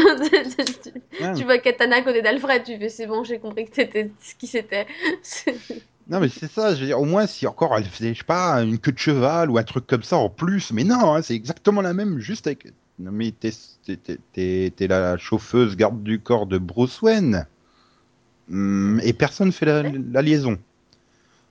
Ouais. 1.20 1.34
tu 1.34 1.44
vois 1.44 1.58
Katana 1.58 1.96
à 1.96 2.02
côté 2.02 2.22
d'Alfred, 2.22 2.62
tu 2.64 2.78
fais 2.78 2.88
c'est 2.88 3.06
bon, 3.06 3.24
j'ai 3.24 3.38
compris 3.38 3.66
que 3.66 3.72
t'étais 3.72 4.10
ce 4.22 4.34
qui 4.34 4.46
c'était. 4.46 4.86
Non, 6.08 6.18
mais 6.18 6.28
c'est 6.28 6.50
ça, 6.50 6.74
je 6.74 6.80
veux 6.80 6.86
dire, 6.86 6.98
au 7.00 7.04
moins 7.04 7.26
si 7.28 7.46
encore 7.46 7.76
elle 7.78 7.84
faisait, 7.84 8.14
je 8.14 8.18
sais 8.18 8.24
pas, 8.24 8.54
une 8.64 8.78
queue 8.80 8.90
de 8.90 8.98
cheval 8.98 9.48
ou 9.48 9.58
un 9.58 9.62
truc 9.62 9.86
comme 9.86 10.02
ça 10.02 10.16
en 10.16 10.28
plus, 10.28 10.72
mais 10.72 10.82
non, 10.82 11.14
hein, 11.14 11.22
c'est 11.22 11.34
exactement 11.36 11.82
la 11.82 11.94
même, 11.94 12.18
juste 12.18 12.48
avec. 12.48 12.66
Non, 12.98 13.12
mais 13.12 13.30
t'es, 13.32 14.86
la 14.88 15.16
chauffeuse 15.18 15.76
garde 15.76 16.02
du 16.02 16.18
corps 16.18 16.46
de 16.46 16.58
Bruce 16.58 17.00
Wayne. 17.00 17.46
Hum, 18.50 19.00
et 19.04 19.12
personne 19.12 19.52
fait 19.52 19.66
la, 19.66 19.82
la 19.82 20.22
liaison. 20.22 20.58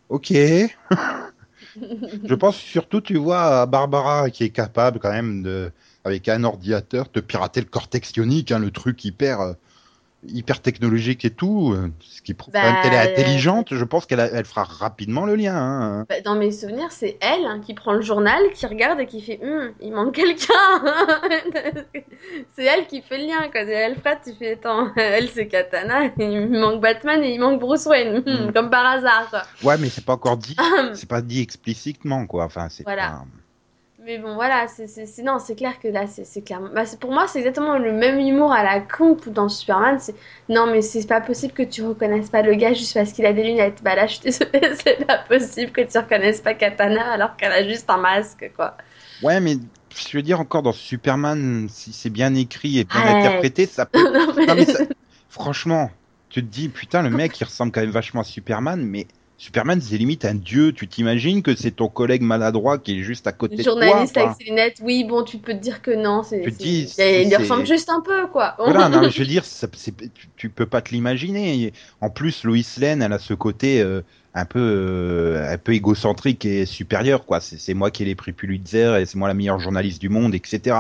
Ok. 0.10 0.34
Je 1.76 2.34
pense 2.34 2.58
surtout, 2.58 3.02
tu 3.02 3.18
vois, 3.18 3.62
à 3.62 3.66
Barbara 3.66 4.30
qui 4.30 4.44
est 4.44 4.50
capable 4.50 5.00
quand 5.00 5.12
même 5.12 5.44
de, 5.44 5.72
avec 6.04 6.28
un 6.30 6.44
ordinateur, 6.44 7.08
de 7.14 7.20
pirater 7.22 7.62
le 7.62 7.68
cortex 7.68 8.12
ionique, 8.16 8.52
hein, 8.52 8.60
le 8.60 8.72
truc 8.72 9.04
hyper, 9.06 9.42
euh, 9.42 9.54
hyper 10.28 10.62
technologique 10.62 11.24
et 11.24 11.30
tout, 11.30 11.74
euh, 11.74 11.90
ce 12.02 12.22
qui 12.22 12.34
prouve 12.34 12.54
Bah, 12.54 12.82
qu'elle 12.82 12.94
est 12.94 12.98
euh, 12.98 13.12
intelligente. 13.14 13.74
Je 13.74 13.84
pense 13.86 14.06
qu'elle 14.06 14.20
elle 14.20 14.44
fera 14.46 14.64
rapidement 14.64 15.26
le 15.26 15.36
lien. 15.36 15.56
hein. 15.56 16.06
Bah, 16.10 16.20
dans 16.26 16.36
mes 16.36 16.52
souvenirs, 16.52 16.92
c'est 16.92 17.18
elle 17.22 17.46
hein, 17.46 17.62
qui 17.66 17.74
prend 17.74 17.94
le 17.94 18.02
journal, 18.02 18.42
qui 18.54 18.66
regarde 18.66 19.00
et 19.00 19.06
qui 19.06 19.22
fait 19.22 19.40
Hum, 19.42 19.72
il 19.80 19.94
manque 19.94 20.16
quelqu'un. 20.16 20.54
c'est 22.56 22.66
elle 22.66 22.88
qui 22.88 23.02
fait 23.02 23.18
le 23.18 23.28
lien. 23.28 23.44
Quand 23.54 23.64
c'est 23.66 23.84
Alfred, 23.84 24.18
tu 24.24 24.34
fais 24.38 24.54
attends, 24.54 24.90
elle 24.98 25.30
c'est 25.30 25.48
Katana, 25.48 26.06
il 26.20 26.50
manque 26.50 26.82
Batman 26.82 27.24
et 27.24 27.34
il 27.34 27.40
manque 27.40 27.60
Bruce 27.60 27.86
Wayne, 27.86 28.24
Hum, 28.26 28.48
Mm. 28.50 28.54
comme 28.54 28.70
par 28.70 28.86
hasard. 28.86 29.28
Quoi. 29.30 29.42
Ouais, 29.64 29.78
mais 29.80 29.90
c'est 29.90 30.04
pas 30.06 30.14
encore 30.14 30.38
dit, 30.38 30.56
c'est 30.94 31.10
pas 31.10 31.22
dit 31.22 31.42
explicitement, 31.42 32.26
quoi. 32.28 32.46
Enfin, 32.46 32.68
c'est 32.70 32.84
Voilà. 32.84 33.08
pas- 33.08 33.26
Mais 34.10 34.18
bon, 34.18 34.34
voilà, 34.34 34.68
c'est 34.68 34.88
non, 35.22 35.38
c'est 35.38 35.56
clair 35.56 35.80
que 35.80 35.88
là, 35.88 36.08
c'est 36.08 36.26
c'est 36.26 36.42
clairement. 36.42 36.70
Bah, 36.74 36.84
c'est- 36.88 37.00
pour 37.00 37.12
moi, 37.12 37.28
c'est 37.28 37.38
exactement 37.40 37.78
le 37.78 37.92
même 37.94 38.18
humour 38.20 38.52
à 38.52 38.64
la 38.64 38.80
con 38.82 39.14
que 39.16 39.30
dans 39.30 39.50
Superman. 39.50 40.00
C'est 40.00 40.16
non, 40.50 40.66
mais 40.66 40.82
c'est 40.82 41.06
pas 41.08 41.22
possible 41.22 41.54
que 41.54 41.62
tu 41.62 41.84
reconnaisses 41.84 42.32
pas 42.32 42.42
le 42.42 42.56
gars 42.56 42.74
juste 42.74 42.96
parce 42.96 43.14
qu'il 43.14 43.28
a 43.28 43.34
des 43.34 43.44
lunettes. 43.44 43.84
Bah 43.84 43.96
là, 43.96 44.08
je 44.08 44.14
suis 44.16 44.22
désolée, 44.24 44.74
c'est 44.84 45.06
pas 45.06 45.20
possible 45.20 45.72
que 45.72 45.82
tu 45.82 45.96
reconnaisses 46.00 46.42
pas 46.42 46.56
Katana 46.56 47.12
alors 47.12 47.38
qu'elle 47.38 47.52
a 47.52 47.64
juste 47.68 47.88
un 47.92 47.98
masque, 47.98 48.52
quoi. 48.56 48.78
Ouais, 49.22 49.40
mais 49.42 49.58
je 49.96 50.18
veux 50.18 50.24
dire 50.24 50.40
encore 50.40 50.64
dans 50.64 50.72
Superman, 50.72 51.68
si 51.70 51.94
c'est 51.94 52.10
bien 52.10 52.34
écrit 52.36 52.80
et 52.80 52.86
bien 52.86 53.06
Ouais. 53.06 53.12
interprété, 53.18 53.68
ça 53.68 53.86
peut. 53.94 54.10
Non, 54.12 54.34
mais- 54.36 54.46
Non, 54.48 54.56
mais 54.56 54.66
ça- 54.66 54.86
Franchement, 55.28 55.92
tu 56.30 56.42
te 56.42 56.48
dis 56.48 56.70
putain 56.70 57.04
le 57.04 57.10
mec 57.12 57.40
il 57.40 57.44
ressemble 57.44 57.72
quand 57.72 57.82
même 57.82 57.92
vachement 57.92 58.22
à 58.22 58.24
Superman, 58.24 58.84
mais 58.84 59.08
Superman 59.40 59.80
c'est 59.80 59.98
limite 59.98 60.26
un 60.26 60.36
dieu. 60.36 60.74
Tu 60.74 60.88
t'imagines 60.90 61.42
que 61.42 61.56
c'est 61.56 61.72
ton 61.72 61.88
collègue 61.88 62.22
maladroit 62.22 62.78
qui 62.78 63.00
est 63.00 63.04
juste 63.04 63.26
à 63.26 63.32
côté 63.32 63.56
Le 63.56 63.64
de 63.64 63.64
toi. 63.64 63.74
journaliste 63.74 64.18
avec 64.18 64.32
ses 64.38 64.44
lunettes, 64.44 64.78
oui, 64.84 65.06
bon, 65.06 65.24
tu 65.24 65.38
peux 65.38 65.54
te 65.54 65.60
dire 65.60 65.82
que 65.82 65.92
non, 65.92 66.24
c'est. 66.24 66.42
Tu 66.42 66.52
dis, 66.52 66.94
il, 67.00 67.36
ressemble 67.36 67.66
juste 67.66 67.90
un 67.90 68.02
peu, 68.02 68.28
quoi. 68.28 68.56
Voilà, 68.60 68.90
non, 68.90 69.10
je 69.10 69.20
veux 69.20 69.26
dire, 69.26 69.46
ça- 69.46 69.70
tu, 69.70 70.28
tu 70.36 70.50
peux 70.50 70.66
pas 70.66 70.82
te 70.82 70.92
l'imaginer. 70.92 71.72
En 72.02 72.10
plus, 72.10 72.44
Lois 72.44 72.58
Lane, 72.80 73.02
elle 73.02 73.14
a 73.14 73.18
ce 73.18 73.34
côté 73.34 73.82
euh, 73.82 74.02
un 74.34 74.44
peu, 74.44 74.60
euh, 74.60 75.54
un 75.54 75.58
peu 75.58 75.74
égocentrique 75.74 76.46
et 76.46 76.66
supérieur, 76.66 77.26
quoi. 77.26 77.40
C'est 77.40 77.58
c'est 77.58 77.74
moi 77.74 77.92
qui 77.92 78.04
ai 78.04 78.08
les 78.08 78.16
prix 78.16 78.34
Pulitzer 78.34 78.98
et 79.00 79.06
c'est 79.06 79.18
moi 79.18 79.30
la 79.30 79.34
meilleure 79.34 79.60
journaliste 79.60 80.02
du 80.02 80.10
monde, 80.10 80.36
etc. 80.36 80.76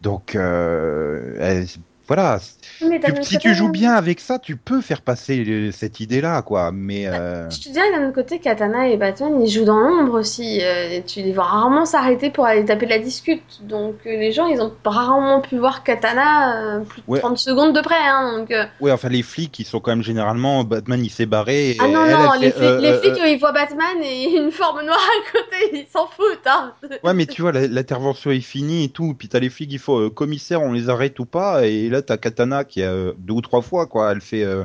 Donc, 0.00 0.36
euh, 0.36 1.36
elle- 1.40 1.66
voilà. 2.14 2.38
Tu- 2.78 3.22
si 3.22 3.38
tu 3.38 3.54
joues 3.54 3.66
non. 3.66 3.70
bien 3.70 3.92
avec 3.94 4.20
ça, 4.20 4.38
tu 4.38 4.56
peux 4.56 4.80
faire 4.82 5.00
passer 5.00 5.70
cette 5.72 6.00
idée-là, 6.00 6.42
quoi. 6.42 6.70
Mais 6.72 7.06
euh, 7.06 7.48
Je 7.48 7.58
te 7.60 7.68
dirais 7.70 7.90
d'un 7.90 8.04
autre 8.06 8.14
côté, 8.14 8.38
Katana 8.38 8.88
et 8.88 8.96
Batman, 8.98 9.40
ils 9.40 9.48
jouent 9.50 9.64
dans 9.64 9.78
l'ombre 9.78 10.18
aussi. 10.18 10.60
Euh, 10.62 11.00
tu 11.06 11.22
les 11.22 11.32
vois 11.32 11.44
rarement 11.44 11.84
s'arrêter 11.86 12.28
pour 12.30 12.44
aller 12.44 12.64
taper 12.66 12.84
de 12.86 12.90
la 12.90 12.98
discute. 12.98 13.42
Donc 13.62 13.94
euh, 14.06 14.10
les 14.10 14.30
gens, 14.32 14.46
ils 14.46 14.60
ont 14.60 14.72
rarement 14.84 15.40
pu 15.40 15.56
voir 15.56 15.84
Katana 15.84 16.80
plus 16.88 17.00
de 17.00 17.06
Ouais. 17.06 17.20
30 17.20 17.38
secondes 17.38 17.74
de 17.74 17.80
près. 17.80 17.94
Hein, 17.98 18.38
donc, 18.38 18.52
ouais, 18.80 18.92
enfin, 18.92 19.08
les 19.08 19.22
flics, 19.22 19.58
ils 19.58 19.64
sont 19.64 19.80
quand 19.80 19.92
même 19.92 20.02
généralement 20.02 20.64
Batman, 20.64 21.02
il 21.02 21.10
s'est 21.10 21.26
barré. 21.26 21.76
Ah 21.80 21.88
non, 21.88 22.04
elle, 22.04 22.12
non, 22.12 22.34
elle 22.34 22.40
les, 22.42 22.50
fait, 22.50 22.78
flics, 22.78 22.80
les 22.82 22.98
flics, 22.98 23.22
ils 23.32 23.38
voient 23.38 23.52
Batman 23.52 24.02
et 24.02 24.36
une 24.36 24.50
forme 24.50 24.84
noire 24.84 24.98
à 24.98 25.32
côté, 25.32 25.78
ils 25.86 25.90
s'en 25.90 26.06
foutent. 26.08 26.46
Hein. 26.46 26.74
Ouais, 27.04 27.14
mais 27.14 27.24
tu 27.26 27.40
vois, 27.42 27.52
l'intervention 27.52 28.30
est 28.32 28.40
finie 28.40 28.84
et 28.84 28.88
tout. 28.90 29.14
Puis 29.18 29.28
t'as 29.28 29.38
les 29.40 29.48
flics, 29.50 29.72
il 29.72 29.78
faut 29.78 30.10
commissaire, 30.10 30.60
on 30.62 30.72
les 30.72 30.88
arrête 30.90 31.18
ou 31.18 31.24
pas. 31.24 31.64
Et 31.66 31.88
là, 31.88 32.01
t'as 32.02 32.16
Katana 32.16 32.64
qui 32.64 32.82
a 32.82 32.90
euh, 32.92 33.12
deux 33.18 33.34
ou 33.34 33.40
trois 33.40 33.62
fois, 33.62 33.86
quoi. 33.86 34.12
Elle 34.12 34.20
fait, 34.20 34.44
euh, 34.44 34.64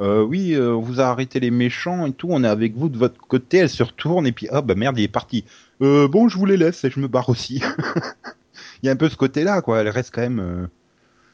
euh, 0.00 0.22
oui, 0.22 0.54
euh, 0.54 0.74
on 0.74 0.80
vous 0.80 1.00
a 1.00 1.04
arrêté 1.04 1.40
les 1.40 1.50
méchants 1.50 2.06
et 2.06 2.12
tout. 2.12 2.28
On 2.30 2.44
est 2.44 2.48
avec 2.48 2.76
vous 2.76 2.88
de 2.88 2.98
votre 2.98 3.18
côté. 3.20 3.58
Elle 3.58 3.70
se 3.70 3.82
retourne 3.82 4.26
et 4.26 4.32
puis, 4.32 4.48
ah 4.50 4.62
bah 4.62 4.74
merde, 4.74 4.98
il 4.98 5.04
est 5.04 5.08
parti. 5.08 5.44
Euh, 5.82 6.08
bon, 6.08 6.28
je 6.28 6.38
vous 6.38 6.46
les 6.46 6.56
laisse 6.56 6.84
et 6.84 6.90
je 6.90 7.00
me 7.00 7.08
barre 7.08 7.28
aussi. 7.28 7.62
Il 8.82 8.86
y 8.86 8.88
a 8.88 8.92
un 8.92 8.96
peu 8.96 9.08
ce 9.08 9.16
côté-là, 9.16 9.62
quoi. 9.62 9.80
Elle 9.80 9.88
reste 9.88 10.14
quand 10.14 10.20
même. 10.20 10.68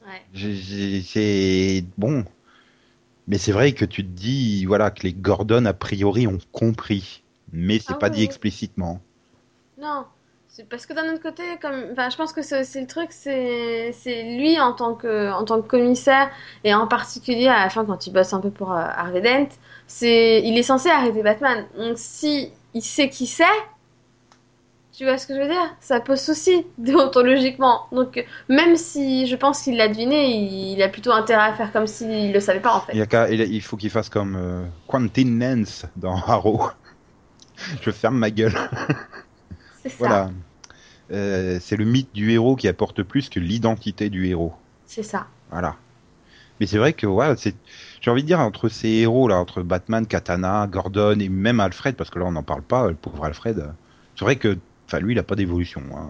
Ouais. 0.07 1.03
c'est 1.05 1.85
bon. 1.99 2.25
Mais 3.27 3.39
c'est 3.39 3.53
vrai 3.53 3.73
que 3.73 3.85
tu 3.85 4.05
te 4.05 4.11
dis, 4.11 4.65
voilà, 4.67 4.91
que 4.91 5.03
les 5.03 5.13
Gordon 5.15 5.65
a 5.65 5.73
priori 5.73 6.27
ont 6.27 6.39
compris, 6.53 7.23
mais 7.53 7.79
c'est 7.79 7.95
Ah 7.95 7.99
pas 7.99 8.09
oui, 8.11 8.17
dit 8.17 8.23
explicitement. 8.25 9.01
Non, 9.81 10.05
parce 10.63 10.87
que 10.87 10.93
d'un 10.93 11.13
autre 11.13 11.23
côté, 11.23 11.43
comme, 11.61 11.89
enfin, 11.93 12.11
je 12.11 12.17
pense 12.17 12.33
que 12.33 12.43
c'est 12.43 12.61
aussi 12.61 12.81
le 12.81 12.87
truc, 12.87 13.09
c'est, 13.11 13.93
lui 14.39 14.59
en 14.61 14.73
tant 14.73 14.95
que, 14.95 15.33
en 15.33 15.45
tant 15.45 15.61
que 15.61 15.67
commissaire 15.67 16.31
et 16.63 16.75
en 16.75 16.87
particulier 16.87 17.49
à 17.49 17.65
la 17.65 17.71
fin 17.71 17.85
quand 17.85 18.07
il 18.07 18.13
bosse 18.13 18.33
un 18.33 18.41
peu 18.41 18.51
pour 18.51 18.73
euh, 18.73 18.77
Harvey 18.77 19.21
Dent, 19.21 19.49
c'est, 19.87 20.43
il 20.43 20.57
est 20.57 20.63
censé 20.63 20.89
arrêter 20.89 21.23
Batman. 21.23 21.67
Donc 21.77 21.95
si 21.97 22.53
il 22.73 22.83
sait 22.83 23.09
qui 23.09 23.27
c'est, 23.27 23.45
tu 24.93 25.05
vois 25.05 25.19
ce 25.19 25.27
que 25.27 25.35
je 25.35 25.41
veux 25.41 25.49
dire? 25.49 25.77
Ça 25.81 25.99
pose 25.99 26.21
souci 26.21 26.67
déontologiquement. 26.79 27.87
Donc 27.91 28.25
même 28.49 28.77
si 28.77 29.27
je 29.27 29.35
pense 29.35 29.63
qu'il 29.63 29.77
l'a 29.77 29.89
deviné, 29.89 30.37
il, 30.37 30.81
a 30.83 30.89
plutôt 30.89 31.11
intérêt 31.11 31.49
à 31.49 31.55
faire 31.55 31.73
comme 31.73 31.89
s'il 31.89 32.33
le 32.33 32.41
savait 32.41 32.61
pas 32.61 32.75
en 32.75 32.81
fait. 32.81 32.93
il 32.95 33.63
faut 33.63 33.77
qu'il 33.77 33.91
fasse 33.91 34.09
comme 34.09 34.37
euh, 34.37 34.65
Quentin 34.87 35.27
Nance 35.27 35.85
dans 35.97 36.15
Arrow. 36.15 36.69
Je 37.83 37.91
ferme 37.91 38.19
ma 38.19 38.31
gueule. 38.31 38.55
C'est 39.85 39.91
ça. 39.91 39.99
Voilà. 39.99 40.31
Euh, 41.13 41.59
c'est 41.61 41.77
le 41.77 41.85
mythe 41.85 42.13
du 42.15 42.31
héros 42.33 42.57
qui 42.57 42.69
apporte 42.69 43.03
plus 43.03 43.29
que 43.29 43.41
l'identité 43.41 44.11
du 44.11 44.27
héros. 44.27 44.55
C'est 44.87 45.03
ça. 45.03 45.27
Voilà. 45.51 45.77
Mais 46.61 46.67
c'est 46.67 46.79
vrai 46.79 46.93
que 46.93 47.07
ouais, 47.07 47.35
c'est 47.37 47.55
j'ai 48.01 48.11
envie 48.11 48.23
de 48.23 48.27
dire 48.29 48.41
entre 48.41 48.69
ces 48.69 48.89
héros 48.89 49.29
là, 49.29 49.37
entre 49.39 49.63
Batman, 49.63 50.07
Katana, 50.07 50.67
Gordon 50.69 51.19
et 51.21 51.29
même 51.29 51.61
Alfred, 51.61 51.97
parce 51.97 52.11
que 52.11 52.19
là 52.19 52.27
on 52.27 52.33
n'en 52.33 52.43
parle 52.43 52.63
pas, 52.63 52.89
le 52.89 52.95
pauvre 52.95 53.25
Alfred. 53.25 53.59
euh, 53.59 53.69
C'est 54.17 54.25
vrai 54.25 54.37
que, 54.37 54.59
enfin 54.87 55.01
lui, 55.01 55.15
il 55.15 55.19
a 55.19 55.23
pas 55.25 55.35
d'évolution. 55.37 55.83
hein. 55.97 56.09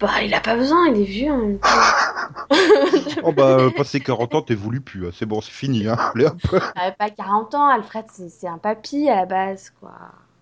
Bah, 0.00 0.22
il 0.22 0.32
a 0.32 0.40
pas 0.40 0.54
besoin, 0.56 0.86
il 0.88 1.00
est 1.02 1.04
vieux 1.04 1.32
en 1.32 1.38
même 1.38 1.58
temps. 1.58 1.68
Oh 3.22 3.32
bah, 3.32 3.58
euh, 3.58 3.70
passé 3.70 4.00
40 4.00 4.34
ans, 4.34 4.42
t'évolues 4.42 4.80
plus. 4.80 5.06
hein. 5.06 5.10
C'est 5.12 5.26
bon, 5.26 5.40
c'est 5.40 5.50
fini. 5.50 5.88
Hein. 5.88 5.96
Allez, 6.14 6.26
hop. 6.26 6.40
Avait 6.76 6.94
pas 6.96 7.10
40 7.10 7.54
ans, 7.54 7.68
Alfred, 7.68 8.04
c'est 8.12 8.28
c'est 8.28 8.46
un 8.48 8.58
papy 8.58 9.08
à 9.08 9.16
la 9.16 9.26
base, 9.26 9.70
quoi. 9.80 9.92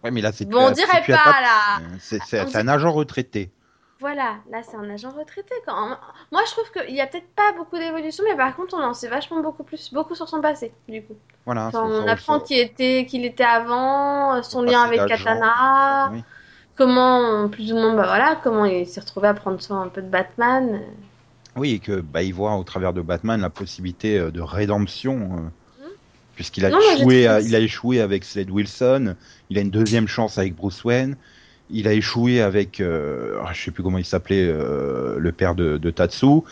Ouais, 0.06 0.12
mais 0.12 0.20
là 0.20 0.30
c'est 0.32 0.48
Bon, 0.48 0.68
on 0.68 0.70
dirait 0.70 1.02
pas, 1.06 1.14
là. 1.14 1.80
Euh, 1.80 2.18
C'est 2.24 2.56
un 2.56 2.68
agent 2.68 2.92
retraité. 2.92 3.50
Voilà, 3.98 4.36
là, 4.50 4.60
c'est 4.62 4.76
un 4.76 4.88
agent 4.90 5.10
retraité, 5.10 5.54
quand 5.64 5.96
Moi, 6.30 6.42
je 6.46 6.50
trouve 6.52 6.70
qu'il 6.70 6.94
y 6.94 7.00
a 7.00 7.06
peut-être 7.06 7.34
pas 7.34 7.52
beaucoup 7.56 7.78
d'évolution, 7.78 8.24
mais 8.28 8.36
par 8.36 8.54
contre, 8.54 8.74
on 8.74 8.82
en 8.82 8.92
sait 8.92 9.08
vachement 9.08 9.40
beaucoup 9.40 9.64
plus, 9.64 9.90
beaucoup 9.92 10.14
sur 10.14 10.28
son 10.28 10.42
passé, 10.42 10.72
du 10.86 11.02
coup. 11.02 11.14
Voilà. 11.46 11.68
Enfin, 11.68 11.82
on 11.82 12.06
apprend 12.06 12.38
qu'il 12.38 12.58
était, 12.58 13.06
qu'il 13.08 13.24
était 13.24 13.42
avant, 13.42 14.34
euh, 14.34 14.42
son 14.42 14.62
lien 14.62 14.82
avec 14.82 15.06
Katana, 15.06 16.10
oui. 16.12 16.22
comment, 16.76 17.48
plus 17.48 17.72
ou 17.72 17.76
moins, 17.76 17.94
bah 17.94 18.04
voilà, 18.04 18.38
comment 18.44 18.66
il 18.66 18.86
s'est 18.86 19.00
retrouvé 19.00 19.28
à 19.28 19.34
prendre 19.34 19.60
soin 19.62 19.80
un 19.80 19.88
peu 19.88 20.02
de 20.02 20.10
Batman. 20.10 20.82
Oui, 21.56 21.72
et 21.72 21.78
que 21.78 22.00
bah, 22.00 22.22
il 22.22 22.34
voit 22.34 22.54
au 22.54 22.64
travers 22.64 22.92
de 22.92 23.00
Batman 23.00 23.40
la 23.40 23.50
possibilité 23.50 24.18
euh, 24.18 24.30
de 24.30 24.42
rédemption, 24.42 25.14
euh, 25.32 25.50
puisqu'il 26.36 26.64
a 26.64 26.70
Non, 26.70 26.78
échoué, 26.96 27.26
à- 27.26 27.40
il 27.40 27.54
a 27.56 27.58
échoué 27.58 28.00
avec 28.00 28.24
Slade 28.24 28.50
Wilson, 28.50 29.16
il 29.50 29.58
a 29.58 29.60
une 29.62 29.70
deuxième 29.70 30.06
chance 30.06 30.38
avec 30.38 30.54
Bruce 30.54 30.84
Wayne, 30.84 31.16
il 31.70 31.88
a 31.88 31.92
échoué 31.92 32.40
avec, 32.40 32.78
euh, 32.80 33.40
ah, 33.44 33.50
je 33.52 33.64
sais 33.64 33.70
plus 33.72 33.82
comment 33.82 33.98
il 33.98 34.04
s'appelait, 34.04 34.46
euh, 34.48 35.18
le 35.18 35.32
père 35.32 35.56
de, 35.56 35.78
de 35.78 35.90
Tatsu. 35.90 36.42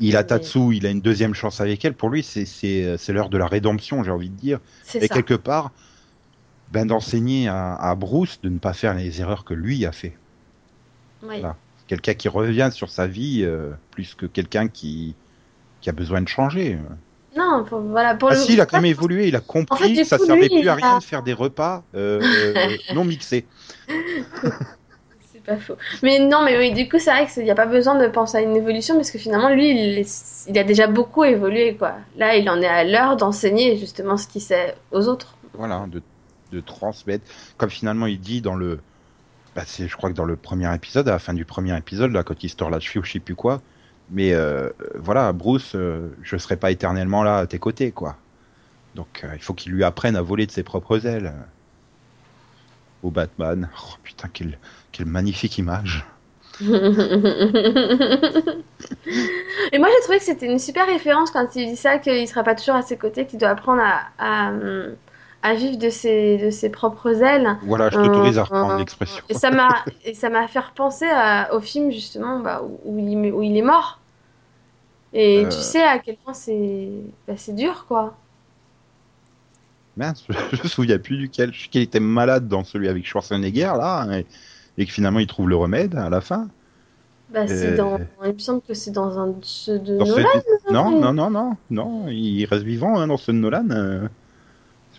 Il 0.00 0.16
a 0.16 0.24
Tatsu, 0.24 0.74
il 0.74 0.84
a 0.86 0.90
une 0.90 1.00
deuxième 1.00 1.32
chance 1.34 1.60
avec 1.60 1.84
elle. 1.84 1.94
Pour 1.94 2.10
lui, 2.10 2.22
c'est 2.24 2.44
c'est 2.46 3.12
l'heure 3.12 3.28
de 3.30 3.38
la 3.38 3.46
rédemption, 3.46 4.02
j'ai 4.04 4.10
envie 4.10 4.28
de 4.28 4.34
dire. 4.36 4.58
C'est 4.82 4.98
Et 5.02 5.06
ça. 5.06 5.14
quelque 5.14 5.34
part, 5.34 5.70
ben 6.72 6.84
d'enseigner 6.86 7.46
à, 7.48 7.74
à 7.76 7.94
Bruce 7.94 8.40
de 8.42 8.48
ne 8.48 8.58
pas 8.58 8.72
faire 8.74 8.94
les 8.94 9.20
erreurs 9.20 9.44
que 9.44 9.54
lui 9.54 9.86
a 9.86 9.92
fait. 9.92 10.16
Oui. 11.22 11.38
Voilà. 11.40 11.56
Quelqu'un 11.86 12.14
qui 12.14 12.28
revient 12.28 12.70
sur 12.72 12.90
sa 12.90 13.06
vie 13.06 13.42
euh, 13.44 13.70
plus 13.92 14.14
que 14.14 14.26
quelqu'un 14.26 14.66
qui 14.68 15.14
qui 15.80 15.88
a 15.88 15.92
besoin 15.92 16.20
de 16.20 16.28
changer. 16.28 16.76
Non, 17.36 17.64
pour, 17.64 17.80
voilà, 17.80 18.14
pour 18.14 18.30
Ah 18.30 18.34
le 18.34 18.40
si, 18.40 18.54
il 18.54 18.60
a 18.60 18.66
quand 18.66 18.78
même 18.78 18.84
évolué, 18.90 19.28
il 19.28 19.36
a 19.36 19.40
compris 19.40 19.84
En 19.84 19.88
fait, 19.88 19.94
que 20.02 20.04
ça 20.04 20.18
servait 20.18 20.48
lui, 20.48 20.60
plus 20.60 20.68
à 20.68 20.74
rien 20.74 20.96
a- 20.96 20.98
de 20.98 21.04
faire 21.04 21.22
des 21.22 21.32
repas 21.32 21.82
euh, 21.94 22.20
euh, 22.56 22.76
non 22.94 23.04
mixés. 23.04 23.46
C'est 25.32 25.42
pas 25.44 25.56
faux. 25.56 25.76
Mais 26.02 26.18
non, 26.18 26.42
mais 26.44 26.56
oui, 26.58 26.72
du 26.72 26.88
coup, 26.88 26.98
c'est 26.98 27.10
vrai 27.10 27.26
qu'il 27.26 27.44
n'y 27.44 27.50
a 27.50 27.54
pas 27.54 27.66
besoin 27.66 27.96
de 27.98 28.06
penser 28.08 28.38
à 28.38 28.40
une 28.40 28.56
évolution 28.56 28.96
parce 28.96 29.10
que 29.10 29.18
finalement, 29.18 29.50
lui, 29.50 29.70
il, 29.70 29.98
est- 29.98 30.44
il 30.48 30.58
a 30.58 30.64
déjà 30.64 30.86
beaucoup 30.86 31.24
évolué, 31.24 31.76
quoi. 31.76 31.94
Là, 32.16 32.36
il 32.36 32.48
en 32.48 32.60
est 32.60 32.66
à 32.66 32.84
l'heure 32.84 33.16
d'enseigner 33.16 33.76
justement 33.76 34.16
ce 34.16 34.26
qu'il 34.26 34.40
sait 34.40 34.74
aux 34.92 35.08
autres. 35.08 35.34
Voilà, 35.54 35.86
de, 35.88 36.02
de 36.52 36.60
transmettre. 36.60 37.24
Comme 37.56 37.70
finalement 37.70 38.06
il 38.06 38.20
dit 38.20 38.40
dans 38.40 38.54
le, 38.54 38.80
bah 39.54 39.62
je 39.66 39.94
crois 39.96 40.10
que 40.10 40.14
dans 40.14 40.24
le 40.24 40.36
premier 40.36 40.72
épisode, 40.74 41.08
à 41.08 41.12
la 41.12 41.18
fin 41.18 41.34
du 41.34 41.44
premier 41.44 41.76
épisode, 41.76 42.12
là, 42.12 42.22
quand 42.22 42.42
il 42.44 42.48
se 42.50 42.56
la 42.70 42.80
cheville 42.80 43.00
ou 43.00 43.04
je 43.04 43.12
sais 43.12 43.20
plus 43.20 43.34
quoi. 43.34 43.60
Mais 44.10 44.32
euh, 44.32 44.70
voilà, 44.94 45.32
Bruce, 45.32 45.72
euh, 45.74 46.10
je 46.22 46.36
serai 46.36 46.56
pas 46.56 46.70
éternellement 46.70 47.22
là 47.22 47.38
à 47.38 47.46
tes 47.46 47.58
côtés, 47.58 47.90
quoi. 47.90 48.16
Donc 48.94 49.22
euh, 49.24 49.30
il 49.34 49.42
faut 49.42 49.54
qu'il 49.54 49.72
lui 49.72 49.84
apprenne 49.84 50.16
à 50.16 50.22
voler 50.22 50.46
de 50.46 50.52
ses 50.52 50.62
propres 50.62 51.06
ailes. 51.06 51.32
Au 53.02 53.10
Batman. 53.10 53.68
Oh 53.82 53.94
putain, 54.02 54.28
quelle, 54.32 54.58
magnifique 55.04 55.58
image. 55.58 56.06
Et 56.60 56.64
moi, 59.78 59.88
j'ai 59.92 60.02
trouvé 60.02 60.18
que 60.18 60.24
c'était 60.24 60.46
une 60.46 60.58
super 60.58 60.86
référence 60.86 61.30
quand 61.30 61.54
il 61.54 61.68
dit 61.68 61.76
ça, 61.76 61.98
qu'il 61.98 62.26
sera 62.26 62.42
pas 62.42 62.54
toujours 62.54 62.76
à 62.76 62.82
ses 62.82 62.96
côtés, 62.96 63.26
qu'il 63.26 63.38
doit 63.38 63.50
apprendre 63.50 63.82
à, 63.82 64.06
à, 64.18 64.52
à 65.46 65.54
vivre 65.54 65.78
de 65.78 65.90
ses, 65.90 66.38
de 66.38 66.50
ses 66.50 66.70
propres 66.70 67.22
ailes. 67.22 67.56
Voilà, 67.62 67.90
je 67.90 67.96
t'autorise 67.96 68.38
à 68.38 68.42
Euh, 68.42 68.44
reprendre 68.44 68.72
euh, 68.74 68.78
l'expression. 68.78 69.22
Et 69.28 69.34
ça 69.34 69.50
m'a 69.50 69.68
et 70.04 70.14
ça 70.14 70.28
m'a 70.30 70.46
fait 70.48 70.58
repenser 70.60 71.06
à- 71.10 71.54
au 71.54 71.60
film 71.60 71.90
justement 71.90 72.40
bah, 72.40 72.62
où, 72.84 72.98
il, 72.98 73.32
où 73.32 73.42
il 73.42 73.56
est 73.56 73.62
mort. 73.62 74.00
Et 75.12 75.44
Euh. 75.44 75.48
tu 75.48 75.58
sais 75.58 75.82
à 75.82 75.98
quel 75.98 76.16
point 76.16 76.34
c'est 76.34 76.88
bah, 77.26 77.34
c'est 77.36 77.54
dur 77.54 77.84
quoi. 77.88 78.14
Mince, 79.96 80.24
je 80.52 80.62
me 80.62 80.68
souviens 80.68 80.98
plus 80.98 81.16
duquel. 81.16 81.52
Je 81.54 81.62
sais 81.62 81.68
qu'il 81.68 81.80
était 81.82 82.00
malade 82.00 82.48
dans 82.48 82.64
celui 82.64 82.88
avec 82.88 83.06
Schwarzenegger, 83.06 83.72
là, 83.78 84.06
et, 84.18 84.26
et 84.78 84.84
que 84.86 84.92
finalement 84.92 85.20
il 85.20 85.26
trouve 85.26 85.48
le 85.48 85.56
remède 85.56 85.94
à 85.94 86.10
la 86.10 86.20
fin. 86.20 86.48
Bah, 87.32 87.40
Euh. 87.48 87.76
dans 87.76 87.98
il 88.24 88.34
me 88.34 88.38
semble 88.38 88.60
que 88.62 88.74
c'est 88.74 88.90
dans 88.92 89.18
un 89.18 89.28
de 89.28 89.36
ceux 89.42 89.78
de 89.78 89.96
Dans 89.98 90.06
ce- 90.06 90.10
Nolan. 90.12 90.28
Non, 90.70 91.00
non, 91.00 91.12
non, 91.12 91.30
non, 91.30 91.56
non, 91.70 92.08
il 92.08 92.44
reste 92.44 92.62
vivant 92.64 92.98
hein, 92.98 93.06
dans 93.06 93.16
ce 93.16 93.32
Nolan. 93.32 93.68
euh. 93.70 94.06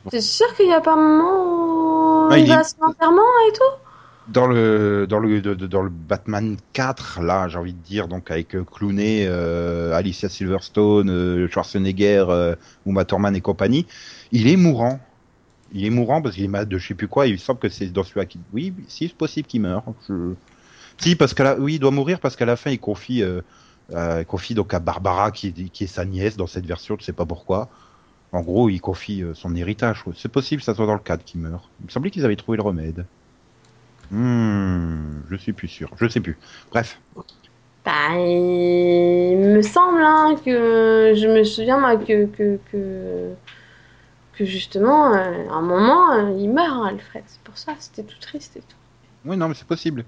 T'es 0.10 0.22
sûr 0.22 0.54
qu'il 0.56 0.68
y 0.68 0.74
a 0.74 0.82
pas 0.82 0.94
un 0.94 0.96
moment 0.98 2.28
où 2.28 2.32
Ah, 2.32 2.38
il 2.40 2.48
va 2.48 2.60
à 2.60 2.64
son 2.64 2.82
enterrement 2.84 3.22
et 3.50 3.54
tout? 3.54 3.88
Dans 4.28 4.46
le, 4.46 5.08
dans 5.08 5.20
le, 5.20 5.42
de- 5.42 5.54
de- 5.54 5.68
dans 5.68 5.82
le 5.82 5.90
Batman 5.90 6.58
4, 6.74 7.22
là, 7.22 7.48
j'ai 7.48 7.58
envie 7.58 7.74
de 7.74 7.82
dire, 7.82 8.10
donc 8.10 8.30
avec 8.30 8.56
euh, 8.56 8.66
Clooney, 8.66 9.26
euh, 9.26 9.94
Alicia 9.94 10.28
Silverstone, 10.28 11.10
euh, 11.10 11.48
Schwarzenegger, 11.50 12.26
euh, 12.28 12.56
Uma 12.86 13.06
Thurman 13.06 13.38
et 13.38 13.42
compagnie, 13.42 13.88
il 14.34 14.50
est 14.50 14.58
mourant. 14.58 15.00
Il 15.72 15.86
est 15.86 15.90
mourant 15.90 16.22
parce 16.22 16.36
qu'il 16.36 16.44
est 16.46 16.50
malade 16.50 16.70
de 16.70 16.78
je 16.78 16.88
sais 16.90 16.96
plus 16.96 17.08
quoi. 17.08 17.28
Il 17.28 17.40
semble 17.40 17.60
que 17.60 17.70
c'est 17.70 17.88
dans 17.88 18.04
celui-là 18.04 18.26
qui, 18.26 18.42
oui, 18.54 18.74
si 18.90 19.08
c'est 19.08 19.16
possible 19.18 19.48
qu'il 19.48 19.62
meure. 19.62 19.84
Je... 20.10 20.34
Si, 21.00 21.16
parce 21.16 21.34
qu'à 21.34 21.44
la... 21.44 21.60
oui, 21.60 21.76
il 21.76 21.80
doit 21.80 21.92
mourir 21.92 22.20
parce 22.20 22.36
qu'à 22.36 22.46
la 22.46 22.56
fin, 22.58 22.72
il 22.72 22.80
confie, 22.80 23.24
confie 24.28 24.54
donc 24.54 24.74
à 24.74 24.80
Barbara, 24.80 25.32
qui 25.32 25.48
est, 25.48 25.70
qui 25.70 25.84
est 25.86 25.88
sa 25.88 26.06
nièce 26.06 26.38
dans 26.38 26.48
cette 26.48 26.66
version, 26.66 26.98
je 27.00 27.06
sais 27.06 27.14
pas 27.14 27.26
pourquoi. 27.26 27.70
En 28.34 28.42
gros, 28.42 28.70
il 28.70 28.80
confie 28.80 29.24
euh, 29.24 29.34
son 29.34 29.56
héritage. 29.56 30.04
C'est 30.16 30.32
possible 30.32 30.62
que 30.62 30.66
ça 30.66 30.76
soit 30.76 30.86
dans 30.86 30.94
le 30.94 31.00
cadre 31.00 31.24
qu'il 31.24 31.40
meurt. 31.40 31.70
Il 31.80 31.86
me 31.86 31.92
semblait 31.92 32.12
qu'ils 32.12 32.26
avaient 32.26 32.36
trouvé 32.36 32.58
le 32.58 32.64
remède. 32.64 33.06
Hmm, 34.12 35.22
je 35.30 35.36
suis 35.36 35.54
plus 35.54 35.68
sûr. 35.68 35.90
Je 36.00 36.08
sais 36.08 36.20
plus. 36.20 36.38
Bref. 36.72 37.00
Bah, 37.86 38.16
il 38.16 39.38
me 39.38 39.62
semble 39.62 40.02
hein, 40.02 40.36
que 40.44 41.14
je 41.16 41.28
me 41.28 41.44
souviens 41.46 41.80
moi 41.80 41.96
que 41.96 42.26
que 42.26 42.60
que, 42.70 43.32
que 44.34 44.44
justement 44.46 45.14
euh, 45.14 45.48
à 45.50 45.54
un 45.54 45.62
moment 45.62 46.12
euh, 46.14 46.38
il 46.38 46.50
meurt 46.50 46.86
Alfred. 46.86 47.24
C'est 47.28 47.42
pour 47.42 47.58
ça, 47.58 47.76
c'était 47.80 48.04
tout 48.04 48.20
triste 48.20 48.58
et 48.58 48.60
tout. 48.60 48.76
Oui, 49.26 49.38
non, 49.38 49.48
mais 49.48 49.56
c'est 49.56 49.68
possible. 49.68 50.04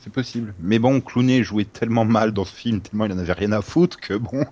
C'est 0.00 0.12
possible. 0.12 0.54
Mais 0.60 0.78
bon, 0.78 1.00
Clooney 1.00 1.42
jouait 1.42 1.64
tellement 1.66 2.04
mal 2.04 2.32
dans 2.32 2.44
ce 2.44 2.54
film, 2.54 2.80
tellement 2.80 3.04
il 3.04 3.12
en 3.12 3.18
avait 3.18 3.32
rien 3.32 3.52
à 3.52 3.60
foutre 3.60 3.98
que 3.98 4.14
bon. 4.14 4.46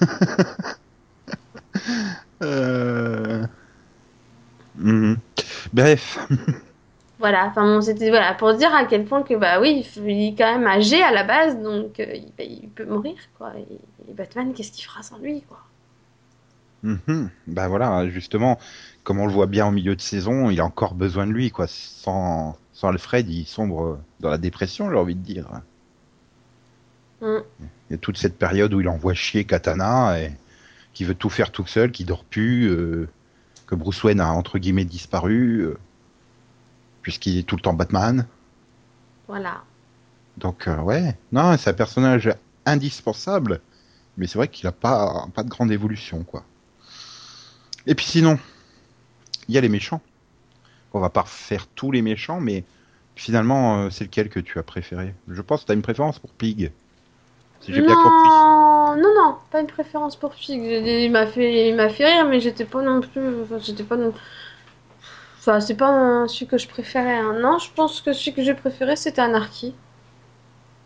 Euh, 2.42 3.44
mhm. 4.76 5.18
Bref. 5.74 6.18
Voilà, 7.18 7.48
enfin 7.48 7.66
bon, 7.66 7.82
c'était 7.82 8.08
voilà 8.08 8.32
pour 8.32 8.54
dire 8.54 8.74
à 8.74 8.86
quel 8.86 9.04
point 9.04 9.22
que 9.22 9.34
bah 9.34 9.60
oui, 9.60 9.86
il 9.96 10.28
est 10.28 10.34
quand 10.38 10.58
même 10.58 10.66
âgé 10.66 11.02
à 11.02 11.12
la 11.12 11.22
base, 11.22 11.60
donc 11.60 12.00
euh, 12.00 12.14
il, 12.14 12.32
bah, 12.38 12.44
il 12.44 12.70
peut 12.70 12.86
mourir 12.86 13.16
quoi. 13.36 13.52
Et, 13.58 14.10
et 14.10 14.14
Batman, 14.14 14.54
qu'est-ce 14.54 14.72
qu'il 14.72 14.86
fera 14.86 15.02
sans 15.02 15.18
lui 15.18 15.42
quoi? 15.42 15.58
Mhm. 16.82 17.30
Bah 17.46 17.68
voilà, 17.68 18.08
justement, 18.08 18.58
comme 19.04 19.20
on 19.20 19.26
le 19.26 19.32
voit 19.32 19.46
bien 19.46 19.66
en 19.66 19.72
milieu 19.72 19.96
de 19.96 20.00
saison, 20.00 20.50
il 20.50 20.60
a 20.60 20.64
encore 20.64 20.94
besoin 20.94 21.26
de 21.26 21.32
lui, 21.32 21.50
quoi. 21.50 21.66
Sans, 21.66 22.56
sans 22.72 22.88
Alfred, 22.88 23.28
il 23.28 23.46
sombre 23.46 24.00
dans 24.20 24.30
la 24.30 24.38
dépression, 24.38 24.90
j'ai 24.90 24.96
envie 24.96 25.14
de 25.14 25.22
dire. 25.22 25.48
Mm. 27.20 27.38
Il 27.60 27.92
y 27.92 27.94
a 27.94 27.98
toute 27.98 28.16
cette 28.16 28.38
période 28.38 28.72
où 28.72 28.80
il 28.80 28.88
envoie 28.88 29.14
chier 29.14 29.44
Katana 29.44 30.20
et 30.20 30.32
qui 31.00 31.06
veut 31.06 31.14
tout 31.14 31.30
faire 31.30 31.50
tout 31.50 31.66
seul, 31.66 31.92
qui 31.92 32.04
dort 32.04 32.24
plus, 32.24 32.68
euh, 32.68 33.08
que 33.66 33.74
Bruce 33.74 34.04
Wayne 34.04 34.20
a 34.20 34.32
entre 34.32 34.58
guillemets 34.58 34.84
disparu, 34.84 35.60
euh, 35.60 35.78
puisqu'il 37.00 37.38
est 37.38 37.42
tout 37.42 37.56
le 37.56 37.62
temps 37.62 37.72
Batman. 37.72 38.26
Voilà. 39.26 39.62
Donc 40.36 40.68
euh, 40.68 40.76
ouais, 40.76 41.16
non, 41.32 41.56
c'est 41.56 41.70
un 41.70 41.72
personnage 41.72 42.30
indispensable, 42.66 43.62
mais 44.18 44.26
c'est 44.26 44.36
vrai 44.36 44.48
qu'il 44.48 44.66
a 44.66 44.72
pas 44.72 45.26
pas 45.34 45.42
de 45.42 45.48
grande 45.48 45.72
évolution 45.72 46.22
quoi. 46.22 46.44
Et 47.86 47.94
puis 47.94 48.04
sinon, 48.04 48.38
il 49.48 49.54
y 49.54 49.56
a 49.56 49.62
les 49.62 49.70
méchants. 49.70 50.02
On 50.92 51.00
va 51.00 51.08
pas 51.08 51.22
refaire 51.22 51.66
tous 51.68 51.92
les 51.92 52.02
méchants, 52.02 52.40
mais 52.40 52.62
finalement, 53.16 53.90
c'est 53.90 54.04
lequel 54.04 54.28
que 54.28 54.38
tu 54.38 54.58
as 54.58 54.62
préféré? 54.62 55.14
Je 55.28 55.40
pense 55.40 55.62
que 55.62 55.66
tu 55.68 55.72
as 55.72 55.76
une 55.76 55.80
préférence 55.80 56.18
pour 56.18 56.32
Pig. 56.32 56.72
Si 57.62 57.72
j'ai 57.72 57.80
bien 57.80 57.94
compris. 57.94 58.69
Non, 58.96 59.02
non, 59.02 59.14
non, 59.14 59.38
pas 59.50 59.60
une 59.60 59.66
préférence 59.66 60.16
pour 60.16 60.30
dit, 60.34 60.52
Il 60.54 61.10
m'a 61.12 61.26
fait, 61.26 61.68
il 61.68 61.74
m'a 61.76 61.88
fait 61.88 62.06
rire, 62.06 62.26
mais 62.28 62.40
j'étais 62.40 62.64
pas 62.64 62.82
non 62.82 63.00
plus, 63.00 63.42
enfin, 63.42 63.58
j'étais 63.58 63.84
pas 63.84 63.96
non. 63.96 64.12
Enfin, 65.38 65.60
c'est 65.60 65.74
pas 65.76 66.28
celui 66.28 66.46
que 66.46 66.56
je 66.58 66.68
préférais. 66.68 67.16
hein. 67.18 67.32
Non, 67.40 67.58
je 67.58 67.68
pense 67.74 68.00
que 68.00 68.12
celui 68.12 68.32
que 68.34 68.42
j'ai 68.44 68.54
préféré, 68.54 68.94
c'était 68.96 69.22
Anarchy. 69.22 69.74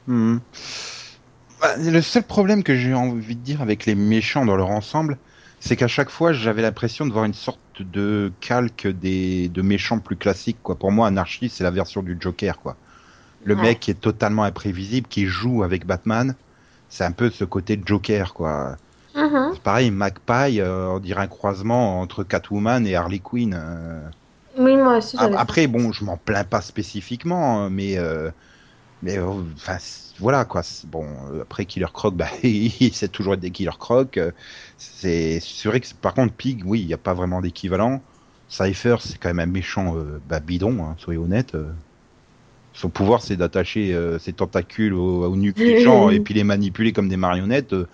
Mhm. 0.06 0.44
Bah, 1.60 1.76
le 1.76 2.00
seul 2.02 2.24
problème 2.26 2.62
que 2.64 2.76
j'ai 2.76 2.94
envie 2.94 3.36
de 3.36 3.42
dire 3.42 3.62
avec 3.62 3.86
les 3.86 3.94
méchants 3.94 4.44
dans 4.44 4.56
leur 4.56 4.70
ensemble, 4.70 5.18
c'est 5.60 5.76
qu'à 5.76 5.88
chaque 5.88 6.10
fois, 6.10 6.32
j'avais 6.32 6.62
l'impression 6.62 7.06
de 7.06 7.12
voir 7.12 7.24
une 7.24 7.34
sorte 7.34 7.60
de 7.80 8.34
calque 8.40 8.86
des 8.86 9.48
de 9.48 9.62
méchants 9.62 10.00
plus 10.00 10.16
classiques. 10.16 10.60
Quoi. 10.62 10.78
Pour 10.78 10.92
moi, 10.92 11.06
Anarchy, 11.06 11.48
c'est 11.48 11.64
la 11.64 11.70
version 11.70 12.02
du 12.02 12.16
Joker. 12.20 12.60
Quoi. 12.60 12.78
Le 13.44 13.54
Ouais. 13.54 13.62
mec 13.62 13.80
qui 13.80 13.90
est 13.92 13.94
totalement 14.00 14.44
imprévisible, 14.44 15.08
qui 15.08 15.26
joue 15.26 15.62
avec 15.64 15.86
Batman, 15.86 16.36
c'est 16.88 17.04
un 17.04 17.12
peu 17.12 17.30
ce 17.30 17.44
côté 17.44 17.80
Joker. 17.84 18.34
Quoi. 18.34 18.76
Mhm. 19.14 19.54
C'est 19.54 19.62
pareil, 19.62 19.90
Magpie, 19.92 20.60
euh, 20.60 20.88
on 20.90 21.00
dirait 21.00 21.22
un 21.22 21.28
croisement 21.28 22.00
entre 22.00 22.24
Catwoman 22.24 22.86
et 22.86 22.96
Harley 22.96 23.20
Quinn. 23.20 23.54
euh. 23.54 24.10
Oui, 24.58 24.76
moi 24.76 24.96
aussi. 24.98 25.18
Après, 25.36 25.66
bon, 25.68 25.92
je 25.92 26.04
m'en 26.04 26.16
plains 26.18 26.44
pas 26.44 26.60
spécifiquement, 26.60 27.60
hein, 27.66 27.70
mais 27.70 27.98
euh, 27.98 28.30
mais 29.02 29.18
enfin 29.20 29.78
c- 29.78 30.14
voilà 30.18 30.44
quoi. 30.46 30.62
Bon, 30.86 31.40
après 31.42 31.66
Killer 31.66 31.86
Croc, 31.92 32.16
bah 32.16 32.28
c'est 32.92 33.10
toujours 33.10 33.36
des 33.38 33.52
Killer 33.52 33.70
Croc. 33.78 34.18
C'est 34.78 35.40
vrai 35.66 35.80
que 35.80 35.94
par 35.96 36.14
contre 36.14 36.34
Pig, 36.36 36.62
oui, 36.66 36.80
il 36.82 36.86
n'y 36.88 36.94
a 36.94 36.98
pas 36.98 37.14
vraiment 37.14 37.40
d'équivalent. 37.42 38.06
Cypher, 38.48 38.96
c'est 39.00 39.18
quand 39.18 39.30
même 39.34 39.40
un 39.40 39.52
méchant 39.52 39.96
euh, 39.98 40.20
bah, 40.24 40.40
bidon, 40.40 40.84
hein, 40.84 40.96
soyez 40.98 41.18
honnête. 41.18 41.56
Son 42.74 42.88
pouvoir, 42.90 43.22
c'est 43.22 43.36
d'attacher 43.36 43.94
euh, 43.94 44.18
ses 44.18 44.32
tentacules 44.34 44.92
au, 44.94 45.24
au 45.24 45.36
nuque 45.36 45.56
des 45.56 45.80
gens 45.80 46.10
et 46.10 46.20
puis 46.20 46.34
les 46.34 46.44
manipuler 46.44 46.92
comme 46.92 47.08
des 47.08 47.16
marionnettes. 47.16 47.72
euh. 47.72 47.86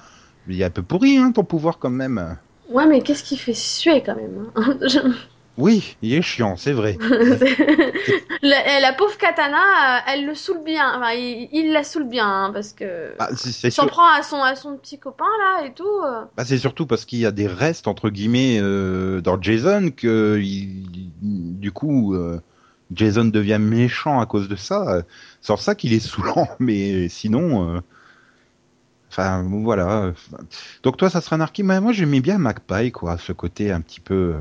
Il 0.49 0.61
est 0.61 0.64
un 0.64 0.70
peu 0.70 0.83
pourri, 0.83 1.18
hein, 1.18 1.31
ton 1.33 1.45
pouvoir 1.45 1.78
quand 1.78 1.91
même. 1.91 2.37
Ouais, 2.70 2.87
mais 2.87 3.03
qu'est-ce 3.03 3.22
qui 3.22 3.37
fait 3.37 3.53
suer 3.55 4.03
quand 4.03 4.16
même 4.16 4.47
hein 4.57 4.78
Je- 4.83 4.99
Oui, 5.59 5.97
il 6.01 6.14
est 6.14 6.22
chiant, 6.22 6.57
c'est 6.57 6.72
vrai. 6.72 6.97
la, 8.43 8.81
la 8.81 8.93
pauvre 8.95 9.16
Katana, 9.18 9.59
euh, 9.59 10.01
elle 10.09 10.26
le 10.26 10.35
saoule 10.35 10.62
bien. 10.64 10.93
Enfin, 10.97 11.12
il, 11.12 11.49
il 11.53 11.72
la 11.72 11.85
saoule 11.85 12.09
bien, 12.09 12.26
hein, 12.26 12.51
parce 12.53 12.72
que. 12.72 13.14
Bah, 13.18 13.28
Il 13.33 13.37
s'en 13.53 13.70
sûr- 13.83 13.87
prend 13.89 14.07
à 14.11 14.22
son, 14.22 14.43
à 14.43 14.55
son 14.55 14.76
petit 14.76 14.99
copain 14.99 15.24
là 15.39 15.66
et 15.66 15.72
tout. 15.74 15.85
Bah, 16.37 16.45
c'est 16.45 16.59
surtout 16.59 16.87
parce 16.87 17.05
qu'il 17.05 17.18
y 17.18 17.26
a 17.26 17.31
des 17.33 17.47
restes 17.47 17.89
entre 17.89 18.09
guillemets 18.11 18.59
euh, 18.61 19.20
dans 19.20 19.41
Jason 19.41 19.91
que 19.95 20.39
il- 20.41 20.87
du 21.20 21.72
coup 21.72 22.14
euh, 22.14 22.41
Jason 22.93 23.24
devient 23.26 23.59
méchant 23.61 24.20
à 24.20 24.26
cause 24.26 24.49
de 24.49 24.57
ça. 24.57 25.03
C'est 25.41 25.53
en 25.53 25.57
ça 25.57 25.74
qu'il 25.74 25.93
est 25.93 26.01
saoulant, 26.01 26.49
mais 26.59 27.09
sinon, 27.09 27.76
euh, 27.76 27.80
enfin 29.11 29.43
voilà. 29.62 30.12
Donc 30.82 30.97
toi, 30.97 31.11
ça 31.11 31.20
serait 31.20 31.36
un 31.36 31.41
archi. 31.41 31.62
Moi, 31.62 31.93
j'aimais 31.93 32.20
bien 32.20 32.38
Magpie, 32.38 32.93
quoi, 32.93 33.18
ce 33.18 33.32
côté 33.32 33.72
un 33.72 33.80
petit 33.80 34.01
peu 34.01 34.34
euh, 34.36 34.41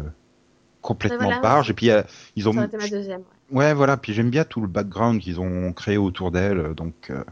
complètement 0.82 1.34
Voilà. 1.36 1.42
barge. 1.42 1.70
Et 1.72 1.74
puis 1.74 1.92
euh, 1.92 2.04
ils 2.36 2.50
ont, 2.50 2.54
Ça 2.54 2.66
été 2.66 2.78
ma 2.78 2.88
deuxième. 2.88 3.22
ouais. 3.22 3.58
ouais, 3.58 3.74
voilà. 3.74 3.98
Puis 3.98 4.14
j'aime 4.14 4.30
bien 4.30 4.46
tout 4.46 4.62
le 4.62 4.68
background 4.68 5.22
qu'ils 5.22 5.40
ont 5.40 5.74
créé 5.74 5.98
autour 5.98 6.32
d'elle. 6.32 6.74
Donc 6.76 6.96
euh, 7.10 7.24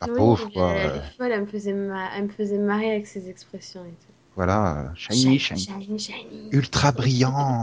la 0.00 0.08
Oui, 0.08 0.14
pauvre, 0.18 0.50
quoi. 0.52 0.72
Elle, 0.72 0.90
euh, 0.92 0.98
est 0.98 1.16
folle, 1.16 1.32
elle 1.32 1.40
me 1.42 1.46
faisait, 1.46 1.72
ma- 1.72 2.16
elle 2.16 2.24
me 2.24 2.28
faisait 2.28 2.58
marrer 2.58 2.90
avec 2.92 3.06
ses 3.06 3.28
expressions 3.30 3.84
et 3.84 3.96
tout. 4.06 4.12
voilà, 4.36 4.78
euh, 4.78 4.88
shiny, 4.94 5.38
shiny. 5.38 5.64
shiny, 5.64 5.98
shiny. 5.98 6.48
ultra 6.52 6.92
brillant. 6.92 7.62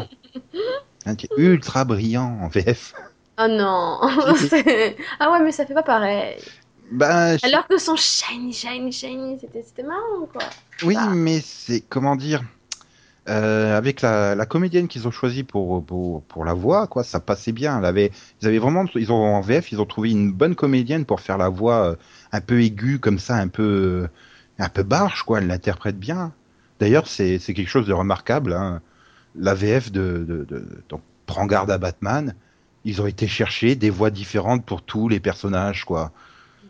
Hein, 1.06 1.16
ultra 1.38 1.86
brillant 1.86 2.40
en 2.42 2.48
VF. 2.48 2.94
Oh 3.40 3.48
non 3.50 4.00
C'est- 4.50 4.98
Ah 5.20 5.32
ouais, 5.32 5.40
mais 5.44 5.52
ça 5.52 5.66
fait 5.66 5.74
pas 5.74 5.84
pareil. 5.84 6.38
Bah, 6.92 7.38
je- 7.38 7.46
Alors 7.48 7.68
que 7.68 7.78
son 7.78 7.96
shiny, 7.96 8.54
shiny, 8.54 8.92
shiny, 8.92 9.40
c'était 9.40 9.84
marrant 9.84 10.26
quoi. 10.32 10.44
oui, 10.84 10.96
bah. 10.96 11.10
mais 11.14 11.42
c'est 11.42 11.82
comment 11.82 12.16
dire 12.16 12.44
euh, 13.28 13.76
avec 13.78 14.02
la, 14.02 14.36
la 14.36 14.46
comédienne 14.46 14.88
qu'ils 14.88 15.08
ont 15.08 15.12
choisie 15.12 15.44
pour, 15.44 15.84
pour 15.86 16.24
pour 16.24 16.46
la 16.46 16.54
voix, 16.54 16.88
quoi, 16.88 17.04
ça 17.04 17.20
passait 17.20 17.52
bien. 17.54 17.80
Elle 17.80 17.86
avait, 17.86 18.12
ils 18.42 18.48
avaient 18.48 18.60
vraiment, 18.60 18.86
ils 18.96 19.12
ont 19.12 19.16
en 19.36 19.42
VF, 19.42 19.72
ils 19.72 19.82
ont 19.82 19.86
trouvé 19.86 20.12
une 20.12 20.32
bonne 20.32 20.56
comédienne 20.56 21.06
pour 21.06 21.22
faire 21.22 21.38
la 21.40 21.50
voix 21.50 21.92
euh, 21.92 21.96
un 22.32 22.42
peu 22.42 22.62
aiguë 22.62 23.00
comme 23.00 23.18
ça, 23.20 23.36
un 23.38 23.48
peu 23.48 24.08
un 24.60 24.70
peu 24.70 24.84
barge, 24.84 25.24
quoi. 25.24 25.40
Elle 25.40 25.48
l'interprète 25.48 26.00
bien. 26.00 26.34
D'ailleurs, 26.80 27.08
c'est 27.08 27.40
c'est 27.40 27.54
quelque 27.56 27.70
chose 27.70 27.88
de 27.88 27.94
remarquable. 27.94 28.54
Hein. 28.54 28.82
La 29.38 29.54
VF 29.54 29.92
de, 29.92 30.26
de, 30.28 30.46
de 30.50 30.66
donc 30.90 31.02
prends 31.26 31.46
garde 31.46 31.72
à 31.72 31.78
Batman. 31.78 32.36
Ils 32.86 33.02
ont 33.02 33.08
été 33.08 33.28
chercher 33.28 33.76
des 33.76 33.90
voix 33.90 34.12
différentes 34.12 34.64
pour 34.64 34.82
tous 34.84 35.10
les 35.10 35.20
personnages, 35.20 35.86
quoi. 35.86 36.12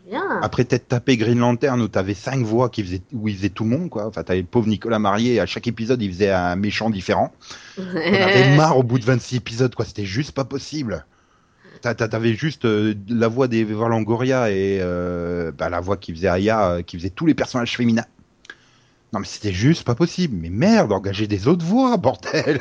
Bien. 0.08 0.22
Après 0.40 0.64
t'être 0.64 0.88
tapé 0.88 1.16
Green 1.16 1.38
Lantern 1.38 1.80
où 1.80 1.88
t'avais 1.88 2.14
cinq 2.14 2.44
voix 2.44 2.68
qui 2.70 2.82
faisaient, 2.84 3.02
où 3.12 3.28
il 3.28 3.36
faisait 3.36 3.48
tout 3.50 3.64
le 3.64 3.70
monde, 3.70 3.90
quoi. 3.90 4.06
Enfin, 4.06 4.22
t'avais 4.22 4.40
le 4.40 4.46
pauvre 4.46 4.68
Nicolas 4.68 4.98
Marié, 4.98 5.40
à 5.40 5.46
chaque 5.46 5.66
épisode, 5.66 6.00
il 6.00 6.10
faisait 6.12 6.30
un 6.30 6.56
méchant 6.56 6.90
différent. 6.90 7.32
On 7.78 7.82
avait 7.96 8.56
marre 8.56 8.78
au 8.78 8.82
bout 8.82 8.98
de 8.98 9.04
26 9.04 9.36
épisodes, 9.36 9.74
quoi. 9.74 9.84
C'était 9.84 10.04
juste 10.06 10.32
pas 10.32 10.44
possible. 10.44 11.04
T'a- 11.82 11.94
t'a- 11.94 12.08
T'avais 12.08 12.34
juste 12.34 12.64
euh, 12.64 12.94
la 13.08 13.28
voix 13.28 13.48
des 13.48 13.64
Longoria 13.64 14.50
et 14.50 14.78
euh, 14.80 15.52
bah, 15.52 15.68
la 15.68 15.80
voix 15.80 15.96
qui 15.96 16.12
faisait 16.14 16.28
Aya, 16.28 16.70
euh, 16.70 16.82
qui 16.82 16.96
faisait 16.96 17.10
tous 17.10 17.26
les 17.26 17.34
personnages 17.34 17.76
féminins. 17.76 18.06
Non, 19.12 19.20
mais 19.20 19.26
c'était 19.26 19.52
juste 19.52 19.84
pas 19.84 19.94
possible. 19.94 20.36
Mais 20.36 20.50
merde, 20.50 20.92
engager 20.92 21.26
des 21.26 21.48
autres 21.48 21.64
voix, 21.64 21.96
bordel. 21.96 22.60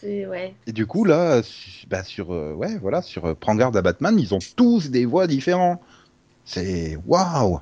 C'est 0.00 0.26
ouais. 0.26 0.54
Et 0.66 0.72
du 0.72 0.86
coup, 0.86 1.04
là, 1.04 1.42
bah, 1.88 2.04
sur, 2.04 2.32
euh, 2.32 2.52
ouais, 2.52 2.76
voilà, 2.78 3.02
sur 3.02 3.26
euh, 3.26 3.34
Prends 3.34 3.54
garde 3.54 3.76
à 3.76 3.82
Batman, 3.82 4.18
ils 4.18 4.34
ont 4.34 4.38
tous 4.56 4.90
des 4.90 5.06
voix 5.06 5.26
différents. 5.26 5.80
C'est 6.44 6.98
waouh! 7.06 7.60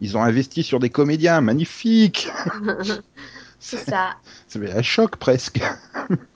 Ils 0.00 0.16
ont 0.16 0.22
investi 0.22 0.62
sur 0.62 0.80
des 0.80 0.90
comédiens, 0.90 1.40
magnifique! 1.40 2.28
C'est 3.58 3.78
ça. 3.78 4.16
C'est 4.48 4.70
un 4.70 4.82
choc 4.82 5.16
presque. 5.16 5.60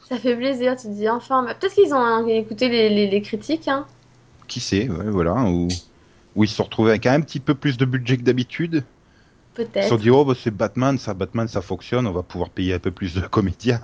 Ça 0.09 0.17
fait 0.19 0.37
plaisir, 0.37 0.77
tu 0.77 0.89
te 0.89 0.93
dis 0.93 1.09
enfin. 1.09 1.43
bah, 1.43 1.55
Peut-être 1.55 1.75
qu'ils 1.75 1.93
ont 1.93 1.99
hein, 1.99 2.27
écouté 2.27 2.69
les, 2.69 2.89
les, 2.89 3.09
les 3.09 3.23
critiques. 3.23 3.69
Hein. 3.69 3.87
Qui 4.47 4.61
sait, 4.61 4.89
ouais, 4.89 5.11
voilà, 5.11 5.35
ou 5.45 5.69
où 6.35 6.45
ils 6.45 6.49
se 6.49 6.55
sont 6.55 6.65
retrouvés 6.65 6.91
avec 6.91 7.07
un 7.07 7.21
petit 7.21 7.41
peu 7.41 7.55
plus 7.55 7.77
de 7.77 7.85
budget 7.85 8.17
que 8.17 8.23
d'habitude. 8.23 8.85
Ils 9.59 9.63
se 9.65 9.69
Peut-être. 9.71 9.89
sont 9.89 9.97
dit, 9.97 10.11
oh, 10.11 10.25
bah, 10.25 10.35
c'est 10.41 10.51
Batman, 10.51 10.99
ça, 10.99 11.15
Batman, 11.15 11.49
ça 11.49 11.61
fonctionne, 11.63 12.07
on 12.07 12.13
va 12.13 12.23
pouvoir 12.23 12.51
payer 12.51 12.75
un 12.75 12.79
peu 12.79 12.91
plus 12.91 13.15
de 13.15 13.21
comédiens. 13.23 13.81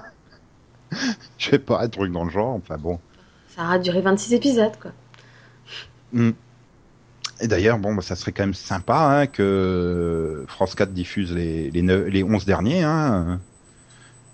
Je 1.38 1.50
sais 1.50 1.58
pas, 1.58 1.80
un 1.82 1.88
truc 1.88 2.12
dans 2.12 2.24
le 2.24 2.30
genre, 2.30 2.54
enfin 2.54 2.76
bon. 2.78 3.00
Ça 3.48 3.62
aura 3.62 3.78
duré 3.78 4.00
26 4.00 4.34
épisodes 4.34 4.76
quoi. 4.80 4.92
Hmm. 6.12 6.30
Et 7.40 7.48
d'ailleurs, 7.48 7.78
bon, 7.78 7.94
bah, 7.94 8.02
ça 8.02 8.14
serait 8.14 8.30
quand 8.32 8.44
même 8.44 8.54
sympa 8.54 8.96
hein, 8.96 9.26
que 9.26 10.44
France 10.46 10.74
4 10.76 10.92
diffuse 10.92 11.32
les, 11.32 11.70
les, 11.72 11.82
neuf- 11.82 12.06
les 12.08 12.22
11 12.22 12.44
derniers. 12.44 12.82
Hein. 12.84 13.40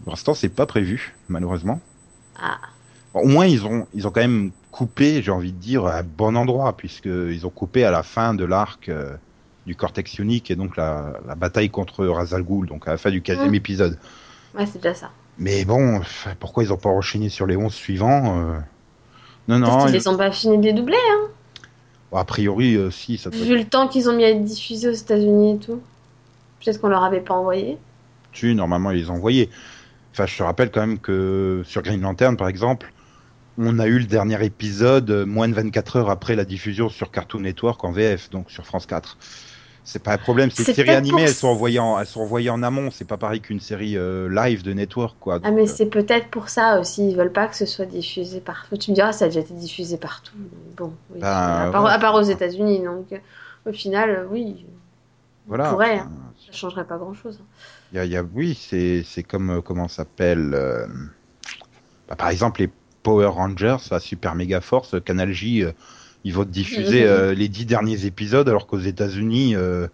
Pour 0.05 0.13
l'instant, 0.13 0.35
c'est 0.35 0.51
pas 0.51 0.67
prévu, 0.67 1.15
malheureusement. 1.29 1.81
Ah. 2.39 2.59
Bon, 3.15 3.21
au 3.21 3.27
moins, 3.29 3.47
ils 3.47 3.65
ont, 3.65 3.87
ils 3.95 4.07
ont 4.07 4.11
quand 4.11 4.21
même 4.21 4.51
coupé, 4.71 5.23
j'ai 5.23 5.31
envie 5.31 5.53
de 5.53 5.59
dire, 5.59 5.87
à 5.87 6.03
bon 6.03 6.37
endroit, 6.37 6.77
puisqu'ils 6.77 7.47
ont 7.47 7.51
coupé 7.51 7.85
à 7.85 7.91
la 7.91 8.03
fin 8.03 8.35
de 8.35 8.45
l'arc 8.45 8.89
euh, 8.91 9.17
du 9.67 9.77
Cortex 9.77 10.19
Unique 10.19 10.51
et 10.51 10.57
donc 10.57 10.77
la, 10.77 11.15
la 11.27 11.35
bataille 11.35 11.71
contre 11.71 12.07
Razal 12.07 12.43
Ghul, 12.43 12.67
donc 12.67 12.89
à 12.89 12.93
la 12.93 12.97
fin 12.97 13.11
du 13.11 13.23
15 13.23 13.49
Mm. 13.49 13.55
épisode. 13.55 13.99
Ouais, 14.55 14.67
c'est 14.67 14.81
déjà 14.83 14.95
ça. 14.95 15.11
Mais 15.39 15.65
bon, 15.65 16.01
pourquoi 16.39 16.63
ils 16.65 16.73
ont 16.73 16.77
pas 16.77 16.89
enchaîné 16.91 17.29
sur 17.29 17.47
les 17.47 17.57
11 17.57 17.73
suivants 17.73 18.39
euh? 18.41 18.59
Non, 19.49 19.59
non, 19.59 19.79
qu'ils 19.87 19.91
ils- 19.91 19.99
les 19.99 20.09
ont 20.09 20.17
pas 20.17 20.31
fini 20.33 20.59
de 20.59 20.65
les 20.65 20.73
doubler, 20.73 20.97
hein. 21.13 21.29
bon, 22.11 22.19
a 22.19 22.25
priori, 22.25 22.75
euh, 22.77 22.91
si, 22.91 23.17
ça 23.19 23.31
Vu 23.31 23.57
le 23.57 23.65
temps 23.65 23.89
qu'ils 23.89 24.09
ont 24.09 24.13
mis 24.17 24.25
à 24.25 24.31
être 24.31 24.45
diffusés 24.45 24.89
aux 24.89 24.93
États-Unis 24.93 25.55
et 25.55 25.59
tout. 25.59 25.81
Peut-être 26.63 26.81
qu'on 26.81 26.89
leur 26.89 27.05
avait 27.05 27.21
pas 27.21 27.35
envoyé. 27.35 27.79
Tu, 28.33 28.55
normalement, 28.55 28.91
ils 28.91 28.99
les 28.99 29.11
ont 29.11 29.15
envoyés. 29.15 29.49
Enfin, 30.13 30.27
je 30.27 30.37
te 30.37 30.43
rappelle 30.43 30.71
quand 30.71 30.81
même 30.81 30.99
que 30.99 31.63
sur 31.65 31.83
Green 31.83 32.01
Lantern, 32.03 32.37
par 32.37 32.49
exemple, 32.49 32.93
on 33.59 33.79
a 33.79 33.87
eu 33.87 33.99
le 33.99 34.05
dernier 34.05 34.45
épisode 34.45 35.11
euh, 35.11 35.27
moins 35.27 35.49
de 35.49 35.55
24 35.55 35.97
heures 35.97 36.11
après 36.11 36.37
la 36.37 36.45
diffusion 36.45 36.89
sur 36.89 37.11
Cartoon 37.11 37.41
Network 37.41 37.83
en 37.85 37.93
VF, 37.93 38.29
donc 38.31 38.51
sur 38.51 38.67
France 38.67 38.87
4. 38.87 39.17
C'est 39.85 40.03
pas 40.03 40.13
un 40.13 40.19
problème. 40.19 40.51
Ces 40.51 40.65
C'est 40.65 40.75
peut-être 40.75 40.99
animées, 40.99 41.23
pour 41.23 41.29
elles 41.29 41.35
sont 41.35 41.49
envoyées 41.49 41.79
en, 41.79 41.99
elles 41.99 42.07
sont 42.07 42.21
envoyées 42.21 42.51
en 42.51 42.63
amont. 42.63 42.91
C'est 42.91 43.05
pas 43.07 43.17
pareil 43.17 43.41
qu'une 43.41 43.61
série 43.61 43.97
euh, 43.97 44.29
live 44.29 44.63
de 44.63 44.73
Network, 44.73 45.17
quoi. 45.21 45.41
Ah, 45.43 45.51
mais 45.51 45.63
euh, 45.63 45.67
c'est 45.67 45.87
peut-être 45.87 46.29
pour 46.29 46.49
ça 46.49 46.79
aussi. 46.81 47.09
Ils 47.11 47.17
veulent 47.17 47.33
pas 47.33 47.49
que 47.49 47.57
ce 47.57 47.67
soit 47.67 47.87
diffusé 47.87 48.41
partout. 48.41 48.77
Tu 48.77 48.91
me 48.91 48.95
diras, 48.95 49.13
ça 49.13 49.25
a 49.25 49.29
déjà 49.29 49.41
été 49.41 49.55
diffusé 49.55 49.97
partout. 49.97 50.37
Bon, 50.77 50.93
oui. 51.11 51.21
Ben, 51.21 51.27
à, 51.29 51.71
part, 51.73 51.85
ouais. 51.85 51.91
à 51.91 51.99
part 51.99 52.15
aux 52.15 52.23
États-Unis. 52.23 52.83
Donc, 52.85 53.13
euh, 53.13 53.19
au 53.67 53.73
final, 53.73 54.27
oui, 54.31 54.67
voilà. 55.47 55.71
pourrait, 55.71 56.01
Enfin, 56.01 56.09
ça 56.47 56.53
changerait 56.53 56.87
pas 56.87 56.99
grand-chose. 56.99 57.41
Y 57.93 57.99
a, 57.99 58.05
y 58.05 58.17
a- 58.17 58.23
oui, 58.23 58.55
c'est, 58.55 59.23
comme, 59.25 59.51
euh, 59.51 59.61
comment 59.61 59.89
ça 59.89 59.97
s'appelle 60.05 60.53
euh, 60.55 60.87
bah, 62.09 62.17
Par 62.17 62.29
exemple, 62.29 62.61
les 62.63 62.71
Power 63.03 63.27
Rangers 63.27 63.77
à 63.91 64.01
Super 64.01 64.35
Mega 64.35 64.61
Force, 64.61 64.97
Canal 65.05 65.33
J, 65.33 65.65
ils 66.25 66.33
vont 66.35 66.45
te 66.45 66.51
diffuser 66.51 67.05
euh, 67.05 67.35
les 67.35 67.49
dix 67.49 67.67
derniers 67.67 68.07
épisodes, 68.07 68.49
alors 68.49 68.67
qu'aux 68.67 68.79
États-Unis, 68.79 69.55
euh, 69.57 69.87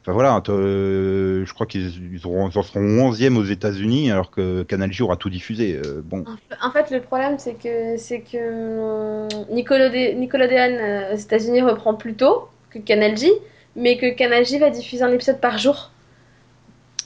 enfin 0.00 0.12
voilà, 0.12 0.42
euh, 0.48 1.44
je 1.44 1.52
crois 1.52 1.66
qu'ils 1.66 2.20
en 2.24 2.50
seront 2.50 3.10
11e 3.12 3.36
aux 3.36 3.44
États-Unis, 3.44 4.10
alors 4.10 4.30
que 4.30 4.62
Canal 4.62 4.92
J 4.92 5.02
aura 5.02 5.16
tout 5.16 5.30
diffusé. 5.30 5.80
bon, 6.04 6.24
En 6.62 6.70
fait, 6.70 6.90
le 6.90 7.00
problème, 7.00 7.38
c'est 7.38 7.54
que, 7.54 7.96
c'est 7.98 8.20
que 8.20 9.52
Nickelodeon, 9.52 11.12
aux 11.12 11.16
États-Unis 11.16 11.62
reprend 11.62 11.94
plus 11.94 12.14
tôt 12.14 12.48
que 12.70 12.78
Canal 12.78 13.16
J, 13.16 13.30
mais 13.76 13.98
que 13.98 14.14
Canal 14.14 14.44
J 14.44 14.58
va 14.58 14.70
diffuser 14.70 15.02
un 15.02 15.12
épisode 15.12 15.40
par 15.40 15.58
jour. 15.58 15.90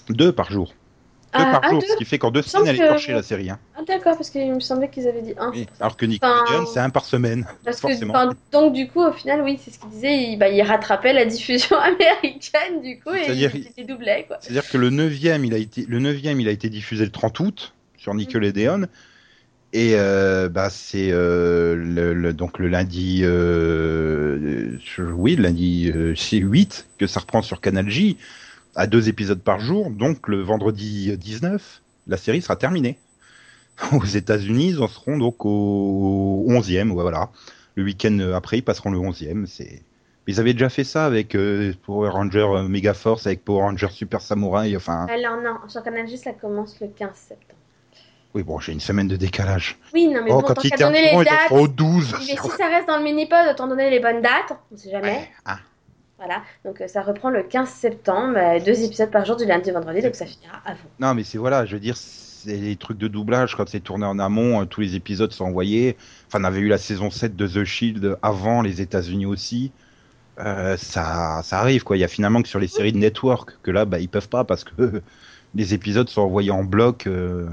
deux 0.08 0.32
par 0.32 0.50
jour. 0.50 0.72
Deux 1.34 1.40
Ah, 1.44 1.50
par 1.52 1.60
ah, 1.64 1.70
jour, 1.70 1.80
deux 1.80 1.86
ce 1.86 1.96
qui 1.96 2.04
fait 2.06 2.18
qu'en 2.18 2.30
deux 2.30 2.40
semaines, 2.40 2.68
elle 2.68 2.76
est 2.76 2.78
que- 2.78 2.88
torchée 2.88 3.12
la 3.12 3.22
série. 3.22 3.50
Hein. 3.50 3.58
Ah, 3.76 3.82
d'accord, 3.86 4.16
parce 4.16 4.30
qu'il 4.30 4.50
me 4.52 4.60
semblait 4.60 4.88
qu'ils 4.88 5.06
avaient 5.06 5.20
dit 5.20 5.34
un. 5.38 5.50
Oui, 5.50 5.66
Alors 5.78 5.96
que 5.96 6.06
Nickelodeon, 6.06 6.64
c'est 6.66 6.80
un 6.80 6.88
par 6.90 7.04
semaine. 7.04 7.46
Parce 7.64 7.80
forcément. 7.80 8.14
donc 8.50 8.72
du 8.72 8.88
coup, 8.88 9.02
au 9.02 9.12
final, 9.12 9.42
oui, 9.42 9.60
c'est 9.62 9.70
ce 9.70 9.78
qu'il 9.78 9.90
disait, 9.90 10.16
il, 10.32 10.38
bah, 10.38 10.48
il 10.48 10.62
rattrapait 10.62 11.12
la 11.12 11.26
diffusion 11.26 11.76
américaine, 11.78 12.80
du 12.82 12.98
coup, 12.98 13.12
et 13.14 13.26
il, 13.30 13.70
il 13.76 13.86
doublait, 13.86 14.24
quoi. 14.26 14.38
C'est-à-dire 14.40 14.68
que 14.68 14.78
le 14.78 14.90
9e, 14.90 15.44
il 15.44 15.52
a 15.54 15.58
été, 15.58 15.84
le 15.86 16.00
9e, 16.00 16.40
il 16.40 16.48
a 16.48 16.52
été 16.52 16.70
diffusé 16.70 17.04
le 17.04 17.10
30 17.10 17.40
août 17.40 17.74
sur 17.98 18.14
Nickelodeon. 18.14 18.86
Et 19.74 19.92
euh, 19.96 20.48
bah 20.48 20.70
c'est 20.70 21.10
euh, 21.12 21.74
le, 21.76 22.14
le- 22.14 22.32
donc 22.32 22.58
le 22.58 22.68
lundi, 22.68 23.20
euh, 23.22 24.78
oui, 24.98 25.36
le 25.36 25.42
lundi 25.42 25.92
euh, 25.94 26.14
c'est 26.16 26.38
8 26.38 26.86
que 26.98 27.06
ça 27.06 27.20
reprend 27.20 27.42
sur 27.42 27.60
Canal 27.60 27.90
J 27.90 28.16
à 28.78 28.86
deux 28.86 29.08
épisodes 29.08 29.42
par 29.42 29.58
jour. 29.58 29.90
Donc 29.90 30.28
le 30.28 30.40
vendredi 30.40 31.14
19, 31.18 31.82
la 32.06 32.16
série 32.16 32.40
sera 32.40 32.56
terminée. 32.56 32.98
Aux 33.92 34.04
États-Unis, 34.04 34.70
ils 34.70 34.82
en 34.82 34.88
seront 34.88 35.18
donc 35.18 35.44
au 35.44 36.46
11e, 36.48 36.90
ouais, 36.90 37.02
voilà. 37.02 37.28
Le 37.74 37.84
week-end 37.84 38.18
après, 38.34 38.58
ils 38.58 38.62
passeront 38.62 38.90
le 38.90 38.98
11e. 38.98 39.46
C'est 39.46 39.82
ils 40.28 40.38
avaient 40.40 40.52
déjà 40.52 40.68
fait 40.68 40.84
ça 40.84 41.06
avec 41.06 41.34
euh, 41.34 41.72
Power 41.86 42.10
Ranger 42.10 42.46
euh, 42.50 42.68
Mega 42.68 42.92
Force, 42.92 43.26
avec 43.26 43.44
Power 43.44 43.62
Ranger 43.62 43.88
Super 43.90 44.20
Samurai. 44.20 44.76
Enfin, 44.76 45.06
Alors 45.06 45.40
non, 45.40 45.56
sur 45.68 45.82
Canal 45.82 46.06
ça 46.18 46.32
commence 46.32 46.78
le 46.80 46.88
15 46.88 47.10
septembre. 47.14 47.60
oui, 48.34 48.42
bon, 48.42 48.58
j'ai 48.58 48.72
une 48.72 48.80
semaine 48.80 49.08
de 49.08 49.16
décalage. 49.16 49.78
Oui, 49.94 50.08
non, 50.08 50.22
mais 50.22 50.30
oh, 50.30 50.40
bon, 50.40 50.42
quand 50.42 50.54
tant 50.54 50.62
ils 50.64 50.70
qu'à 50.70 50.76
donner 50.76 51.00
les 51.00 51.24
dates, 51.24 51.48
seront 51.48 51.62
au 51.62 51.68
12. 51.68 52.12
mais 52.12 52.36
si 52.36 52.36
ça 52.58 52.66
reste 52.68 52.86
dans 52.86 52.98
le 52.98 53.04
mini-pod, 53.04 53.38
autant 53.50 53.68
donner 53.68 53.88
les 53.88 54.00
bonnes 54.00 54.20
dates, 54.20 54.58
on 54.70 54.76
sait 54.76 54.90
jamais. 54.90 55.08
Ouais, 55.08 55.30
ah. 55.46 55.60
Voilà, 56.18 56.42
donc 56.64 56.80
euh, 56.80 56.88
ça 56.88 57.02
reprend 57.02 57.30
le 57.30 57.42
15 57.44 57.68
septembre, 57.68 58.36
euh, 58.36 58.60
deux 58.60 58.82
épisodes 58.84 59.10
par 59.10 59.24
jour 59.24 59.36
du 59.36 59.46
lundi 59.46 59.70
au 59.70 59.74
vendredi, 59.74 60.02
donc 60.02 60.14
ça 60.16 60.26
finira 60.26 60.60
avant. 60.64 60.90
Non, 60.98 61.14
mais 61.14 61.24
c'est 61.24 61.38
voilà, 61.38 61.64
je 61.64 61.74
veux 61.74 61.80
dire, 61.80 61.96
c'est 61.96 62.56
les 62.56 62.76
trucs 62.76 62.98
de 62.98 63.08
doublage, 63.08 63.56
quand 63.56 63.68
c'est 63.68 63.80
tourné 63.80 64.04
en 64.06 64.18
amont, 64.18 64.62
euh, 64.62 64.64
tous 64.64 64.80
les 64.80 64.96
épisodes 64.96 65.32
sont 65.32 65.44
envoyés. 65.44 65.96
Enfin, 66.26 66.40
on 66.40 66.44
avait 66.44 66.60
eu 66.60 66.68
la 66.68 66.78
saison 66.78 67.10
7 67.10 67.36
de 67.36 67.46
The 67.46 67.64
Shield 67.64 68.18
avant 68.22 68.62
les 68.62 68.80
États-Unis 68.80 69.26
aussi. 69.26 69.72
Euh, 70.40 70.76
ça, 70.76 71.42
ça 71.44 71.60
arrive, 71.60 71.84
quoi. 71.84 71.96
Il 71.96 72.00
y 72.00 72.04
a 72.04 72.08
finalement 72.08 72.42
que 72.42 72.48
sur 72.48 72.60
les 72.60 72.68
séries 72.68 72.92
de 72.92 72.98
network 72.98 73.58
que 73.62 73.70
là, 73.72 73.84
bah, 73.86 74.00
ils 74.00 74.08
peuvent 74.10 74.28
pas 74.30 74.44
parce 74.44 74.64
que 74.64 75.02
les 75.54 75.74
épisodes 75.74 76.08
sont 76.08 76.22
envoyés 76.22 76.50
en 76.52 76.64
bloc 76.64 77.06
euh, 77.06 77.48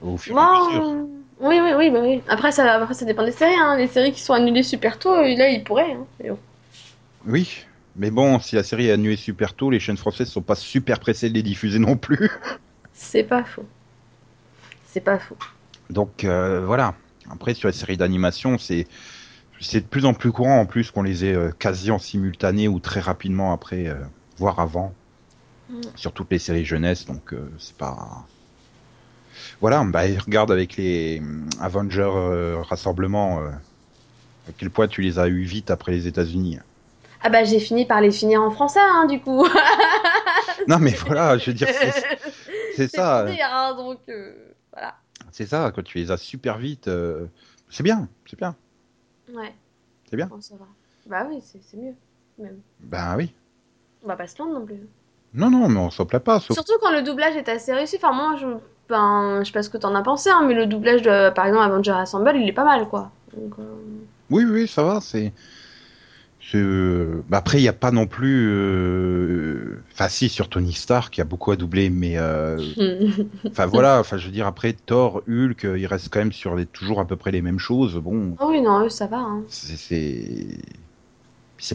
au 0.00 0.16
fur 0.16 0.38
et 0.38 0.44
à 0.44 0.46
Bon, 0.46 0.54
mesure. 0.68 0.84
oui, 1.40 1.60
oui, 1.62 1.72
oui, 1.76 1.90
bah 1.90 2.00
oui. 2.02 2.22
Après 2.28 2.52
ça, 2.52 2.72
après, 2.74 2.94
ça 2.94 3.04
dépend 3.04 3.24
des 3.24 3.32
séries, 3.32 3.54
hein. 3.54 3.76
Les 3.76 3.86
séries 3.88 4.12
qui 4.12 4.20
sont 4.20 4.32
annulées 4.34 4.62
super 4.62 4.98
tôt, 4.98 5.14
là, 5.14 5.48
ils 5.50 5.64
pourraient. 5.64 5.92
Hein. 5.92 6.06
Oui, 7.26 7.64
mais 7.96 8.10
bon, 8.10 8.38
si 8.40 8.56
la 8.56 8.62
série 8.62 8.88
est 8.88 8.92
annulée 8.92 9.16
super 9.16 9.54
tôt, 9.54 9.70
les 9.70 9.80
chaînes 9.80 9.96
françaises 9.96 10.28
sont 10.28 10.42
pas 10.42 10.54
super 10.56 11.00
pressées 11.00 11.28
de 11.28 11.34
les 11.34 11.42
diffuser 11.42 11.78
non 11.78 11.96
plus. 11.96 12.30
C'est 12.92 13.24
pas 13.24 13.44
faux. 13.44 13.66
C'est 14.86 15.00
pas 15.00 15.18
faux. 15.18 15.36
Donc 15.90 16.24
euh, 16.24 16.64
voilà. 16.64 16.94
Après 17.30 17.54
sur 17.54 17.68
les 17.68 17.74
séries 17.74 17.96
d'animation, 17.96 18.58
c'est 18.58 18.86
c'est 19.60 19.80
de 19.80 19.86
plus 19.86 20.04
en 20.04 20.14
plus 20.14 20.30
courant 20.30 20.60
en 20.60 20.66
plus 20.66 20.90
qu'on 20.90 21.02
les 21.02 21.24
ait 21.24 21.34
euh, 21.34 21.50
quasi 21.50 21.90
en 21.90 21.98
simultané 21.98 22.68
ou 22.68 22.78
très 22.80 23.00
rapidement 23.00 23.52
après, 23.52 23.88
euh, 23.88 23.94
voire 24.38 24.60
avant, 24.60 24.92
Mm. 25.70 25.80
sur 25.96 26.12
toutes 26.12 26.30
les 26.30 26.38
séries 26.38 26.64
jeunesse. 26.64 27.06
Donc 27.06 27.34
c'est 27.58 27.76
pas 27.76 28.26
voilà. 29.60 29.82
Bah 29.84 30.02
regarde 30.24 30.52
avec 30.52 30.76
les 30.76 31.22
Avengers 31.60 32.60
rassemblements 32.68 33.40
euh, 33.40 33.50
à 34.48 34.52
quel 34.56 34.70
point 34.70 34.88
tu 34.88 35.00
les 35.02 35.18
as 35.18 35.28
eu 35.28 35.42
vite 35.42 35.70
après 35.70 35.92
les 35.92 36.06
États-Unis. 36.06 36.58
Ah 37.24 37.30
bah 37.30 37.42
j'ai 37.44 37.58
fini 37.58 37.86
par 37.86 38.00
les 38.00 38.10
finir 38.12 38.42
en 38.42 38.50
français, 38.50 38.80
hein, 38.80 39.06
du 39.06 39.20
coup. 39.20 39.46
Non 40.68 40.78
mais 40.78 40.92
voilà, 40.92 41.36
je 41.36 41.50
veux 41.50 41.54
dire 41.54 41.68
c'est 41.68 42.18
c'est 42.76 42.88
ça. 42.96 43.24
dire, 43.24 43.48
hein, 43.52 43.74
donc 43.76 43.98
euh, 44.08 44.32
voilà. 44.72 44.94
C'est 45.32 45.46
ça, 45.46 45.72
quand 45.74 45.82
tu 45.82 45.98
les 45.98 46.10
as 46.10 46.16
super 46.16 46.58
vite, 46.58 46.88
euh, 46.88 47.26
c'est 47.68 47.82
bien, 47.82 48.08
c'est 48.24 48.38
bien. 48.38 48.54
Ouais. 49.34 49.52
C'est 50.08 50.16
bien. 50.16 50.26
Bon, 50.26 50.40
ça 50.40 50.54
va. 50.56 50.66
Bah 51.06 51.26
oui, 51.28 51.40
c'est 51.42 51.60
c'est 51.62 51.76
mieux, 51.76 51.94
même. 52.38 52.60
Ben 52.80 53.16
oui. 53.16 53.34
On 54.04 54.06
va 54.08 54.16
pas 54.16 54.26
se 54.26 54.36
plaindre 54.36 54.52
non 54.52 54.64
plus. 54.64 54.86
Non, 55.34 55.50
non, 55.50 55.68
mais 55.68 55.80
on 55.80 55.90
s'en 55.90 56.06
plaît 56.06 56.20
pas. 56.20 56.40
Sauf... 56.40 56.54
Surtout 56.54 56.78
quand 56.80 56.92
le 56.92 57.02
doublage 57.02 57.36
est 57.36 57.48
assez 57.48 57.72
réussi. 57.74 57.96
Enfin, 57.96 58.12
moi, 58.12 58.36
je, 58.40 58.46
ben, 58.88 59.40
je 59.40 59.46
sais 59.46 59.52
pas 59.52 59.62
ce 59.62 59.70
que 59.70 59.78
t'en 59.78 59.94
as 59.94 60.02
pensé, 60.02 60.30
hein, 60.30 60.44
mais 60.46 60.54
le 60.54 60.66
doublage 60.66 61.02
de, 61.02 61.30
par 61.30 61.46
exemple, 61.46 61.64
Avenger 61.64 61.92
Assemble, 61.92 62.32
il 62.36 62.48
est 62.48 62.52
pas 62.52 62.64
mal, 62.64 62.88
quoi. 62.88 63.10
Donc, 63.36 63.54
euh, 63.58 63.64
Oui, 64.30 64.44
oui, 64.44 64.68
ça 64.68 64.82
va. 64.84 65.00
C'est. 65.00 65.32
Bah 66.52 67.38
après, 67.38 67.58
il 67.58 67.62
n'y 67.62 67.68
a 67.68 67.72
pas 67.72 67.90
non 67.90 68.06
plus. 68.06 68.48
euh, 68.50 69.82
Enfin, 69.92 70.08
si, 70.08 70.28
sur 70.28 70.48
Tony 70.48 70.72
Stark, 70.72 71.12
qui 71.14 71.20
a 71.20 71.24
beaucoup 71.24 71.50
à 71.52 71.56
doubler, 71.56 71.90
mais. 71.90 72.18
euh, 72.18 72.58
Enfin, 73.50 73.66
voilà. 73.66 73.98
Enfin, 74.00 74.18
je 74.18 74.26
veux 74.26 74.32
dire, 74.32 74.46
après, 74.46 74.72
Thor, 74.74 75.22
Hulk, 75.28 75.64
euh, 75.64 75.78
il 75.78 75.86
reste 75.86 76.08
quand 76.10 76.18
même 76.20 76.32
sur 76.32 76.54
les... 76.54 76.66
toujours 76.66 77.00
à 77.00 77.06
peu 77.06 77.16
près 77.16 77.30
les 77.30 77.42
mêmes 77.42 77.58
choses. 77.58 77.96
Bon, 77.96 78.36
Oh 78.40 78.46
oui, 78.50 78.60
non, 78.60 78.84
eux, 78.84 78.88
ça 78.90 79.06
va. 79.06 79.18
Hein. 79.18 79.42
c'est. 79.48 80.46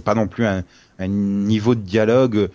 Pas 0.04 0.14
non 0.16 0.28
plus 0.28 0.46
un, 0.46 0.64
un 1.00 1.08
niveau 1.08 1.76
de 1.76 1.82
dialogue 1.82 2.50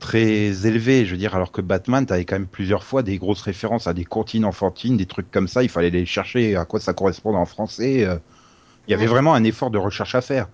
très 0.00 0.66
élevé, 0.66 1.06
je 1.06 1.12
veux 1.12 1.16
dire, 1.18 1.34
alors 1.34 1.52
que 1.52 1.60
Batman, 1.62 2.06
t'avais 2.06 2.24
quand 2.24 2.36
même 2.36 2.48
plusieurs 2.48 2.84
fois 2.84 3.02
des 3.02 3.18
grosses 3.18 3.42
références 3.42 3.86
à 3.86 3.94
des 3.94 4.04
comptines 4.04 4.44
enfantines, 4.44 4.96
des 4.96 5.06
trucs 5.06 5.30
comme 5.30 5.48
ça, 5.48 5.62
il 5.62 5.68
fallait 5.70 5.90
les 5.90 6.06
chercher 6.06 6.56
à 6.56 6.64
quoi 6.66 6.80
ça 6.80 6.92
correspond 6.94 7.34
en 7.36 7.46
français. 7.46 8.06
Il 8.88 8.90
y 8.92 8.94
avait 8.94 9.06
Ouais. 9.06 9.06
vraiment 9.08 9.34
un 9.34 9.44
effort 9.44 9.70
de 9.70 9.78
recherche 9.78 10.14
à 10.14 10.20
faire. 10.20 10.48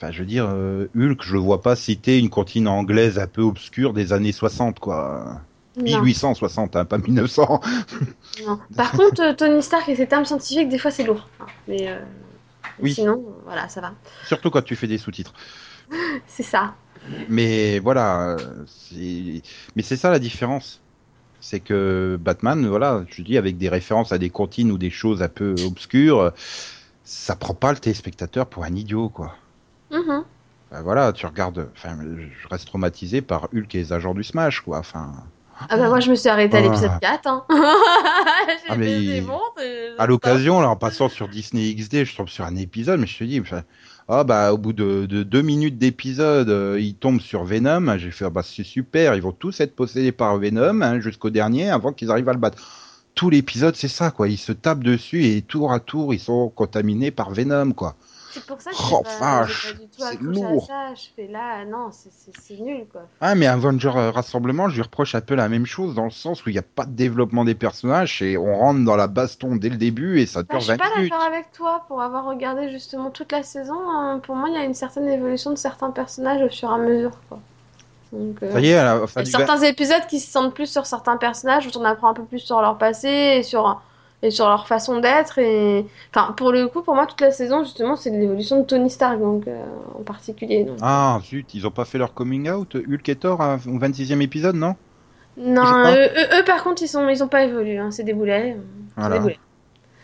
Enfin, 0.00 0.12
je 0.12 0.20
veux 0.20 0.26
dire, 0.26 0.48
euh, 0.50 0.86
Hulk, 0.96 1.22
je 1.22 1.34
le 1.34 1.40
vois 1.40 1.60
pas 1.60 1.76
citer 1.76 2.18
une 2.18 2.30
comptine 2.30 2.66
anglaise 2.68 3.18
un 3.18 3.26
peu 3.26 3.42
obscure 3.42 3.92
des 3.92 4.14
années 4.14 4.32
60, 4.32 4.78
quoi. 4.78 5.42
Non, 5.76 6.00
1860, 6.00 6.74
hein, 6.74 6.86
pas 6.86 6.96
1900. 6.96 7.60
non. 8.46 8.58
Par 8.74 8.92
contre, 8.92 9.20
euh, 9.20 9.34
Tony 9.34 9.62
Stark 9.62 9.86
et 9.90 9.96
ses 9.96 10.06
termes 10.06 10.24
scientifiques, 10.24 10.70
des 10.70 10.78
fois, 10.78 10.90
c'est 10.90 11.04
lourd. 11.04 11.28
hein. 11.38 11.46
Mais 11.68 11.88
euh, 11.88 11.98
Oui. 12.80 12.94
sinon, 12.94 13.22
voilà, 13.44 13.68
ça 13.68 13.82
va. 13.82 13.92
Surtout 14.24 14.48
quand 14.50 14.62
tu 14.62 14.74
fais 14.74 14.86
des 14.86 14.96
sous-titres. 14.96 15.34
C'est 16.26 16.44
ça. 16.44 16.74
Mais 17.28 17.78
voilà, 17.78 18.36
c'est... 18.66 19.42
mais 19.74 19.82
c'est 19.82 19.96
ça 19.96 20.10
la 20.10 20.18
différence. 20.18 20.80
C'est 21.40 21.60
que 21.60 22.18
Batman, 22.20 22.66
voilà, 22.66 23.04
je 23.10 23.22
dis 23.22 23.36
avec 23.38 23.56
des 23.58 23.68
références 23.68 24.12
à 24.12 24.18
des 24.18 24.30
comptines 24.30 24.70
ou 24.70 24.78
des 24.78 24.90
choses 24.90 25.22
un 25.22 25.28
peu 25.28 25.54
obscures, 25.66 26.32
ça 27.04 27.36
prend 27.36 27.54
pas 27.54 27.72
le 27.72 27.78
téléspectateur 27.78 28.46
pour 28.46 28.64
un 28.64 28.74
idiot, 28.74 29.08
quoi. 29.08 29.34
Bah, 29.90 30.82
voilà, 30.82 31.12
tu 31.12 31.26
regardes. 31.26 31.68
Enfin, 31.76 31.96
je 32.02 32.48
reste 32.48 32.66
traumatisé 32.66 33.20
par 33.22 33.48
Hulk 33.52 33.74
et 33.74 33.78
les 33.78 33.92
agents 33.92 34.14
du 34.14 34.22
Smash, 34.24 34.60
quoi. 34.60 34.78
Enfin, 34.78 35.12
Ah 35.68 35.76
bah 35.76 35.88
moi 35.88 36.00
je 36.00 36.10
me 36.10 36.14
suis 36.14 36.28
arrêtée 36.28 36.56
à 36.56 36.60
Ah. 36.60 36.62
l'épisode 36.62 37.00
4. 37.00 37.26
Hein. 37.26 37.44
Ah, 38.68 38.76
mais 38.76 39.20
bon, 39.20 39.38
à 39.98 40.06
l'occasion, 40.06 40.60
là, 40.60 40.68
en 40.68 40.76
passant 40.76 41.08
sur 41.08 41.28
Disney 41.28 41.74
XD, 41.74 42.04
je 42.04 42.16
tombe 42.16 42.28
sur 42.28 42.44
un 42.44 42.56
épisode, 42.56 43.00
mais 43.00 43.06
je 43.06 43.18
te 43.18 43.24
dis, 43.24 43.42
ah 44.08 44.24
bah, 44.24 44.52
au 44.52 44.58
bout 44.58 44.72
de, 44.72 45.06
de 45.06 45.22
deux 45.22 45.42
minutes 45.42 45.76
d'épisode, 45.78 46.48
euh, 46.48 46.78
ils 46.80 46.94
tombent 46.94 47.20
sur 47.20 47.44
Venom. 47.44 47.96
J'ai 47.98 48.10
fait, 48.10 48.24
ah, 48.26 48.30
bah, 48.30 48.42
c'est 48.44 48.64
super, 48.64 49.14
ils 49.14 49.22
vont 49.22 49.32
tous 49.32 49.60
être 49.60 49.74
possédés 49.76 50.12
par 50.12 50.36
Venom 50.38 50.82
hein, 50.82 51.00
jusqu'au 51.00 51.30
dernier 51.30 51.70
avant 51.70 51.92
qu'ils 51.92 52.10
arrivent 52.10 52.28
à 52.28 52.32
le 52.32 52.38
battre. 52.38 52.58
Tout 53.14 53.28
l'épisode, 53.30 53.74
c'est 53.76 53.88
ça, 53.88 54.10
quoi. 54.10 54.28
Ils 54.28 54.38
se 54.38 54.52
tapent 54.52 54.84
dessus 54.84 55.24
et 55.24 55.42
tour 55.42 55.72
à 55.72 55.80
tour, 55.80 56.14
ils 56.14 56.20
sont 56.20 56.48
contaminés 56.48 57.10
par 57.10 57.30
Venom, 57.32 57.72
quoi. 57.72 57.96
C'est 58.32 58.44
pour 58.46 58.60
ça 58.60 58.70
que 58.70 58.76
Oh, 58.92 59.02
pas, 59.02 59.18
vache, 59.18 59.66
j'ai 59.66 59.74
pas 59.74 59.80
du 60.12 60.18
tout 60.18 60.32
c'est 60.34 60.40
lourd. 60.40 60.64
à 60.64 60.66
ça. 60.66 60.94
Je 60.94 61.08
fais 61.16 61.26
là, 61.26 61.64
non, 61.64 61.90
c'est- 61.92 62.10
nul 62.60 62.84
quoi. 62.92 63.02
Ah, 63.20 63.34
mais 63.34 63.46
Avenger 63.46 63.90
euh, 63.96 64.10
Rassemblement, 64.10 64.68
je 64.68 64.76
lui 64.76 64.82
reproche 64.82 65.14
un 65.14 65.20
peu 65.20 65.34
la 65.34 65.48
même 65.48 65.66
chose, 65.66 65.94
dans 65.94 66.04
le 66.04 66.10
sens 66.10 66.44
où 66.44 66.48
il 66.48 66.52
n'y 66.52 66.58
a 66.58 66.62
pas 66.62 66.84
de 66.84 66.92
développement 66.92 67.44
des 67.44 67.54
personnages 67.54 68.22
et 68.22 68.36
on 68.38 68.56
rentre 68.56 68.84
dans 68.84 68.96
la 68.96 69.06
baston 69.06 69.56
dès 69.56 69.68
le 69.68 69.76
début 69.76 70.20
et 70.20 70.26
ça 70.26 70.42
Bah, 70.42 70.46
dure 70.50 70.60
je 70.60 70.64
suis 70.66 70.72
20 70.72 70.78
pas 70.78 70.90
minutes. 70.96 71.10
d'accord 71.12 71.26
avec 71.26 71.52
toi 71.52 71.84
pour 71.88 72.02
avoir 72.02 72.24
regardé 72.24 72.70
justement 72.70 73.10
toute 73.10 73.32
la 73.32 73.42
saison. 73.42 73.78
hein. 73.90 74.20
Pour 74.22 74.36
moi, 74.36 74.48
il 74.48 74.54
y 74.54 74.58
a 74.58 74.64
une 74.64 74.74
certaine 74.74 75.08
évolution 75.08 75.50
de 75.50 75.56
certains 75.56 75.90
personnages 75.90 76.42
au 76.42 76.48
fur 76.48 76.70
et 76.70 76.74
à 76.74 76.78
mesure. 76.78 77.12
Quoi. 77.28 77.38
Donc, 78.12 78.42
euh, 78.42 78.52
Ça 78.52 78.60
y 78.60 78.68
est, 78.68 78.74
à 78.76 78.84
la 78.96 79.00
il 79.02 79.08
fin 79.08 79.20
y 79.20 79.22
a 79.22 79.24
du 79.24 79.30
certains 79.30 79.60
épisodes 79.62 80.06
qui 80.08 80.20
se 80.20 80.30
sentent 80.30 80.54
plus 80.54 80.66
sur 80.70 80.86
certains 80.86 81.16
personnages, 81.16 81.66
où 81.66 81.70
on 81.78 81.84
apprend 81.84 82.10
un 82.10 82.14
peu 82.14 82.24
plus 82.24 82.40
sur 82.40 82.60
leur 82.60 82.76
passé 82.78 83.08
et 83.08 83.42
sur, 83.42 83.80
et 84.22 84.30
sur 84.30 84.46
leur 84.48 84.66
façon 84.68 85.00
d'être. 85.00 85.38
Et... 85.38 85.86
Enfin, 86.14 86.32
pour 86.32 86.52
le 86.52 86.68
coup, 86.68 86.82
pour 86.82 86.94
moi, 86.94 87.06
toute 87.06 87.20
la 87.20 87.30
saison, 87.30 87.64
justement, 87.64 87.96
c'est 87.96 88.10
l'évolution 88.10 88.60
de 88.60 88.64
Tony 88.66 88.90
Stark 88.90 89.18
donc, 89.20 89.46
euh, 89.48 89.64
en 89.98 90.02
particulier. 90.02 90.64
Donc. 90.64 90.78
Ah, 90.82 91.18
zut, 91.24 91.54
ils 91.54 91.66
ont 91.66 91.70
pas 91.70 91.84
fait 91.84 91.98
leur 91.98 92.12
coming 92.14 92.50
out, 92.50 92.74
Hulk 92.76 93.08
et 93.08 93.16
Thor, 93.16 93.40
hein, 93.40 93.58
au 93.66 93.78
26e 93.78 94.20
épisode, 94.20 94.56
non? 94.56 94.76
Non, 95.36 95.62
eux, 95.86 96.08
eux, 96.16 96.38
eux, 96.40 96.44
par 96.44 96.62
contre, 96.64 96.82
ils 96.82 96.88
sont, 96.88 97.08
ils 97.08 97.22
ont 97.22 97.28
pas 97.28 97.44
évolué. 97.44 97.78
hein. 97.78 97.90
C'est 97.90 98.02
des 98.04 98.12
boulets. 98.12 98.56
C'est 98.96 99.08
Voilà. 99.08 99.22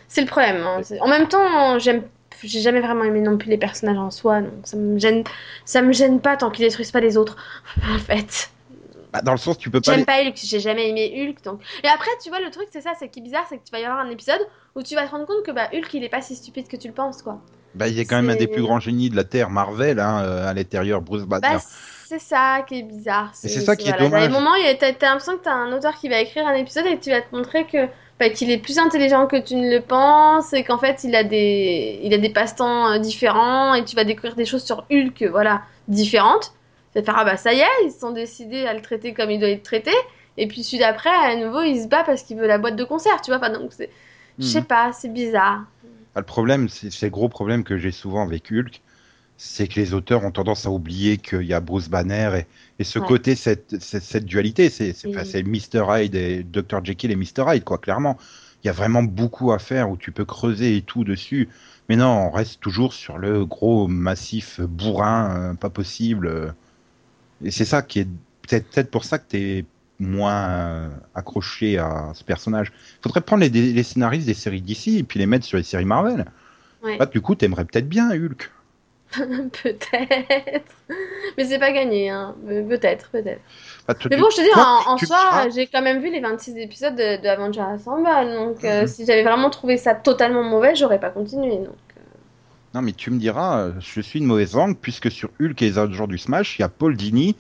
C'est 0.08 0.20
le 0.22 0.26
problème. 0.26 0.56
hein. 0.64 0.80
En 1.00 1.08
même 1.08 1.28
temps, 1.28 1.78
j'aime, 1.78 2.04
j'ai 2.42 2.60
jamais 2.60 2.80
vraiment 2.80 3.04
aimé 3.04 3.20
non 3.20 3.36
plus 3.36 3.50
les 3.50 3.58
personnages 3.58 3.98
en 3.98 4.10
soi. 4.10 4.40
Donc 4.40 4.52
ça 4.64 4.76
me 4.76 4.98
gêne, 4.98 5.24
ça 5.64 5.82
me 5.82 5.92
gêne 5.92 6.20
pas 6.20 6.36
tant 6.36 6.50
qu'ils 6.50 6.64
détruisent 6.64 6.92
pas 6.92 7.00
les 7.00 7.16
autres. 7.16 7.36
En 7.94 7.98
fait, 7.98 8.50
Bah, 9.12 9.20
Dans 9.22 9.32
le 9.32 9.38
sens, 9.38 9.58
tu 9.58 9.70
peux 9.70 9.80
pas. 9.80 9.94
j'aime 9.94 10.04
pas 10.04 10.22
Hulk. 10.22 10.36
J'ai 10.36 10.60
jamais 10.60 10.88
aimé 10.88 11.12
Hulk. 11.14 11.42
Donc. 11.44 11.60
Et 11.82 11.88
après, 11.88 12.10
tu 12.22 12.28
vois, 12.28 12.40
le 12.40 12.50
truc, 12.50 12.68
c'est 12.70 12.80
ça, 12.80 12.92
c'est 12.98 13.08
qui 13.08 13.20
est 13.20 13.22
bizarre, 13.22 13.46
c'est 13.48 13.58
que 13.58 13.64
tu 13.64 13.72
vas 13.72 13.80
y 13.80 13.84
avoir 13.84 14.00
un 14.00 14.10
épisode 14.10 14.40
où 14.74 14.82
tu 14.82 14.94
vas 14.94 15.06
te 15.06 15.10
rendre 15.10 15.26
compte 15.26 15.44
que 15.44 15.50
bah 15.50 15.68
Hulk, 15.72 15.92
il 15.94 16.04
est 16.04 16.08
pas 16.08 16.22
si 16.22 16.36
stupide 16.36 16.68
que 16.68 16.76
tu 16.76 16.88
le 16.88 16.94
penses, 16.94 17.22
quoi. 17.22 17.40
Bah, 17.74 17.88
il 17.88 17.98
a 17.98 18.04
quand 18.04 18.16
même 18.16 18.30
un 18.30 18.36
des 18.36 18.46
plus 18.46 18.62
grands 18.62 18.80
génies 18.80 19.10
de 19.10 19.16
la 19.16 19.24
Terre, 19.24 19.50
Marvel, 19.50 20.00
hein, 20.00 20.22
euh, 20.22 20.48
à 20.48 20.54
l'intérieur, 20.54 21.02
Bruce 21.02 21.24
Banner. 21.24 21.56
Bah, 21.56 21.60
c'est 22.08 22.20
ça 22.20 22.64
qui 22.66 22.78
est 22.78 22.82
bizarre. 22.82 23.32
Et 23.42 23.48
c'est 23.48 23.60
ça 23.60 23.76
qui 23.76 23.88
est 23.88 23.92
voilà. 23.92 24.04
dommage. 24.04 24.22
À 24.22 24.26
des 24.28 24.32
moments, 24.32 24.54
t'as 24.78 24.92
t'as 24.92 25.08
l'impression 25.08 25.36
que 25.36 25.42
t'as 25.42 25.52
un 25.52 25.72
auteur 25.72 25.94
qui 25.96 26.08
va 26.08 26.20
écrire 26.20 26.46
un 26.46 26.54
épisode 26.54 26.86
et 26.86 26.98
tu 26.98 27.10
vas 27.10 27.20
te 27.20 27.34
montrer 27.34 27.66
que 27.66 27.88
bah, 28.18 28.30
qu'il 28.30 28.50
est 28.50 28.58
plus 28.58 28.78
intelligent 28.78 29.26
que 29.26 29.36
tu 29.36 29.56
ne 29.56 29.70
le 29.70 29.82
penses 29.82 30.52
et 30.52 30.64
qu'en 30.64 30.78
fait, 30.78 31.04
il 31.04 31.14
a 31.14 31.24
des, 31.24 32.00
il 32.02 32.14
a 32.14 32.18
des 32.18 32.30
passe-temps 32.30 32.92
euh, 32.92 32.98
différents 32.98 33.74
et 33.74 33.84
tu 33.84 33.94
vas 33.94 34.04
découvrir 34.04 34.36
des 34.36 34.46
choses 34.46 34.64
sur 34.64 34.86
Hulk, 34.90 35.24
voilà, 35.30 35.62
différentes. 35.88 36.52
Te 36.96 37.02
faire, 37.02 37.14
ah 37.18 37.24
bah 37.24 37.36
ça 37.36 37.52
y 37.54 37.60
est, 37.60 37.66
ils 37.84 37.92
sont 37.92 38.12
décidés 38.12 38.66
à 38.66 38.74
le 38.74 38.82
traiter 38.82 39.14
comme 39.14 39.30
il 39.30 39.38
doit 39.40 39.50
être 39.50 39.62
traité. 39.64 39.92
Et 40.38 40.48
puis 40.48 40.64
celui 40.64 40.78
d'après, 40.78 41.10
à 41.10 41.36
nouveau, 41.36 41.62
il 41.62 41.82
se 41.82 41.88
bat 41.88 42.04
parce 42.04 42.22
qu'il 42.24 42.38
veut 42.38 42.46
la 42.48 42.58
boîte 42.58 42.76
de 42.76 42.84
concert, 42.84 43.20
tu 43.22 43.30
vois. 43.30 43.38
Enfin, 43.38 43.50
donc, 43.50 43.72
c'est- 43.72 43.90
je 44.40 44.46
sais 44.46 44.62
Mhm. 44.62 44.64
pas, 44.64 44.92
c'est 44.92 45.08
bizarre. 45.12 45.64
Ah, 46.14 46.20
le 46.20 46.26
problème, 46.26 46.68
c'est 46.68 46.90
c'est 46.90 47.06
le 47.06 47.10
gros 47.10 47.28
problème 47.28 47.62
que 47.64 47.78
j'ai 47.78 47.92
souvent 47.92 48.22
avec 48.24 48.50
Hulk, 48.50 48.82
c'est 49.36 49.68
que 49.68 49.80
les 49.80 49.94
auteurs 49.94 50.24
ont 50.24 50.32
tendance 50.32 50.66
à 50.66 50.70
oublier 50.70 51.18
qu'il 51.18 51.42
y 51.44 51.54
a 51.54 51.60
Bruce 51.60 51.88
Banner 51.90 52.32
et, 52.40 52.46
et 52.80 52.84
ce 52.84 52.98
Ouais. 52.98 53.06
côté, 53.06 53.36
cette, 53.36 53.80
cette, 53.82 54.02
cette 54.04 54.24
dualité, 54.26 54.70
c'est 54.70 54.92
c'est 54.94 55.10
c'est 55.24 55.42
Mr. 55.44 55.86
Hyde 55.90 56.14
et 56.16 56.44
Dr. 56.44 56.84
Jekyll 56.84 57.10
et 57.12 57.16
Mr. 57.16 57.54
Hyde, 57.54 57.64
quoi, 57.64 57.78
clairement. 57.78 58.18
Il 58.64 58.68
y 58.68 58.70
a 58.70 58.74
vraiment 58.74 59.02
beaucoup 59.04 59.52
à 59.52 59.58
faire 59.60 59.90
où 59.90 59.96
tu 59.98 60.12
peux 60.12 60.24
creuser 60.26 60.76
et 60.78 60.82
tout 60.82 61.04
dessus. 61.04 61.50
Mais 61.88 61.96
non, 61.96 62.08
on 62.28 62.30
reste 62.30 62.60
toujours 62.60 62.92
sur 62.94 63.18
le 63.18 63.46
gros 63.46 63.88
massif 63.88 64.60
bourrin, 64.62 65.52
euh, 65.52 65.54
pas 65.54 65.70
possible. 65.70 66.26
euh. 66.28 66.52
Et 67.44 67.50
c'est 67.50 67.64
ça 67.64 67.82
qui 67.82 68.00
est 68.00 68.08
peut-être 68.48 68.90
pour 68.90 69.04
ça 69.04 69.18
que 69.18 69.24
t'es 69.28 69.64
moins 69.98 70.48
euh, 70.48 70.88
accroché 71.14 71.78
à 71.78 72.12
ce 72.14 72.22
personnage. 72.24 72.72
Faudrait 73.02 73.20
prendre 73.22 73.42
les, 73.42 73.48
les 73.48 73.82
scénaristes 73.82 74.26
des 74.26 74.34
séries 74.34 74.60
d'ici 74.60 74.98
et 74.98 75.02
puis 75.02 75.18
les 75.18 75.26
mettre 75.26 75.44
sur 75.44 75.56
les 75.56 75.64
séries 75.64 75.84
Marvel. 75.84 76.26
Ouais. 76.82 76.96
Bah, 76.98 77.06
du 77.06 77.20
coup, 77.20 77.34
t'aimerais 77.34 77.64
peut-être 77.64 77.88
bien 77.88 78.10
Hulk. 78.10 78.50
peut-être. 79.16 80.72
Mais 81.38 81.44
c'est 81.44 81.58
pas 81.58 81.72
gagné, 81.72 82.10
hein. 82.10 82.34
Peut-être, 82.46 83.08
peut-être. 83.10 83.40
Bah, 83.88 83.94
Mais 84.10 84.16
bon, 84.16 84.28
je 84.30 84.36
te 84.36 84.42
dis, 84.42 84.50
en, 84.54 84.98
soi, 84.98 85.48
j'ai 85.54 85.66
quand 85.66 85.80
même 85.80 86.00
vu 86.02 86.10
les 86.10 86.20
26 86.20 86.56
épisodes 86.58 86.94
de, 86.94 87.22
de 87.22 87.28
Avengers 87.28 87.60
Assemble, 87.60 88.04
donc 88.34 88.64
euh, 88.64 88.82
Mhm. 88.82 88.86
si 88.88 89.06
j'avais 89.06 89.22
vraiment 89.22 89.48
trouvé 89.50 89.76
ça 89.76 89.94
totalement 89.94 90.42
mauvais, 90.42 90.74
j'aurais 90.74 91.00
pas 91.00 91.10
continué. 91.10 91.56
Donc. 91.56 91.76
Non, 92.76 92.82
mais 92.82 92.92
tu 92.92 93.10
me 93.10 93.18
diras, 93.18 93.58
euh, 93.60 93.72
je 93.80 94.02
suis 94.02 94.18
une 94.18 94.26
mauvaise 94.26 94.52
langue, 94.52 94.76
puisque 94.76 95.10
sur 95.10 95.30
Hulk 95.40 95.62
et 95.62 95.64
les 95.64 95.78
agents 95.78 96.06
du 96.06 96.18
Smash, 96.18 96.58
il 96.58 96.60
y 96.60 96.62
a 96.62 96.68
Paul 96.68 96.94
Dini, 96.94 97.34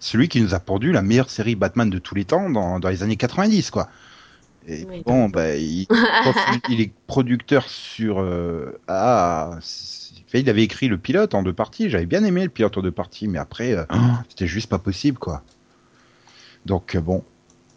celui 0.00 0.28
qui 0.30 0.40
nous 0.40 0.54
a 0.54 0.60
pondu 0.60 0.92
la 0.92 1.02
meilleure 1.02 1.28
série 1.28 1.56
Batman 1.56 1.90
de 1.90 1.98
tous 1.98 2.14
les 2.14 2.24
temps 2.24 2.48
dans, 2.48 2.80
dans 2.80 2.88
les 2.88 3.02
années 3.02 3.18
90, 3.18 3.70
quoi. 3.70 3.90
Et 4.66 4.86
Oui. 4.88 5.02
bon, 5.04 5.28
bah, 5.28 5.56
il, 5.56 5.86
est 6.80 6.90
producteur 7.06 7.68
sur. 7.68 8.20
euh, 8.20 8.80
ah, 8.88 9.58
il 10.32 10.48
avait 10.48 10.62
écrit 10.62 10.88
le 10.88 10.96
pilote 10.96 11.34
en 11.34 11.42
deux 11.42 11.52
parties. 11.52 11.90
J'avais 11.90 12.06
bien 12.06 12.24
aimé 12.24 12.44
le 12.44 12.48
pilote 12.48 12.78
en 12.78 12.80
deux 12.80 12.90
parties, 12.90 13.28
mais 13.28 13.38
après, 13.38 13.74
euh, 13.74 13.84
c'était 14.30 14.46
juste 14.46 14.70
pas 14.70 14.78
possible, 14.78 15.18
quoi. 15.18 15.42
Donc, 16.64 16.94
euh, 16.94 17.02
bon. 17.02 17.22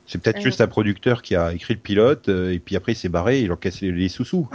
C'est 0.08 0.18
peut-être 0.22 0.38
Euh. 0.40 0.44
juste 0.44 0.62
un 0.62 0.68
producteur 0.68 1.24
qui 1.24 1.36
a 1.36 1.52
écrit 1.52 1.74
le 1.74 1.80
pilote, 1.82 2.30
euh, 2.30 2.54
et 2.54 2.60
puis 2.60 2.78
après, 2.78 2.94
il 2.94 2.96
s'est 2.96 3.10
barré, 3.10 3.42
il 3.42 3.52
a 3.52 3.58
cassé 3.58 3.92
les 3.92 4.08
sous-sous. 4.08 4.48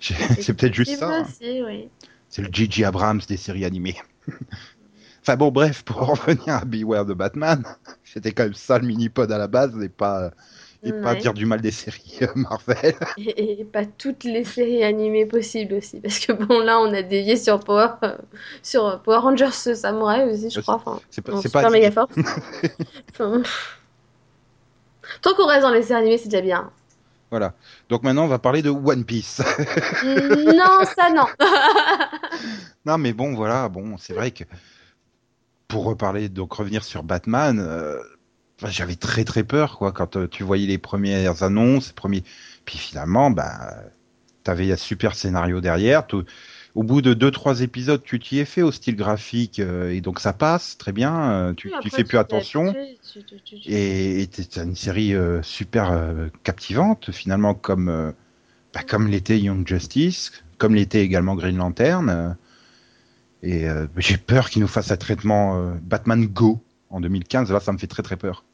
C'est 0.00 0.54
peut-être 0.54 0.74
juste 0.74 0.96
ça. 0.96 1.10
hein. 1.10 1.26
Oui. 1.42 1.90
C'est 2.28 2.42
le 2.42 2.48
Gigi 2.50 2.84
Abrams 2.84 3.20
des 3.28 3.36
séries 3.36 3.64
animées. 3.64 3.96
enfin 5.22 5.36
bon, 5.36 5.50
bref, 5.50 5.82
pour 5.84 6.02
en 6.02 6.14
revenir 6.14 6.54
à 6.56 6.64
Beware 6.64 7.06
de 7.06 7.14
Batman, 7.14 7.62
c'était 8.04 8.32
quand 8.32 8.44
même 8.44 8.54
ça 8.54 8.78
le 8.78 8.86
mini-pod 8.86 9.30
à 9.32 9.38
la 9.38 9.48
base, 9.48 9.80
et 9.82 9.88
pas, 9.88 10.30
et 10.82 10.92
pas 10.92 11.14
dire 11.14 11.34
du 11.34 11.46
mal 11.46 11.60
des 11.60 11.70
séries 11.70 12.18
euh, 12.22 12.28
Marvel. 12.34 12.94
Et, 13.16 13.60
et 13.60 13.64
pas 13.64 13.84
toutes 13.84 14.24
les 14.24 14.44
séries 14.44 14.82
animées 14.84 15.26
possibles 15.26 15.74
aussi, 15.74 16.00
parce 16.00 16.18
que 16.20 16.32
bon, 16.32 16.60
là, 16.60 16.80
on 16.80 16.92
a 16.94 17.02
dévié 17.02 17.36
sur 17.36 17.60
Power, 17.60 17.88
euh, 18.04 18.16
sur 18.62 19.02
Power 19.02 19.18
Rangers 19.18 19.50
Samurai 19.52 20.24
aussi, 20.24 20.50
je 20.50 20.56
Ouais, 20.56 20.62
crois. 20.62 20.76
Enfin, 20.76 21.00
C'est 21.10 21.22
pas, 21.22 21.36
Super 21.36 21.62
pas 21.62 21.70
méga 21.70 21.90
force. 21.90 22.14
Enfin, 23.12 23.42
Tant 25.22 25.34
qu'on 25.34 25.46
reste 25.46 25.62
dans 25.62 25.70
les 25.70 25.82
séries 25.82 26.00
animées, 26.02 26.18
c'est 26.18 26.28
déjà 26.28 26.42
bien. 26.42 26.70
Voilà. 27.30 27.54
Donc 27.88 28.02
maintenant, 28.02 28.24
on 28.24 28.28
va 28.28 28.38
parler 28.38 28.62
de 28.62 28.70
One 28.70 29.04
Piece. 29.04 29.40
non, 30.04 30.84
ça 30.96 31.10
non. 31.10 31.26
non, 32.86 32.98
mais 32.98 33.12
bon, 33.12 33.34
voilà, 33.34 33.68
bon, 33.68 33.96
c'est 33.98 34.14
vrai 34.14 34.30
que 34.32 34.44
pour 35.68 35.84
reparler, 35.84 36.28
donc 36.28 36.52
revenir 36.52 36.82
sur 36.82 37.02
Batman, 37.02 37.60
euh, 37.60 38.00
j'avais 38.66 38.96
très 38.96 39.24
très 39.24 39.44
peur, 39.44 39.78
quoi, 39.78 39.92
quand 39.92 40.16
euh, 40.16 40.26
tu 40.26 40.42
voyais 40.42 40.66
les 40.66 40.78
premières 40.78 41.42
annonces, 41.42 41.88
les 41.88 41.94
premiers, 41.94 42.24
puis 42.64 42.78
finalement, 42.78 43.30
bah, 43.30 43.74
t'avais 44.42 44.72
un 44.72 44.76
super 44.76 45.14
scénario 45.14 45.60
derrière. 45.60 46.06
tout- 46.06 46.24
Au 46.76 46.82
bout 46.84 47.02
de 47.02 47.14
deux 47.14 47.30
trois 47.32 47.62
épisodes, 47.62 48.02
tu 48.02 48.20
t'y 48.20 48.38
es 48.38 48.44
fait 48.44 48.62
au 48.62 48.70
style 48.70 48.94
graphique 48.94 49.58
euh, 49.58 49.90
et 49.90 50.00
donc 50.00 50.20
ça 50.20 50.32
passe 50.32 50.78
très 50.78 50.92
bien. 50.92 51.30
euh, 51.32 51.52
tu, 51.52 51.68
Oui, 51.68 51.74
tu 51.82 51.90
fais 51.90 52.04
plus 52.04 52.18
attention. 52.18 52.72
tu- 53.12 53.24
tu- 53.44 53.56
Et 53.66 54.28
c'est 54.32 54.56
une 54.58 54.76
série 54.76 55.14
euh, 55.14 55.42
super 55.42 55.92
captivante, 56.44 57.10
finalement, 57.10 57.54
comme, 57.54 58.12
bah, 58.72 58.82
comme 58.88 59.08
l'était 59.08 59.38
Young 59.40 59.66
Justice, 59.66 60.30
comme 60.58 60.74
l'était 60.76 61.02
également 61.02 61.34
Green 61.34 61.56
Lantern. 61.56 62.36
et 63.42 63.66
j'ai 63.96 64.16
peur 64.18 64.48
qu'ils 64.50 64.62
nous 64.62 64.68
fassent 64.68 64.92
un 64.92 64.96
traitement 64.96 65.74
Batman 65.82 66.24
Go 66.26 66.60
en 66.90 67.00
2015. 67.00 67.50
Là, 67.50 67.58
ça 67.58 67.72
me 67.72 67.78
fait 67.78 67.86
très 67.88 68.02
très 68.02 68.16
peur. 68.16 68.44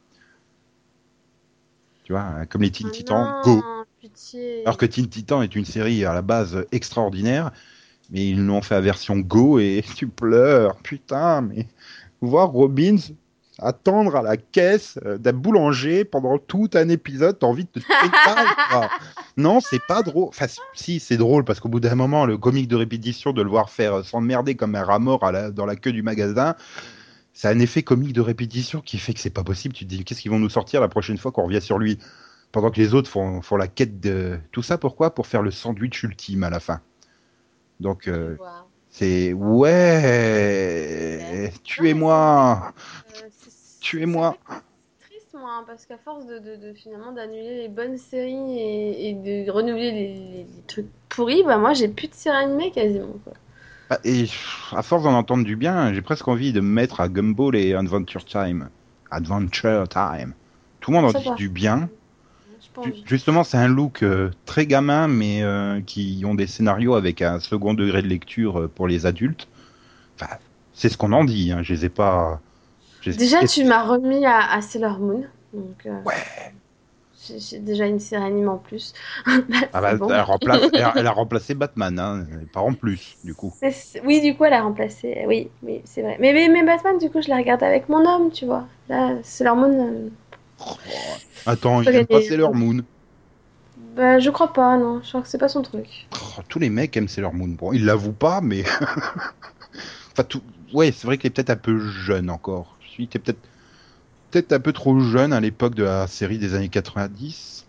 Tu 2.05 2.13
vois, 2.13 2.23
hein, 2.23 2.47
comme 2.47 2.63
les 2.63 2.71
Teen 2.71 2.87
Ah 2.89 2.93
Titans 2.95 3.29
Go. 3.43 3.63
pitié. 4.01 4.63
Alors 4.65 4.77
que 4.77 4.87
Teen 4.87 5.09
Titan 5.09 5.43
est 5.43 5.55
une 5.57 5.65
série 5.65 6.05
à 6.05 6.15
la 6.15 6.23
base 6.23 6.65
extraordinaire, 6.71 7.51
mais 8.11 8.29
ils 8.29 8.45
l'ont 8.45 8.63
fait 8.63 8.75
à 8.75 8.81
version 8.81 9.17
Go 9.19 9.59
et 9.59 9.85
tu 9.97 10.07
pleures, 10.09 10.77
putain, 10.77 11.41
mais 11.43 11.67
voir 12.21 12.49
Robbins 12.51 12.97
attendre 13.59 14.17
à 14.17 14.23
la 14.23 14.37
caisse 14.37 14.99
euh, 15.07 15.17
d'un 15.17 15.33
boulanger 15.33 16.05
pendant 16.05 16.37
tout 16.39 16.69
un 16.75 16.89
épisode, 16.91 17.39
t'as 17.39 17.47
envie 17.47 17.65
de 17.65 17.81
te 17.81 17.87
quoi. 18.71 18.91
Non, 19.39 19.61
c'est 19.61 19.81
pas 19.89 20.03
drôle. 20.03 20.29
Enfin, 20.29 20.47
si, 20.75 21.01
c'est 21.01 21.17
drôle 21.17 21.45
parce 21.45 21.61
qu'au 21.61 21.71
bout 21.71 21.81
d'un 21.81 21.95
moment, 21.95 22.27
le 22.27 22.37
comique 22.37 22.69
de 22.69 22.77
répétition 22.77 23.33
de 23.33 23.41
le 23.43 23.49
voir 23.49 23.71
faire 23.71 23.95
euh, 23.95 24.03
s'emmerder 24.03 24.57
comme 24.57 24.75
un 24.75 24.85
rat 24.85 24.99
mort 24.99 25.25
à 25.25 25.33
la- 25.33 25.51
dans 25.51 25.65
la 25.65 25.75
queue 25.77 25.93
du 25.93 26.03
magasin, 26.03 26.55
c'est 27.33 27.49
un 27.49 27.59
effet 27.59 27.83
comique 27.83 28.13
de 28.13 28.21
répétition 28.21 28.81
qui 28.83 28.99
fait 28.99 29.15
que 29.15 29.21
c'est 29.21 29.31
pas 29.31 29.45
possible. 29.45 29.75
Tu 29.75 29.85
te 29.85 29.91
dis, 29.91 30.05
qu'est-ce 30.05 30.21
qu'ils 30.21 30.31
vont 30.31 30.39
nous 30.39 30.51
sortir 30.51 30.81
la 30.83 30.89
prochaine 30.89 31.17
fois 31.19 31.33
qu'on 31.33 31.45
revient 31.45 31.63
sur 31.63 31.79
lui? 31.79 31.99
Pendant 32.53 32.71
que 32.71 32.81
les 32.81 32.95
autres 32.95 33.11
font, 33.11 33.41
font 33.43 33.57
la 33.57 33.69
quête 33.69 34.01
de 34.01 34.39
tout 34.53 34.63
ça 34.63 34.77
pourquoi? 34.79 35.15
Pour 35.15 35.27
faire 35.27 35.43
le 35.43 35.51
sandwich 35.51 36.03
ultime 36.03 36.45
à 36.45 36.51
la 36.51 36.61
fin 36.61 36.81
donc 37.81 38.09
euh, 38.09 38.37
Wow. 38.39 38.47
C'est 38.89 39.33
ouais, 39.35 41.53
tuez-moi, 41.65 42.73
tuez-moi. 43.81 44.37
triste, 45.01 45.35
moi, 45.35 45.51
hein, 45.59 45.65
parce 45.67 45.85
qu'à 45.87 45.99
force 45.99 46.27
de, 46.27 46.39
de- 46.39 46.57
de, 46.57 46.73
finalement 46.73 47.13
d'annuler 47.13 47.59
les 47.63 47.69
bonnes 47.69 47.99
séries 47.99 48.59
et, 48.59 49.11
et 49.11 49.15
de 49.15 49.51
renouveler 49.51 49.93
les, 49.93 50.47
trucs 50.67 50.89
pourris, 51.11 51.43
bah 51.45 51.59
moi 51.59 51.75
j'ai 51.75 51.89
plus 51.89 52.09
de 52.09 52.15
séries 52.15 52.37
animées 52.45 52.71
quasiment. 52.71 53.19
Quoi. 53.25 53.35
Ah, 53.91 53.99
Et 54.05 54.27
à 54.73 54.83
force 54.83 55.05
d'en 55.05 55.13
entendre 55.13 55.45
du 55.45 55.57
bien, 55.57 55.93
j'ai 55.93 56.03
presque 56.03 56.27
envie 56.29 56.53
de 56.53 56.61
me 56.61 56.69
mettre 56.69 57.01
à 57.01 57.09
Gumball 57.09 57.57
et 57.57 57.75
Adventure 57.75 58.25
Time. 58.25 58.69
Adventure 59.11 59.89
Time. 59.89 60.35
Tout 60.81 60.91
le 60.91 60.97
monde 60.97 61.07
en 61.07 61.19
dit 61.19 61.33
du 61.33 61.49
bien. 61.49 61.89
Justement, 63.07 63.45
c'est 63.45 63.57
un 63.57 63.69
look 63.69 64.03
euh, 64.03 64.31
très 64.45 64.67
gamin, 64.67 65.09
mais 65.09 65.43
euh, 65.43 65.81
qui 65.81 66.23
ont 66.27 66.35
des 66.35 66.47
scénarios 66.47 66.95
avec 66.95 67.23
un 67.23 67.41
second 67.41 67.75
degré 67.75 68.03
de 68.03 68.09
lecture 68.09 68.61
euh, 68.61 68.69
pour 68.69 68.87
les 68.89 69.07
adultes. 69.07 69.49
Enfin, 70.21 70.37
c'est 70.75 70.89
ce 70.89 70.97
qu'on 70.99 71.13
en 71.13 71.25
dit. 71.25 71.53
Hein. 71.53 71.63
Je 71.63 71.75
les 71.75 71.85
ai 71.87 71.89
pas. 71.89 72.41
je 73.03 73.11
les 73.11 73.17
ai- 73.17 73.19
Déjà, 73.19 73.45
tu 73.47 73.65
m'as 73.65 73.85
remis 73.85 74.25
à, 74.27 74.53
à 74.53 74.61
Sailor 74.63 74.99
Moon. 74.99 75.25
Donc, 75.53 75.87
euh, 75.87 75.91
Ouais. 76.05 76.15
j'ai 77.27 77.39
j'ai 77.39 77.59
déjà 77.59 77.87
une 77.87 77.99
série 77.99 78.25
anime 78.25 78.49
en 78.49 78.59
plus. 78.59 78.93
Ah 79.73 79.81
bah, 79.81 79.95
bon. 79.97 80.09
elle, 80.11 80.21
remplace, 80.21 80.61
elle, 80.75 80.83
a- 80.83 80.95
elle 80.97 81.07
a 81.07 81.13
remplacé 81.13 81.55
Batman, 81.55 81.99
hein, 81.99 82.27
pas 82.53 82.61
en 82.61 82.75
plus, 82.75 83.17
du 83.25 83.35
coup. 83.35 83.53
C'est- 83.59 83.71
c'est- 83.71 84.03
Oui, 84.05 84.21
du 84.21 84.37
coup, 84.37 84.45
elle 84.45 84.53
a 84.53 84.63
remplacé. 84.63 85.25
Oui, 85.27 85.49
oui, 85.63 85.81
c'est 85.85 86.03
vrai. 86.03 86.19
Mais, 86.21 86.33
mais, 86.33 86.49
mais 86.49 86.63
Batman, 86.65 86.99
du 86.99 87.11
coup, 87.11 87.23
je 87.23 87.29
la 87.29 87.37
regarde 87.37 87.63
avec 87.63 87.89
mon 87.89 88.05
homme, 88.07 88.31
tu 88.31 88.45
vois. 88.47 88.67
Là, 88.89 89.15
Sailor 89.23 89.57
Moon, 89.57 89.73
euh, 89.73 90.09
Attends, 91.47 91.83
Faut 91.83 91.91
il 91.91 91.97
aime 91.97 92.07
pas. 92.07 92.23
Sailor 92.23 92.55
Moon. 92.55 92.83
bah, 93.77 94.19
je 94.19 94.31
crois 94.31 94.53
pas, 94.53 94.77
non. 94.77 95.01
Je 95.03 95.09
crois 95.09 95.23
que 95.23 95.29
c'est 95.29 95.39
pas 95.39 95.49
son 95.49 95.63
truc. 95.63 96.07
Oh, 96.15 96.43
tous 96.49 96.59
les 96.59 96.71
mecs 96.71 96.97
aiment 96.97 97.09
Sailor 97.09 97.35
Moon. 97.35 97.49
Bon, 97.49 97.73
ils 97.73 97.85
l'avouent 97.85 98.13
pas, 98.13 98.41
mais. 98.41 98.65
enfin, 100.13 100.25
tout. 100.29 100.43
Ouais, 100.73 100.93
c'est 100.93 101.07
vrai 101.07 101.19
qu'il 101.19 101.29
est 101.29 101.31
peut-être 101.31 101.51
un 101.51 101.57
peu 101.57 101.79
jeune 101.79 102.31
encore. 102.31 102.77
Il 102.99 103.05
était 103.05 103.19
peut-être 103.19 103.39
peut-être 104.31 104.53
un 104.53 104.61
peu 104.61 104.73
trop 104.73 104.99
jeune 105.01 105.33
à 105.33 105.41
l'époque 105.41 105.75
de 105.75 105.85
la 105.85 106.07
série 106.07 106.39
des 106.39 106.55
années 106.55 106.69
90. 106.69 107.65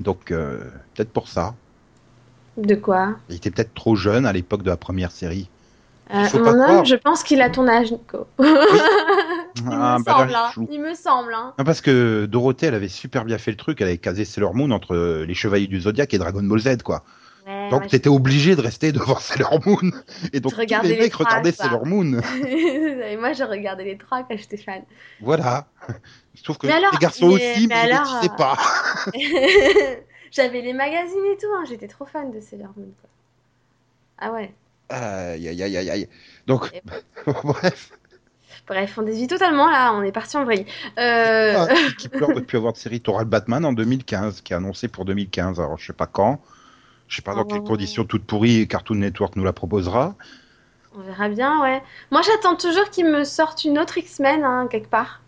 Donc, 0.00 0.30
euh, 0.30 0.64
peut-être 0.94 1.10
pour 1.10 1.28
ça. 1.28 1.54
De 2.56 2.74
quoi? 2.74 3.16
Il 3.28 3.36
était 3.36 3.50
peut-être 3.50 3.74
trop 3.74 3.94
jeune 3.96 4.26
à 4.26 4.32
l'époque 4.32 4.62
de 4.62 4.70
la 4.70 4.76
première 4.76 5.12
série. 5.12 5.48
Euh, 6.10 6.24
Mon 6.34 6.44
pas 6.44 6.50
homme, 6.52 6.62
croire. 6.62 6.84
je 6.86 6.94
pense 6.96 7.22
qu'il 7.22 7.42
a 7.42 7.50
ton 7.50 7.68
âge, 7.68 7.92
Nico. 7.92 8.26
Il 8.38 8.44
Ah, 9.70 9.98
me 9.98 10.04
bah, 10.04 10.12
semble, 10.18 10.30
là, 10.30 10.44
hein. 10.46 10.48
je 10.50 10.54
joue. 10.54 10.68
Il 10.70 10.80
me 10.80 10.94
semble, 10.94 11.34
hein. 11.34 11.52
Non, 11.58 11.64
parce 11.64 11.80
que 11.80 12.26
Dorothée, 12.26 12.66
elle 12.66 12.74
avait 12.74 12.88
super 12.88 13.24
bien 13.24 13.36
fait 13.38 13.50
le 13.50 13.56
truc. 13.56 13.80
Elle 13.80 13.88
avait 13.88 13.98
casé 13.98 14.24
Sailor 14.24 14.54
Moon 14.54 14.70
entre 14.70 14.94
euh, 14.94 15.24
les 15.26 15.34
Chevaliers 15.34 15.66
du 15.66 15.80
Zodiaque 15.82 16.14
et 16.14 16.18
Dragon 16.18 16.42
Ball 16.42 16.60
Z, 16.60 16.82
quoi. 16.82 17.02
Ouais, 17.46 17.68
Donc, 17.70 17.86
t'étais 17.88 18.08
obligé 18.08 18.56
de 18.56 18.60
rester 18.60 18.92
devant 18.92 19.16
Sailor 19.20 19.58
Moon. 19.66 19.90
Et 20.32 20.40
donc, 20.40 20.52
Je 20.52 20.56
tous 20.56 20.60
regardais 20.62 20.88
les 20.88 20.94
les 20.96 21.00
mecs 21.02 21.14
regardaient 21.14 21.52
ça. 21.52 21.64
Sailor 21.64 21.84
Moon. 21.86 22.20
Et 22.46 23.16
moi, 23.18 23.32
j'ai 23.32 23.44
regardé 23.44 23.84
les 23.84 23.98
trois 23.98 24.22
quand 24.22 24.36
j'étais 24.36 24.56
fan. 24.58 24.82
Voilà. 25.20 25.66
Je 26.34 26.42
trouve 26.42 26.56
que 26.58 26.66
Mais 26.66 26.74
alors, 26.74 26.92
les 26.92 26.98
garçons 26.98 27.28
mais- 27.28 27.34
aussi, 27.52 27.66
mais, 27.68 27.74
mais 27.74 27.84
ils 27.84 27.90
ne 27.90 27.94
alors, 27.96 28.20
disaient 28.20 28.34
pas. 28.36 28.56
J'avais 30.30 30.60
les 30.60 30.72
magazines 30.74 31.24
et 31.32 31.36
tout, 31.36 31.46
hein. 31.56 31.64
J'étais 31.68 31.88
trop 31.88 32.04
fan 32.06 32.30
de 32.30 32.40
Sailor 32.40 32.70
Moon, 32.76 32.92
quoi. 33.00 33.10
Ah 34.18 34.32
ouais. 34.32 34.54
Aïe, 34.88 35.48
aïe, 35.48 35.62
aïe, 35.62 35.76
aïe, 35.76 35.90
aïe. 35.90 36.08
Donc, 36.46 36.70
bref. 37.44 37.92
Bref, 38.66 38.98
on 38.98 39.02
dévie 39.02 39.26
totalement, 39.26 39.70
là. 39.70 39.92
On 39.94 40.02
est 40.02 40.12
parti 40.12 40.36
en 40.36 40.44
vrille. 40.44 40.66
Euh... 40.98 41.54
Ah, 41.56 41.66
qui 41.98 42.08
pleure 42.10 42.34
de 42.34 42.40
plus 42.40 42.58
avoir 42.58 42.72
de 42.74 42.78
série. 42.78 43.00
T'auras 43.00 43.22
le 43.22 43.28
Batman 43.28 43.64
en 43.64 43.72
2015, 43.72 44.42
qui 44.42 44.52
est 44.52 44.56
annoncé 44.56 44.88
pour 44.88 45.04
2015. 45.04 45.58
Alors, 45.60 45.78
je 45.78 45.86
sais 45.86 45.92
pas 45.92 46.06
quand. 46.06 46.40
Je 47.06 47.16
sais 47.16 47.22
pas 47.22 47.34
dans 47.34 47.44
quelles 47.44 47.60
Oh. 47.60 47.68
conditions 47.68 48.04
toutes 48.04 48.24
pourries 48.26 48.68
Cartoon 48.68 48.96
Network 48.96 49.36
nous 49.36 49.44
la 49.44 49.54
proposera. 49.54 50.14
On 50.94 51.00
verra 51.00 51.28
bien, 51.30 51.62
ouais. 51.62 51.82
Moi, 52.10 52.20
j'attends 52.22 52.56
toujours 52.56 52.90
qu'ils 52.90 53.06
me 53.06 53.24
sortent 53.24 53.64
une 53.64 53.78
autre 53.78 53.96
X-Men, 53.96 54.44
hein, 54.44 54.68
quelque 54.70 54.88
part. 54.90 55.22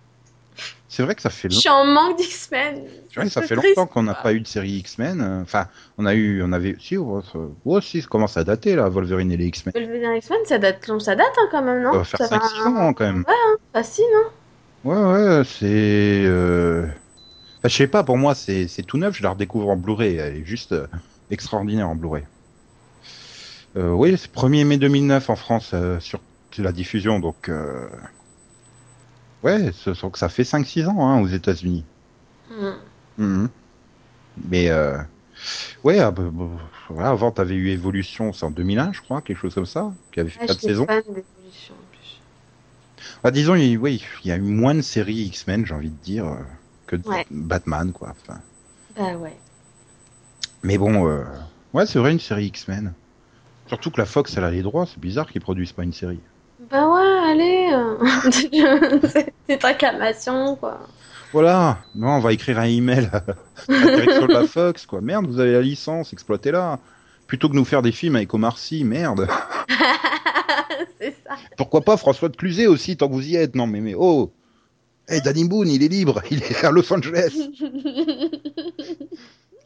C'est 0.88 1.04
vrai 1.04 1.14
que 1.14 1.22
ça 1.22 1.30
fait, 1.30 1.48
Je 1.48 1.54
long... 1.54 1.60
suis 1.60 1.68
en 1.68 1.84
manque 1.84 2.18
d'X-Men. 2.18 2.82
c'est 3.08 3.20
vrai 3.20 3.26
que 3.26 3.32
ça 3.32 3.42
fait 3.42 3.54
triste, 3.54 3.76
longtemps 3.76 3.86
qu'on 3.86 4.02
n'a 4.02 4.14
pas 4.14 4.32
eu 4.32 4.40
de 4.40 4.46
série 4.46 4.72
X-Men. 4.72 5.40
Enfin, 5.42 5.68
on 5.98 6.04
a 6.04 6.14
eu, 6.14 6.42
on 6.42 6.52
avait, 6.52 6.76
si, 6.80 6.96
oh, 6.96 7.22
oh, 7.64 7.80
si, 7.80 8.02
ça 8.02 8.08
commence 8.08 8.36
à 8.36 8.42
dater 8.42 8.74
là, 8.74 8.88
Wolverine 8.88 9.30
et 9.30 9.36
les 9.36 9.46
X-Men. 9.46 9.72
Wolverine 9.72 10.16
X-Men, 10.16 10.40
ça 10.46 10.58
date, 10.58 10.90
ça 10.98 11.14
date 11.14 11.26
hein, 11.38 11.48
quand 11.52 11.62
même, 11.62 11.82
non? 11.82 11.92
Ça 11.92 11.98
va 11.98 12.04
faire 12.04 12.26
Ça 12.26 12.38
5-6 12.38 12.76
ans 12.76 12.92
quand 12.92 13.04
même. 13.04 13.24
Ah 13.72 13.82
si, 13.84 14.02
non? 14.02 14.30
Ouais, 14.82 14.96
ouais, 14.96 15.42
c'est. 15.44 16.24
Euh... 16.24 16.86
enfin, 17.58 17.68
je 17.68 17.76
sais 17.76 17.86
pas, 17.86 18.02
pour 18.02 18.16
moi, 18.16 18.34
c'est 18.34 18.66
tout 18.86 18.98
neuf. 18.98 19.16
Je 19.16 19.22
la 19.22 19.30
redécouvre 19.30 19.68
en 19.68 19.76
Blu-ray. 19.76 20.16
Elle 20.16 20.36
est 20.38 20.44
juste 20.44 20.72
euh, 20.72 20.86
extraordinaire 21.30 21.88
en 21.88 21.94
Blu-ray. 21.94 22.24
Euh, 23.76 23.90
oui, 23.90 24.16
c'est 24.18 24.32
1er 24.34 24.64
mai 24.64 24.76
2009 24.78 25.30
en 25.30 25.36
France 25.36 25.70
euh, 25.74 26.00
sur 26.00 26.20
la 26.58 26.72
diffusion, 26.72 27.20
donc. 27.20 27.50
Euh... 29.44 29.46
Ouais, 29.48 29.94
donc 30.02 30.16
ça 30.16 30.28
fait 30.28 30.42
5-6 30.44 30.86
ans 30.86 31.06
hein, 31.08 31.20
aux 31.20 31.26
États-Unis. 31.28 31.84
Hmm. 32.50 32.70
Mhm. 33.18 33.48
Mais. 34.48 34.70
Euh... 34.70 34.98
Ouais, 35.84 35.98
bah, 35.98 36.22
voilà, 36.90 37.08
avant, 37.10 37.30
t'avais 37.30 37.54
eu 37.54 37.70
Evolution, 37.70 38.32
c'est 38.34 38.44
en 38.44 38.50
2001, 38.50 38.92
je 38.92 39.00
crois, 39.00 39.22
quelque 39.22 39.38
chose 39.38 39.54
comme 39.54 39.64
ça, 39.66 39.90
qui 40.12 40.20
avait 40.20 40.28
fait 40.28 40.40
Ah, 40.42 40.46
4 40.48 40.60
j'étais 40.60 40.68
saisons. 40.68 40.86
fan 40.86 41.02
d'Evolution 41.02 41.74
en 41.74 41.90
plus. 43.22 43.32
Disons, 43.32 43.54
il, 43.54 43.78
oui, 43.78 44.04
il 44.24 44.28
y 44.28 44.32
a 44.32 44.36
eu 44.36 44.40
moins 44.42 44.74
de 44.74 44.82
séries 44.82 45.14
X-Men, 45.22 45.64
j'ai 45.64 45.74
envie 45.74 45.88
de 45.88 46.02
dire, 46.02 46.26
euh, 46.26 46.36
que 46.86 46.96
de 46.96 47.08
Ouais. 47.08 47.24
Batman, 47.30 47.92
quoi. 47.92 48.10
Enfin, 48.20 48.40
Bah 48.96 49.16
ouais. 49.16 49.36
mais 50.62 50.76
bon, 50.76 51.08
euh, 51.08 51.24
ouais, 51.72 51.86
c'est 51.86 51.98
vrai, 51.98 52.12
une 52.12 52.20
série 52.20 52.46
X-Men. 52.46 52.92
Surtout 53.68 53.90
que 53.90 53.98
la 54.00 54.06
Fox, 54.06 54.36
elle 54.36 54.44
a 54.44 54.50
les 54.50 54.62
droits, 54.62 54.84
c'est 54.86 55.00
bizarre 55.00 55.30
qu'ils 55.30 55.40
produisent 55.40 55.72
pas 55.72 55.84
une 55.84 55.92
série. 55.94 56.20
Bah 56.70 56.88
ouais, 56.88 57.30
allez. 57.30 57.70
euh, 57.72 59.00
C'est 59.48 59.64
acclamation, 59.64 60.56
quoi. 60.56 60.80
Voilà, 61.32 61.78
non, 61.94 62.08
on 62.16 62.20
va 62.20 62.32
écrire 62.32 62.58
un 62.58 62.64
email 62.64 63.08
à 63.12 63.22
la 63.68 63.80
direction 63.96 64.26
de 64.26 64.32
la 64.32 64.46
Fox, 64.46 64.86
quoi. 64.86 65.00
Merde, 65.00 65.26
vous 65.26 65.40
avez 65.40 65.52
la 65.52 65.60
licence, 65.62 66.12
exploitez-la. 66.12 66.78
Plutôt 67.26 67.48
que 67.48 67.54
nous 67.54 67.64
faire 67.64 67.82
des 67.82 67.92
films 67.92 68.16
avec 68.16 68.32
Omar 68.34 68.58
Sy, 68.58 68.82
merde. 68.84 69.28
c'est 71.00 71.14
ça. 71.24 71.36
Pourquoi 71.56 71.82
pas 71.82 71.96
François 71.96 72.28
de 72.28 72.36
Cluzet 72.36 72.66
aussi, 72.66 72.96
tant 72.96 73.08
que 73.08 73.12
vous 73.14 73.28
y 73.28 73.36
êtes 73.36 73.54
Non, 73.54 73.68
mais, 73.68 73.80
mais 73.80 73.94
oh 73.96 74.32
Eh, 75.08 75.20
Danny 75.20 75.44
Boone, 75.48 75.68
il 75.68 75.84
est 75.84 75.88
libre, 75.88 76.20
il 76.32 76.42
est 76.42 76.64
à 76.64 76.70
Los 76.70 76.92
Angeles. 76.92 77.36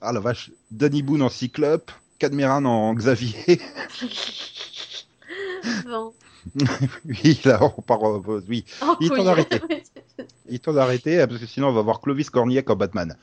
Ah 0.06 0.12
la 0.12 0.20
vache, 0.20 0.50
Danny 0.70 1.02
Boone 1.02 1.22
en 1.22 1.30
Cyclope, 1.30 1.90
Cadmeran 2.18 2.66
en 2.66 2.92
Xavier. 2.92 3.58
bon. 5.86 6.12
oui, 7.04 7.40
là, 7.44 7.60
on 7.76 7.82
part. 7.82 8.04
euh, 8.06 8.44
oui, 8.48 8.64
En 8.80 8.96
Il 9.00 9.06
est 9.06 9.08
temps 9.08 9.14
couille. 9.16 9.24
d'arrêter. 9.24 9.60
il 10.48 10.54
est 10.54 10.58
temps 10.58 10.72
d'arrêter, 10.72 11.20
euh, 11.20 11.26
parce 11.26 11.40
que 11.40 11.46
sinon 11.46 11.68
on 11.68 11.72
va 11.72 11.82
voir 11.82 12.00
Clovis 12.00 12.30
Cornillac 12.30 12.68
en 12.70 12.76
Batman. 12.76 13.16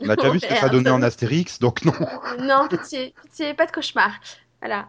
On 0.00 0.08
a 0.08 0.16
déjà 0.16 0.30
vu 0.32 0.40
ce 0.40 0.46
que 0.46 0.54
ça 0.56 0.68
donnait 0.68 0.90
en 0.90 1.02
Astérix, 1.02 1.58
donc 1.58 1.84
non. 1.84 1.92
non, 2.40 2.68
pitié, 2.68 3.14
pitié, 3.22 3.54
pas 3.54 3.66
de 3.66 3.72
cauchemar. 3.72 4.12
Voilà. 4.60 4.88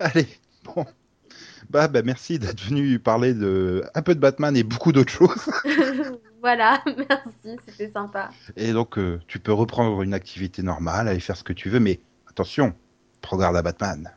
Allez, 0.00 0.26
bon. 0.64 0.86
Bah, 1.68 1.88
bah 1.88 2.02
merci 2.02 2.38
d'être 2.38 2.60
venu 2.62 2.98
parler 2.98 3.34
de 3.34 3.84
un 3.94 4.02
peu 4.02 4.14
de 4.14 4.20
Batman 4.20 4.56
et 4.56 4.62
beaucoup 4.62 4.92
d'autres 4.92 5.12
choses. 5.12 5.50
voilà, 6.40 6.82
merci, 6.86 7.58
c'était 7.66 7.90
sympa. 7.92 8.30
Et 8.56 8.72
donc, 8.72 8.98
euh, 8.98 9.20
tu 9.26 9.38
peux 9.40 9.52
reprendre 9.52 10.00
une 10.02 10.14
activité 10.14 10.62
normale, 10.62 11.08
aller 11.08 11.18
faire 11.20 11.36
ce 11.36 11.42
que 11.44 11.52
tu 11.52 11.68
veux, 11.68 11.80
mais 11.80 11.98
attention, 12.28 12.74
prends 13.20 13.36
garde 13.36 13.56
à 13.56 13.62
Batman. 13.62 14.12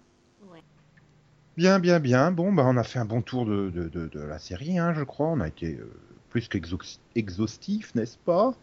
Bien, 1.59 1.77
bien, 1.79 1.99
bien. 1.99 2.31
Bon, 2.31 2.53
bah, 2.53 2.63
on 2.65 2.77
a 2.77 2.83
fait 2.83 2.99
un 2.99 3.05
bon 3.05 3.21
tour 3.21 3.45
de, 3.45 3.69
de, 3.69 3.89
de, 3.89 4.07
de 4.07 4.19
la 4.21 4.39
série, 4.39 4.79
hein, 4.79 4.93
je 4.93 5.03
crois. 5.03 5.27
On 5.27 5.41
a 5.41 5.47
été 5.49 5.75
euh, 5.75 5.91
plus 6.29 6.47
qu'exhaustif, 6.47 7.93
n'est-ce 7.95 8.17
pas? 8.17 8.53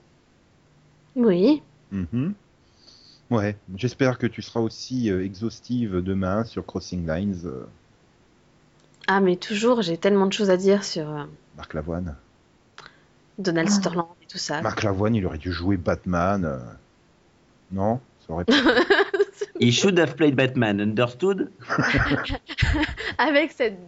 Oui. 1.14 1.62
Mhm. 1.92 2.32
Ouais, 3.30 3.54
j'espère 3.76 4.16
que 4.16 4.26
tu 4.26 4.40
seras 4.40 4.60
aussi 4.60 5.10
euh, 5.10 5.22
exhaustive 5.22 5.96
demain 5.96 6.44
sur 6.44 6.64
Crossing 6.64 7.06
Lines, 7.06 7.42
euh, 7.44 7.66
Ah, 9.08 9.20
mais 9.20 9.36
toujours, 9.36 9.82
j'ai 9.82 9.98
tellement 9.98 10.26
de 10.26 10.32
choses 10.32 10.48
à 10.48 10.56
dire 10.56 10.82
sur 10.82 11.28
Marc 11.54 11.74
Lavoine. 11.74 12.14
Donald 13.38 13.68
Sutherland 13.68 14.08
et 14.22 14.26
tout 14.26 14.38
ça. 14.38 14.62
Marc 14.62 14.82
Lavoine, 14.82 15.14
il 15.14 15.26
aurait 15.26 15.36
dû 15.36 15.52
jouer 15.52 15.76
Batman. 15.76 16.62
Non? 17.72 18.00
Ça 18.26 18.32
aurait 18.32 18.44
pas- 18.46 18.54
He 19.60 19.72
should 19.72 19.98
have 19.98 20.16
played 20.16 20.34
Batman, 20.36 20.80
understood? 20.80 21.50
Avec 23.18 23.52
cette, 23.52 23.78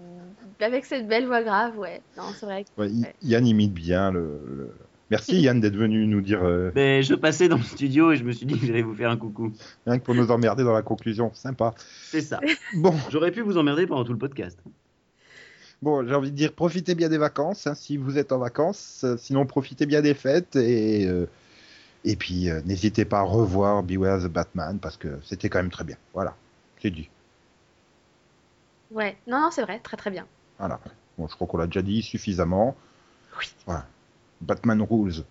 avec 0.60 0.84
cette 0.84 1.06
belle 1.08 1.26
voix 1.26 1.42
grave, 1.42 1.78
ouais. 1.78 2.00
Non, 2.16 2.24
c'est 2.38 2.46
vrai. 2.46 2.64
que- 2.64 2.80
Ouais, 2.80 2.88
I- 2.90 3.02
Ouais. 3.02 3.14
Yann 3.22 3.46
imite 3.46 3.72
bien 3.74 4.10
le. 4.10 4.40
le- 4.46 4.74
Merci 5.10 5.40
Yann 5.40 5.58
d'être 5.60 5.76
venu 5.76 6.06
nous 6.06 6.20
dire 6.20 6.42
euh, 6.44 6.70
Mais 6.74 7.02
je 7.02 7.14
passais 7.14 7.48
dans 7.48 7.56
le 7.56 7.62
studio 7.62 8.12
et 8.12 8.16
je 8.16 8.24
me 8.24 8.32
suis 8.32 8.44
dit 8.44 8.58
que 8.58 8.66
j'allais 8.66 8.82
vous 8.82 8.94
faire 8.94 9.10
un 9.10 9.16
coucou. 9.16 9.52
rien 9.86 9.98
que 9.98 10.04
pour 10.04 10.14
nous 10.14 10.30
emmerder 10.30 10.64
dans 10.64 10.72
la 10.74 10.82
conclusion. 10.82 11.30
Sympa. 11.34 11.74
C'est 12.10 12.20
ça. 12.20 12.40
Bon, 12.74 12.94
J'aurais 13.10 13.30
pu 13.30 13.40
vous 13.40 13.56
emmerder 13.56 13.86
pendant 13.86 14.04
tout 14.04 14.12
le 14.12 14.18
podcast. 14.18 14.58
bon, 15.80 16.06
j'ai 16.06 16.14
envie 16.14 16.30
de 16.30 16.36
dire 16.36 16.52
profitez 16.52 16.94
bien 16.94 17.08
des 17.08 17.16
vacances 17.18 17.66
hein, 17.66 17.74
si 17.74 17.96
vous 17.96 18.18
êtes 18.18 18.32
en 18.32 18.38
vacances. 18.38 19.02
Euh, 19.04 19.16
Sinon, 19.16 19.46
profitez 19.46 19.86
bien 19.86 20.02
des 20.02 20.12
fêtes 20.14 20.56
et 20.56 21.06
euh, 21.06 21.26
et 22.04 22.16
puis 22.16 22.50
euh, 22.50 22.60
n'hésitez 22.64 23.04
pas 23.04 23.20
à 23.20 23.22
revoir 23.22 23.82
Beware 23.82 24.20
the 24.20 24.28
Batman 24.28 24.78
parce 24.78 24.96
que 24.96 25.18
c'était 25.22 25.48
quand 25.48 25.58
même 25.58 25.70
très 25.70 25.84
bien. 25.84 25.96
Voilà, 26.14 26.34
c'est 26.80 26.90
dit. 26.90 27.08
Ouais, 28.90 29.16
non, 29.26 29.40
non, 29.40 29.50
c'est 29.50 29.62
vrai, 29.62 29.80
très 29.80 29.96
très 29.96 30.10
bien. 30.10 30.26
Voilà. 30.58 30.80
Bon, 31.18 31.28
je 31.28 31.34
crois 31.34 31.46
qu'on 31.46 31.58
l'a 31.58 31.66
déjà 31.66 31.82
dit 31.82 32.02
suffisamment. 32.02 32.76
Oui. 33.38 33.46
Voilà. 33.66 33.86
Batman 34.40 34.80
Rules. 34.82 35.24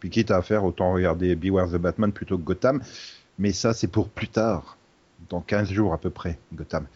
Puis 0.00 0.10
quitte 0.10 0.30
à 0.30 0.42
faire, 0.42 0.64
autant 0.64 0.92
regarder 0.92 1.34
Beware 1.34 1.68
the 1.68 1.76
Batman 1.76 2.12
plutôt 2.12 2.38
que 2.38 2.42
Gotham. 2.42 2.82
Mais 3.38 3.52
ça, 3.52 3.72
c'est 3.72 3.88
pour 3.88 4.08
plus 4.08 4.28
tard. 4.28 4.76
Dans 5.30 5.40
15 5.40 5.70
jours 5.70 5.92
à 5.92 5.98
peu 5.98 6.10
près, 6.10 6.38
Gotham. 6.54 6.86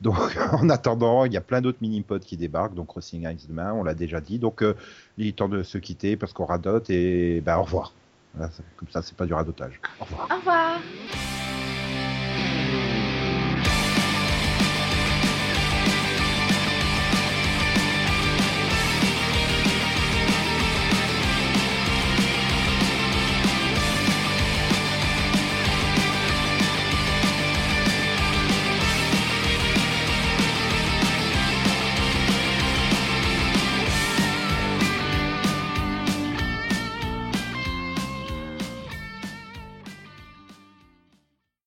Donc, 0.00 0.16
en 0.52 0.68
attendant, 0.68 1.24
il 1.24 1.32
y 1.32 1.36
a 1.36 1.40
plein 1.40 1.60
d'autres 1.60 1.78
mini-pods 1.80 2.20
qui 2.20 2.36
débarquent. 2.36 2.74
Donc, 2.74 2.88
Crossing 2.88 3.26
Eyes 3.26 3.46
demain, 3.48 3.72
on 3.72 3.84
l'a 3.84 3.94
déjà 3.94 4.20
dit. 4.20 4.38
Donc, 4.38 4.62
euh, 4.62 4.74
il 5.18 5.26
est 5.26 5.36
temps 5.36 5.48
de 5.48 5.62
se 5.62 5.78
quitter 5.78 6.16
parce 6.16 6.32
qu'on 6.32 6.46
radote. 6.46 6.90
Et 6.90 7.40
ben, 7.40 7.56
au 7.58 7.62
revoir. 7.62 7.92
Comme 8.76 8.88
ça, 8.88 9.02
c'est 9.02 9.16
pas 9.16 9.26
du 9.26 9.34
radotage. 9.34 9.80
Au 10.00 10.04
revoir. 10.04 10.28
Au 10.30 10.36
revoir 10.36 10.80